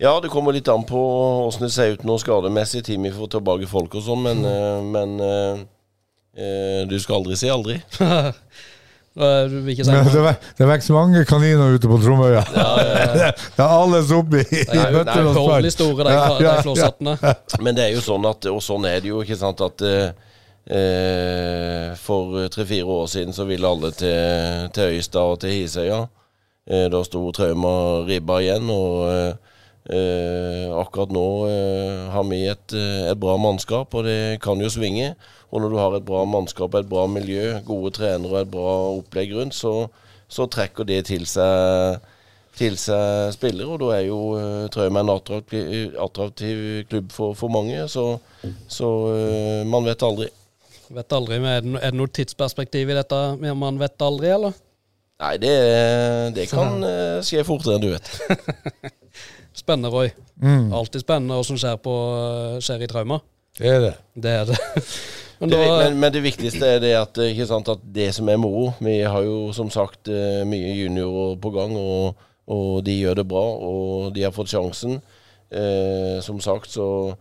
[0.00, 1.00] Ja, det kommer litt an på
[1.44, 2.86] åssen det ser ut nå skademessig.
[2.86, 4.88] Timmy får tilbake folk og sånn, men, mm.
[4.96, 5.68] men
[6.90, 7.80] du skal aldri si aldri.
[9.20, 10.04] Eh, noe?
[10.06, 12.44] Det, vek- det vokser mange kaniner ute på Tromøya.
[12.54, 15.66] Det er alles oppi i Det er jo bøtter og spann.
[15.74, 16.52] store, de, Ja, de ja,
[17.18, 17.32] ja.
[17.66, 20.12] Men det er jo sånn at, og sånn er det jo, ikke sant, at eh,
[20.78, 26.00] eh, for tre-fire år siden så ville alle til, til Øystad og til Hisøya.
[26.70, 27.74] Eh, da sto Trauma
[28.06, 29.49] ribba igjen, og eh, eh,
[29.90, 35.14] akkurat nå eh, har vi et, eh, et bra mannskap, og det kan jo svinge.
[35.50, 38.74] Og når du har et bra mannskap, et bra miljø, gode trenere og et bra
[39.00, 39.88] opplegg rundt, så,
[40.30, 42.00] så trekker det til seg
[42.60, 46.58] til seg spillere, og da er jo Trauma en attraktiv, attraktiv
[46.90, 47.86] klubb for, for mange.
[47.88, 48.18] Så,
[48.68, 50.28] så eh, man vet aldri.
[50.90, 53.20] Vet aldri, men er det, er det noe tidsperspektiv i dette?
[53.54, 54.58] Man vet aldri, eller?
[55.20, 55.54] Nei, det,
[56.36, 58.12] det kan eh, skje fortere enn du vet.
[59.60, 60.10] Spennende, Roy.
[60.40, 61.94] Mm, Alltid spennende hva som skjer, på,
[62.64, 63.20] skjer i trauma.
[63.58, 63.94] det er det.
[64.16, 64.58] Det er det.
[65.40, 68.28] Men Det, men, men det viktigste er det at, eh, ikke sant, at det som
[68.28, 72.98] er moro Vi har jo som sagt eh, mye juniorer på gang, og, og de
[72.98, 74.98] gjør det bra, og de har fått sjansen.
[75.48, 77.14] Eh, som sagt så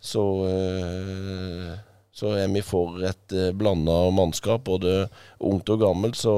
[0.00, 1.78] så, eh,
[2.12, 5.06] så er vi for et eh, blanda mannskap, både
[5.38, 6.34] ungt og gammelt, så,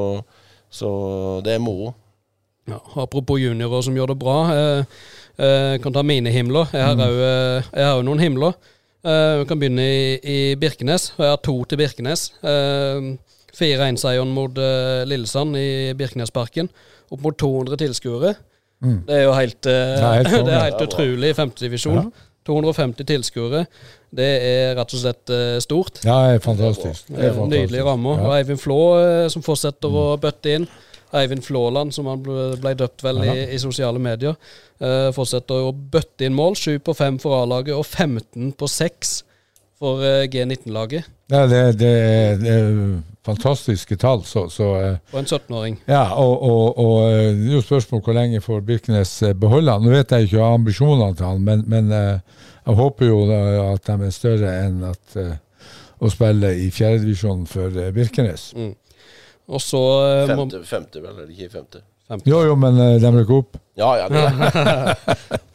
[0.68, 0.92] så
[1.46, 1.94] det er moro.
[2.68, 4.36] ja, apropos juniorer som gjør det bra.
[4.52, 4.84] Eh,
[5.38, 6.70] eh, kan ta mine himler.
[6.72, 8.56] Jeg har òg eh, noen himler.
[9.02, 11.08] Uh, vi kan begynne i, i Birkenes.
[11.18, 12.28] Jeg har to til Birkenes.
[12.38, 13.16] Uh,
[13.52, 16.70] 4-1-seieren mot uh, Lillesand i Birkenesparken.
[17.10, 18.36] Opp mot 200 tilskuere.
[18.82, 19.00] Mm.
[19.08, 21.98] Det er jo helt, uh, Det er helt det er helt utrolig i femtedivisjon.
[21.98, 22.28] Ja.
[22.46, 23.64] 250 tilskuere.
[24.14, 25.30] Det er rett og slett
[25.62, 26.00] stort.
[26.02, 27.06] Ja, det er fantastisk.
[27.06, 27.52] Det er fantastisk.
[27.52, 28.18] Nydelige rammer.
[28.18, 28.24] Ja.
[28.26, 28.80] Og Eivind Flå
[29.30, 30.66] som fortsetter å bøtte inn.
[31.12, 34.38] Eivind Flåland, som han ble, ble døpt vel i, i sosiale medier,
[34.80, 36.56] eh, fortsetter å bøtte inn mål.
[36.56, 39.14] 7 på 5 for A-laget og 15 på 6
[39.82, 41.08] for eh, G19-laget.
[41.32, 41.92] Ja, det, det,
[42.42, 42.70] det er
[43.24, 44.24] fantastiske tall.
[44.24, 45.78] Så, så eh, Og en 17-åring.
[45.86, 49.84] ja, og, eh, det er jo spørsmål hvor lenge får Birkenes eh, beholde han.
[49.84, 53.22] Nå vet jeg ikke ambisjonene til han, men, men eh, jeg håper jo
[53.72, 55.16] at de er større enn at,
[56.02, 58.52] å spille i fjerdedivisjon for Birkenes.
[58.54, 58.74] Mm.
[59.52, 59.80] Og så
[60.26, 61.82] eh, må Femte, femte vel, Eller ikke femte?
[62.28, 63.56] Jo, jo, men uh, de rykker opp.
[63.78, 64.90] Ja, ja, det er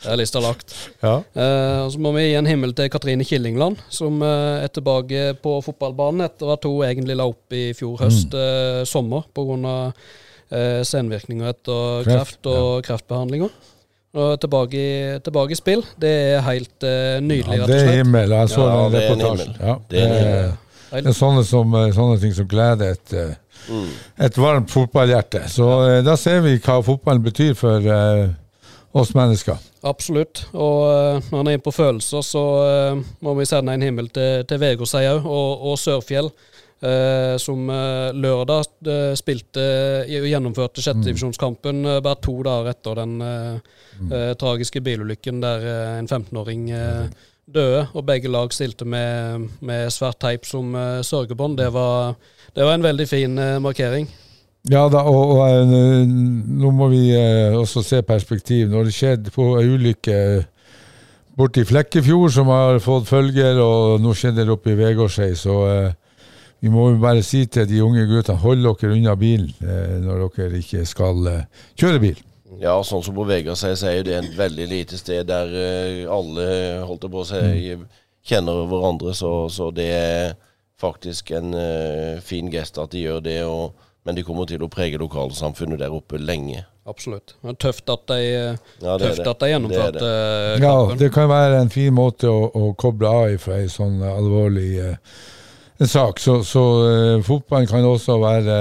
[0.01, 0.73] Det er lista lagt.
[1.03, 1.19] Ja.
[1.35, 5.35] Uh, og så må vi gi en himmel til Katrine Killingland, som uh, er tilbake
[5.43, 9.91] på fotballbanen etter at hun egentlig la opp i fjor høst, eh, sommer, pga.
[10.47, 13.49] Uh, senvirkninger etter Kreft, kreft og kreftbehandlinger.
[14.17, 14.91] Og tilbake i,
[15.25, 15.83] tilbake i spill.
[15.99, 17.97] Det er helt eh, nydelig, Ja, rett det og er slett.
[17.99, 18.33] himmel.
[18.37, 19.57] Jeg så Ja, den det er en.
[19.59, 22.93] Ja, Det er en det er- det er sånne, som, eh, sånne ting som gleder
[22.95, 23.35] et, eh,
[23.69, 23.87] mm.
[24.27, 25.45] et varmt fotballhjerte.
[25.51, 26.01] Så ja.
[26.05, 28.27] da ser vi hva fotballen betyr for uh,
[28.97, 29.57] oss mennesker.
[29.87, 30.45] Absolutt.
[30.53, 32.45] Og uh, når han er inne på følelser, så
[32.93, 36.31] uh, må vi sende en himmel til, til Vegårshei òg, og, og Sørfjell.
[36.77, 39.63] Uh, som uh, lørdag uh, spilte
[40.05, 43.71] og gjennomførte sjettedivisjonskampen uh, bare to dager etter den eh,
[44.11, 47.07] eh, tragiske bilulykken der eh, en 15-åring eh,
[47.45, 47.87] døde.
[47.93, 51.57] Og begge lag stilte med, med svært teip som eh, sørgebånd.
[51.59, 52.15] Det var,
[52.55, 54.07] det var en veldig fin eh, markering.
[54.67, 58.67] Ja da, og, og eh, nå må vi eh, også se perspektiv.
[58.71, 60.17] Når det skjedde på ei ulykke
[61.37, 65.57] borte i Flekkefjord som har fått følger, og nå skjedde det oppe i Vegårshei, så
[66.57, 69.51] vi må jo bare si til de unge guttene hold dere unna bilen
[70.01, 71.29] når dere ikke skal
[71.77, 72.17] kjøre bil.
[72.57, 75.53] Ja, sånn som på Vegard sier, så er det et veldig lite sted der
[76.09, 76.47] alle
[76.89, 77.75] holdt på å si,
[78.25, 79.13] kjenner hverandre.
[79.13, 80.33] Så, så det er
[80.81, 83.39] faktisk en uh, fin gest at de gjør det.
[83.45, 83.77] Og,
[84.07, 86.65] men de kommer til å prege lokalsamfunnet der oppe lenge.
[86.87, 87.35] Absolutt.
[87.43, 89.31] Det er tøft at de, Ja, det tøft det.
[89.33, 91.01] at de gjennomførte Det eh, Ja, kampen.
[91.01, 95.17] det kan være en fin måte å, å koble av fra en sånn alvorlig uh,
[95.77, 96.19] en sak.
[96.19, 98.57] Så, så eh, fotballen kan også være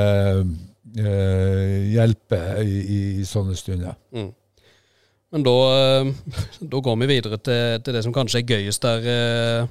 [0.98, 3.96] eh, hjelpe i, i, i sånne stunder.
[5.32, 6.12] Men da, eh,
[6.72, 9.68] da går vi videre til, til det som kanskje er gøyest der.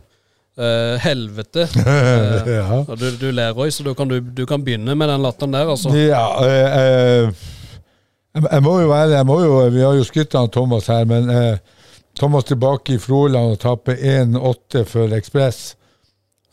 [0.57, 1.67] Eh, helvete.
[1.75, 2.85] Uh, ja.
[2.95, 5.71] du, du ler, Roy, så du kan, du, du kan begynne med den latteren der,
[5.75, 5.93] altså.
[5.97, 7.29] Ja, eh,
[8.35, 11.29] jeg, må jo være jeg må jo, Vi har jo skrytt av Thomas her, men
[11.31, 11.57] eh,
[12.15, 15.75] Thomas tilbake i Froland og taper 1-8 for Ekspress.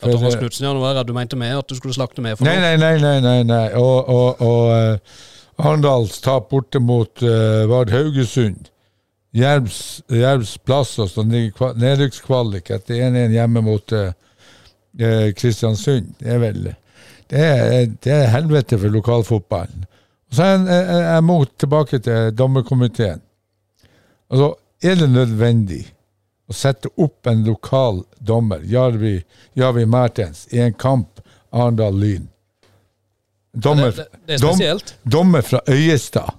[0.03, 2.35] Thomas Knutsen ja, nå var jeg redd du mente med at du skulle slakte med
[2.35, 2.75] for Nei, noe.
[2.81, 3.21] nei, nei.
[3.23, 3.67] nei, nei.
[3.79, 8.72] Og, og, og Arendals tap borte mot uh, Vard Haugesund.
[9.33, 14.11] Jervs, plass, altså nedrykkskvalik etter 1-1 hjemme mot eh,
[15.01, 16.15] eh, Kristiansund.
[16.21, 16.63] Det er vel
[17.33, 19.87] det er, det er helvete for lokalfotballen.
[20.29, 20.67] Og så er
[21.01, 23.23] jeg, mot tilbake til dommerkomiteen.
[24.33, 24.51] Altså,
[24.85, 25.81] er det nødvendig
[26.49, 29.15] å sette opp en lokal dommer, Jarvi,
[29.57, 31.23] Jarvi Mertens, i en kamp
[31.53, 32.29] Arendal-Lyn?
[33.53, 36.37] Dommer, Det, det, det er dom- dommer fra Øyestad.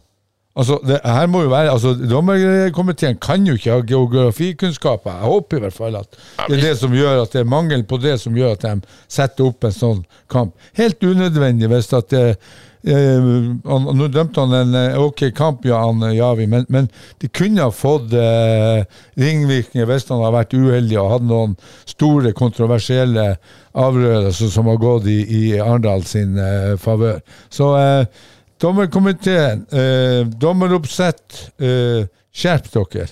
[0.54, 5.16] Altså, det her må jo være, altså, Dommerkomiteen kan jo ikke ha geografikunnskaper.
[5.16, 7.82] Jeg håper i hvert fall at det er det som gjør at det er mangel
[7.90, 10.54] på det som gjør at de setter opp en sånn kamp.
[10.78, 12.28] Helt unødvendig hvis at det
[12.86, 13.26] eh,
[13.66, 16.90] han, Nå dømte han en eh, ok kamp, ja, han eh, Javi, men, men
[17.24, 18.84] de kunne ha fått eh,
[19.18, 21.56] ringvirkninger hvis han hadde vært uheldig og hatt noen
[21.90, 23.26] store, kontroversielle
[23.74, 27.24] avgjørelser som har gått i, i Arendal sin eh, favør.
[27.50, 28.30] Så eh,
[28.64, 33.10] dommerkomiteen, eh, dommeroppsett, eh, skjerp dere.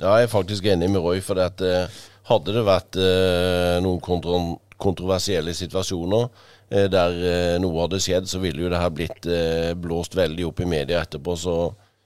[0.00, 1.86] Ja, jeg er faktisk enig med Roy, for at, eh,
[2.28, 6.24] hadde det vært eh, noen kontro kontroversielle situasjoner
[6.70, 9.28] eh, der eh, noe hadde skjedd, så ville jo det her blitt
[9.80, 11.36] blåst veldig opp i media etterpå.
[11.38, 11.54] Så,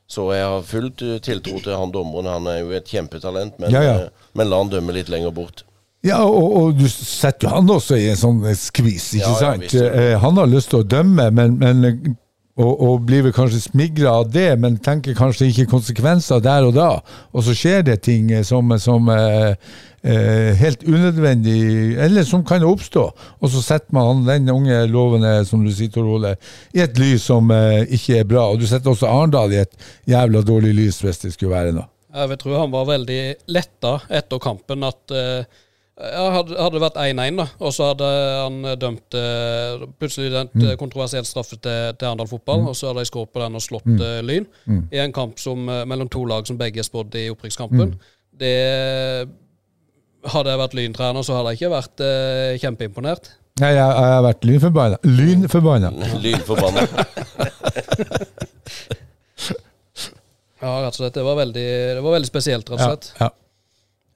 [0.06, 2.28] så jeg har fullt tiltro til han dommeren.
[2.30, 3.96] Han er jo et kjempetalent, men, Ja, ja.
[4.38, 5.64] men la han dømme litt lenger bort.
[6.06, 9.74] Ja, og, og du setter jo han også i en sånn skvis, ikke Ja, sant?
[10.22, 12.16] han har lyst til å dømme, men, men
[12.58, 16.74] og, og blir vel kanskje smigra av det, men tenker kanskje ikke konsekvenser der og
[16.76, 16.88] da.
[17.32, 19.54] Og så skjer det ting eh, som, som eh,
[20.02, 21.60] eh, helt unødvendig,
[22.02, 23.04] eller som kan oppstå.
[23.38, 26.34] Og så setter man den unge lovende, som du sier, Tor Ole,
[26.74, 28.48] i et lys som eh, ikke er bra.
[28.50, 31.88] Og du setter også Arendal i et jævla dårlig lys, hvis det skulle være noe.
[32.18, 33.22] Jeg vil tro han var veldig
[33.52, 35.58] letta etter kampen at eh,
[35.98, 38.08] hadde, hadde det vært 1-1, da, og så hadde
[38.44, 40.66] han dømt eh, plutselig den Mm.
[40.70, 43.64] eh, kontroversiell straffe til, til Arendal fotball, og så hadde de skåret på den og
[43.64, 44.00] slått Mm.
[44.00, 44.46] eh, Lyn
[44.92, 47.34] i en kamp som, mellom to lag som begge er spådd i Mm.
[47.36, 47.94] opprykkskampen.
[48.38, 49.28] Det
[50.28, 53.28] Hadde jeg vært Lyn-trener, så hadde jeg ikke vært eh, kjempeimponert.
[53.60, 54.96] Nei, jeg, jeg har vært lynforbanna.
[55.04, 55.90] Lynforbanna.
[56.22, 56.82] Lynforbanna.
[60.58, 61.14] Ja, rett og slett.
[61.14, 61.66] Det var veldig,
[61.98, 63.30] det var veldig spesielt, rett og Ja, ja.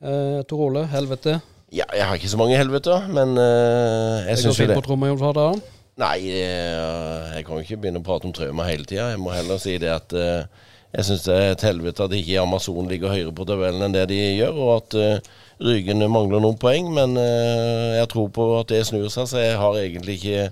[0.02, 1.36] Eh, Tor Ole, helvete.
[1.72, 4.76] Ja, jeg har ikke så mange helveter, men uh, jeg går syns jo fint det.
[4.76, 5.62] på tromma, Jon
[6.02, 9.06] Nei, uh, jeg kan jo ikke begynne å prate om trauma hele tida.
[9.14, 10.44] Jeg må heller si det at uh,
[10.92, 14.04] jeg syns det er et helvete at ikke Amazon ligger høyere på tabellen enn det
[14.10, 16.88] de gjør, og at uh, Rygen mangler noen poeng.
[16.92, 20.48] Men jeg tror på at det snur seg, så jeg har egentlig ikke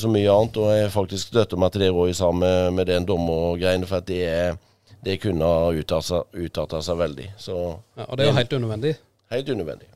[0.00, 0.56] så mye annet.
[0.56, 4.08] Og jeg faktisk støtter meg til det Roy sa med, med den dommergreiene, for at
[4.08, 4.56] det, er-
[5.04, 7.28] det kunne ha uttatt seg, uttatt seg veldig.
[7.36, 7.58] Så
[7.98, 8.94] Ja, og det er jo helt unødvendig.
[9.36, 9.90] helt unødvendig.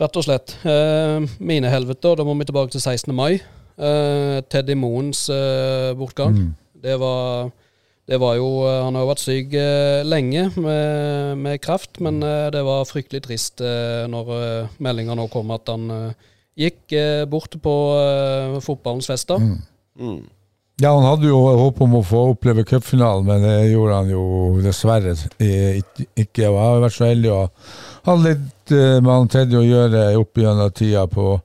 [0.00, 0.56] Rett og slett.
[0.66, 3.14] Eh, mine helveter, da må vi tilbake til 16.
[3.14, 3.38] mai.
[3.78, 6.54] Eh, Teddy Moens eh, bortgang.
[6.84, 7.52] Det var
[8.04, 12.20] det var jo eh, Han har jo vært syk eh, lenge med, med kreft, men
[12.22, 16.30] eh, det var fryktelig trist eh, når eh, meldinga nå kom at han eh,
[16.66, 19.40] gikk eh, bort på eh, fotballens fester.
[19.96, 20.20] Mm.
[20.82, 24.24] Ja, han hadde jo håp om å få oppleve cupfinalen, men det gjorde han jo
[24.60, 26.08] dessverre ikke.
[26.18, 26.42] ikke.
[26.42, 27.42] Jeg har vært så heldig å
[28.04, 31.38] ha litt eh, med Teddy å gjøre opp gjennom tida på,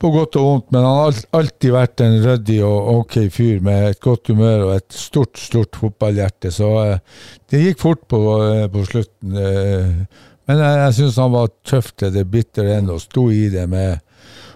[0.00, 3.90] på godt og vondt, men han har alltid vært en ryddig og ok fyr med
[3.92, 6.52] et godt humør og et stort, stort fotballhjerte.
[6.54, 9.36] Så eh, det gikk fort på, eh, på slutten.
[10.44, 13.64] Men jeg, jeg syns han var tøff til det bitre ende og sto i det
[13.70, 14.02] med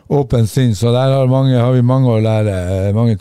[0.09, 2.53] åpen sinn, så der har, mange, har vi mange å lære.
[2.97, 3.17] Mange,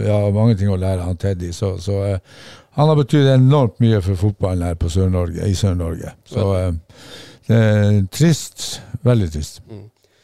[0.00, 1.50] ja, mange ting å lære han Teddy.
[1.52, 2.44] Så, så uh,
[2.78, 6.14] han har betydd enormt mye for fotballen her på Sør-Norge, i Sør-Norge.
[6.28, 6.70] Så er
[8.12, 8.80] trist.
[9.02, 9.62] Veldig trist.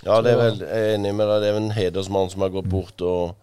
[0.07, 1.43] Ja, det er vel, jeg er enig med deg.
[1.43, 3.35] Det er en hedersmann som har gått bort, og,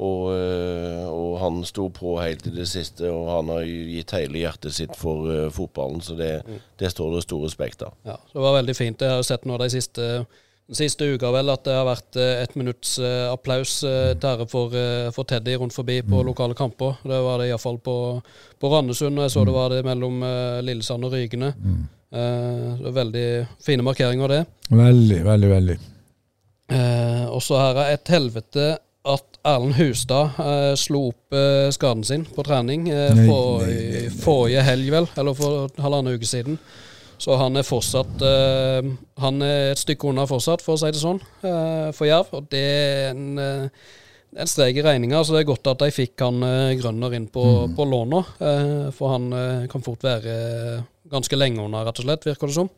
[0.00, 3.10] og, eh, og han sto på helt til det siste.
[3.12, 6.32] Og han har gitt hele hjertet sitt for uh, fotballen, så det,
[6.80, 7.96] det står det stor respekt av.
[8.08, 9.04] Ja, det var veldig fint.
[9.04, 10.08] Jeg har jo sett nå de siste,
[10.68, 14.30] den siste uka vel at det har vært eh, ett minutts uh, applaus uh, til
[14.32, 14.74] ære for,
[15.16, 16.98] for Teddy rundt forbi på lokale kamper.
[17.04, 17.98] Det var det iallfall på,
[18.58, 20.24] på Randesund, og jeg så det var det mellom
[20.64, 21.52] Lillesand og Rygene.
[21.52, 23.24] Eh, det er veldig
[23.64, 24.42] fine markeringer, det.
[24.72, 25.78] Veldig, veldig, veldig.
[26.72, 28.66] Eh, og så her er et helvete
[29.08, 33.64] at Erlend Hustad eh, slo opp eh, skaden sin på trening eh, for,
[34.20, 36.58] forrige helg, vel, eller for halvannen uke siden.
[37.18, 38.90] Så han er fortsatt eh,
[39.24, 42.28] Han er et stykke unna fortsatt, for å si det sånn, eh, for Jerv.
[42.38, 43.88] Og det er en, eh,
[44.38, 47.26] en strek i regninga, så det er godt at de fikk han eh, Grønner inn
[47.32, 47.74] på, Mm.
[47.80, 48.20] på lån nå.
[48.44, 50.78] Eh, for han eh, kan fort være eh,
[51.12, 52.70] ganske lenge unna, rett og slett, virker det som.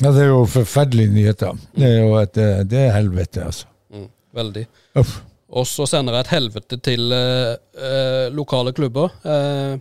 [0.00, 1.58] Ja, det er jo forferdelige nyheter.
[1.76, 3.68] Det er jo et, eh, det er helvete, altså.
[3.92, 4.08] Mm,
[4.38, 4.64] veldig.
[5.02, 5.20] Uff.
[5.52, 9.12] Og så sender jeg et helvete til eh, eh, lokale klubber.
[9.20, 9.76] Eh,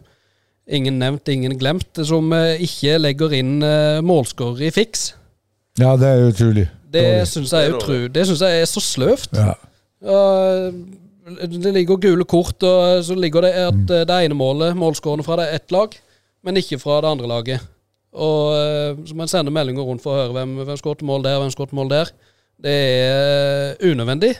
[0.67, 5.13] ingen nevnt, ingen glemt, som eh, ikke legger inn eh, målskårer i fiks.
[5.79, 6.67] Ja, det er utrolig.
[6.91, 9.39] Det syns jeg, jeg er så sløvt.
[9.39, 9.55] Ja.
[10.01, 10.73] Uh,
[11.31, 15.37] det ligger gule kort, og så ligger det at eh, det ene målet, målskårene fra
[15.39, 15.93] det er ett lag,
[16.45, 17.65] men ikke fra det andre laget.
[18.11, 21.23] Og eh, så må en sende meldinger rundt for å høre hvem, hvem skåret mål
[21.25, 22.13] der, hvem skåret mål der.
[22.61, 24.33] Det er eh, unødvendig.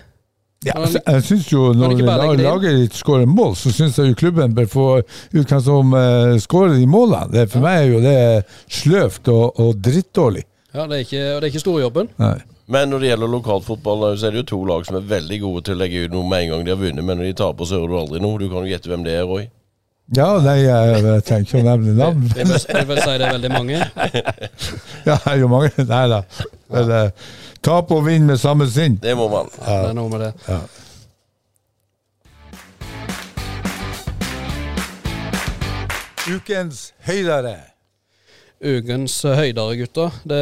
[0.62, 1.96] Ja, altså, jeg synes jo Når
[2.38, 4.88] laget ditt skårer mål, så syns jeg jo klubben bør få
[5.34, 7.32] ut hvem som uh, skårer de målene.
[7.34, 8.20] Det, for meg er jo det
[8.70, 10.44] sløvt og, og drittdårlig.
[10.76, 12.12] Ja, det er ikke, det er ikke storjobben.
[12.22, 12.36] Nei.
[12.72, 15.66] Men når det gjelder lokalfotball, så er det jo to lag som er veldig gode
[15.66, 17.68] til å legge ut noe med en gang de har vunnet, men når de taper,
[17.68, 18.38] så hører du aldri noe.
[18.40, 19.50] Du kan jo gjette hvem det er, Roy.
[20.12, 22.24] Ja, nei, jeg, jeg trenger ikke å nevne navn.
[22.28, 23.78] Du jeg vil si det er veldig mange.
[25.08, 26.18] Ja, det er jo mange Nei da.
[26.70, 27.30] Men uh,
[27.64, 28.98] tap og vinn med samme sinn.
[29.00, 29.48] Det må man.
[29.56, 30.34] Det er noe med det.
[36.28, 37.56] Ukens høydere.
[38.62, 40.20] Ukens høydere, gutter.
[40.28, 40.42] Det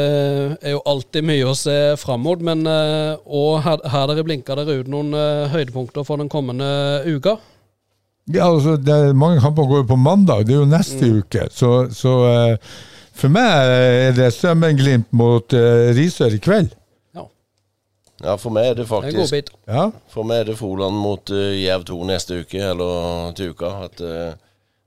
[0.65, 4.81] er jo alltid mye å se fram mot, men og her, her dere blinker dere
[4.81, 6.67] ut noen eh, høydepunkter for den kommende
[7.05, 7.37] uka.
[8.33, 10.45] Ja, altså, det er mange kamper går jo på mandag.
[10.47, 11.47] Det er jo neste uke.
[11.53, 12.73] Så, så uh,
[13.17, 16.75] for meg er det Strømmen-Glimt mot uh, Risør i kveld.
[17.17, 17.25] Ja,
[18.23, 19.53] ja, for meg er det Det er faktisk.
[19.67, 19.89] Ja.
[20.13, 23.73] For meg er det Froland mot uh, Jerv 2 neste uke, eller til uka.
[23.89, 24.37] At uh,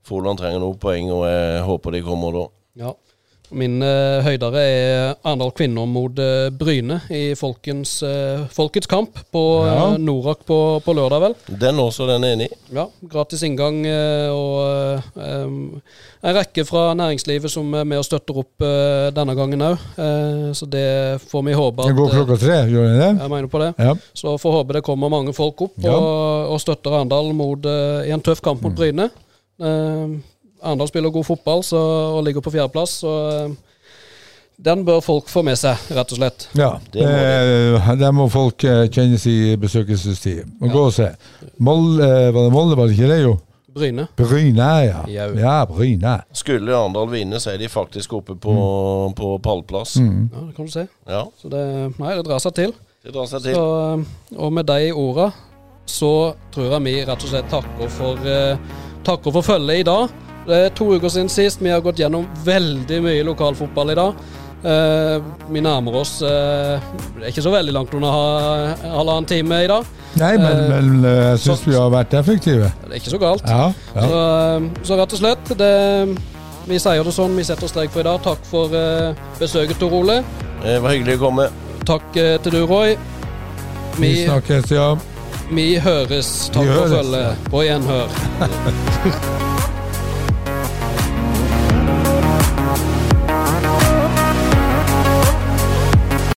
[0.06, 2.47] Froland trenger noen poeng, og jeg håper de kommer da.
[2.86, 2.94] Ja.
[3.53, 9.43] Min uh, høydere er Arendal kvinner mot uh, Bryne i folkens, uh, Folkets kamp på
[9.62, 9.93] Ja.
[10.01, 11.35] Norak på, på lørdag, vel.
[11.61, 12.59] Den også, den er enig i.
[12.74, 13.83] Ja, gratis inngang
[14.33, 15.57] og em,
[16.23, 18.65] en rekke fra næringslivet som er med og støtter opp
[19.15, 19.85] denne gangen òg.
[20.57, 23.11] så det får vi håpe at Det går klokka tre, gjør det det?
[23.20, 23.70] Jeg mener på det.
[23.79, 23.95] Ja.
[24.16, 26.09] Så får håpe det kommer mange folk opp og,
[26.55, 27.33] og støtter Arendal
[28.09, 29.11] i en tøff kamp mot Bryne.
[29.62, 30.19] Uh,
[30.63, 31.83] Arendal spiller god fotball så,
[32.17, 33.55] og ligger på fjerdeplass, så eh,
[34.63, 36.49] den bør folk få med seg, rett og slett.
[36.59, 40.45] Ja, Det må eh, der må folk kjennes kjenne sin besøkelsestid.
[40.63, 41.09] Og gå og se.
[41.59, 43.39] Molde, var det Molde, var det ikke det, jo?
[43.73, 44.07] Bryne.
[44.17, 45.03] Bryne, ja.
[45.09, 45.29] Jau.
[45.41, 46.19] Ja, Bryne.
[46.37, 48.55] Skulle Arendal vinne, så er de faktisk oppe på,
[49.17, 49.97] på pallplass.
[49.97, 50.29] Mm.
[50.33, 50.87] Ja, det kan du se.
[51.09, 51.63] Ja, Så det,
[51.97, 52.75] nei, det drar seg til.
[53.03, 53.57] det drar seg til.
[53.57, 55.31] Så, og med de orda
[55.89, 56.13] så
[56.55, 60.13] tror jeg vi rett og slett takker for, eh, takker for følget i dag.
[60.47, 61.62] Det er to uker siden sist.
[61.62, 64.23] Vi har gått gjennom veldig mye lokalfotball i dag.
[64.62, 66.78] Eh, vi nærmer oss eh,
[67.16, 68.10] Det er ikke så veldig langt unna
[68.93, 69.89] halvannen time i dag.
[70.20, 72.69] Nei, men, Eh, men jeg syns vi har vært effektive.
[72.85, 73.48] Det er ikke så galt.
[73.48, 73.73] Ja.
[73.97, 74.05] ja.
[74.06, 75.73] Så, så rett og slett, det,
[76.70, 77.35] vi sier det sånn.
[77.39, 78.23] Vi setter strek for i dag.
[78.23, 78.77] Takk for
[79.40, 80.20] besøket, Tor Ole.
[80.62, 81.48] Det var hyggelig å komme.
[81.89, 82.94] Takk til du, Roy.
[83.98, 84.93] Vi Vi, snakkes, ja.
[85.51, 86.31] vi høres.
[86.55, 87.51] Takk Vi for høres, følget.
[87.51, 89.59] På gjenhør.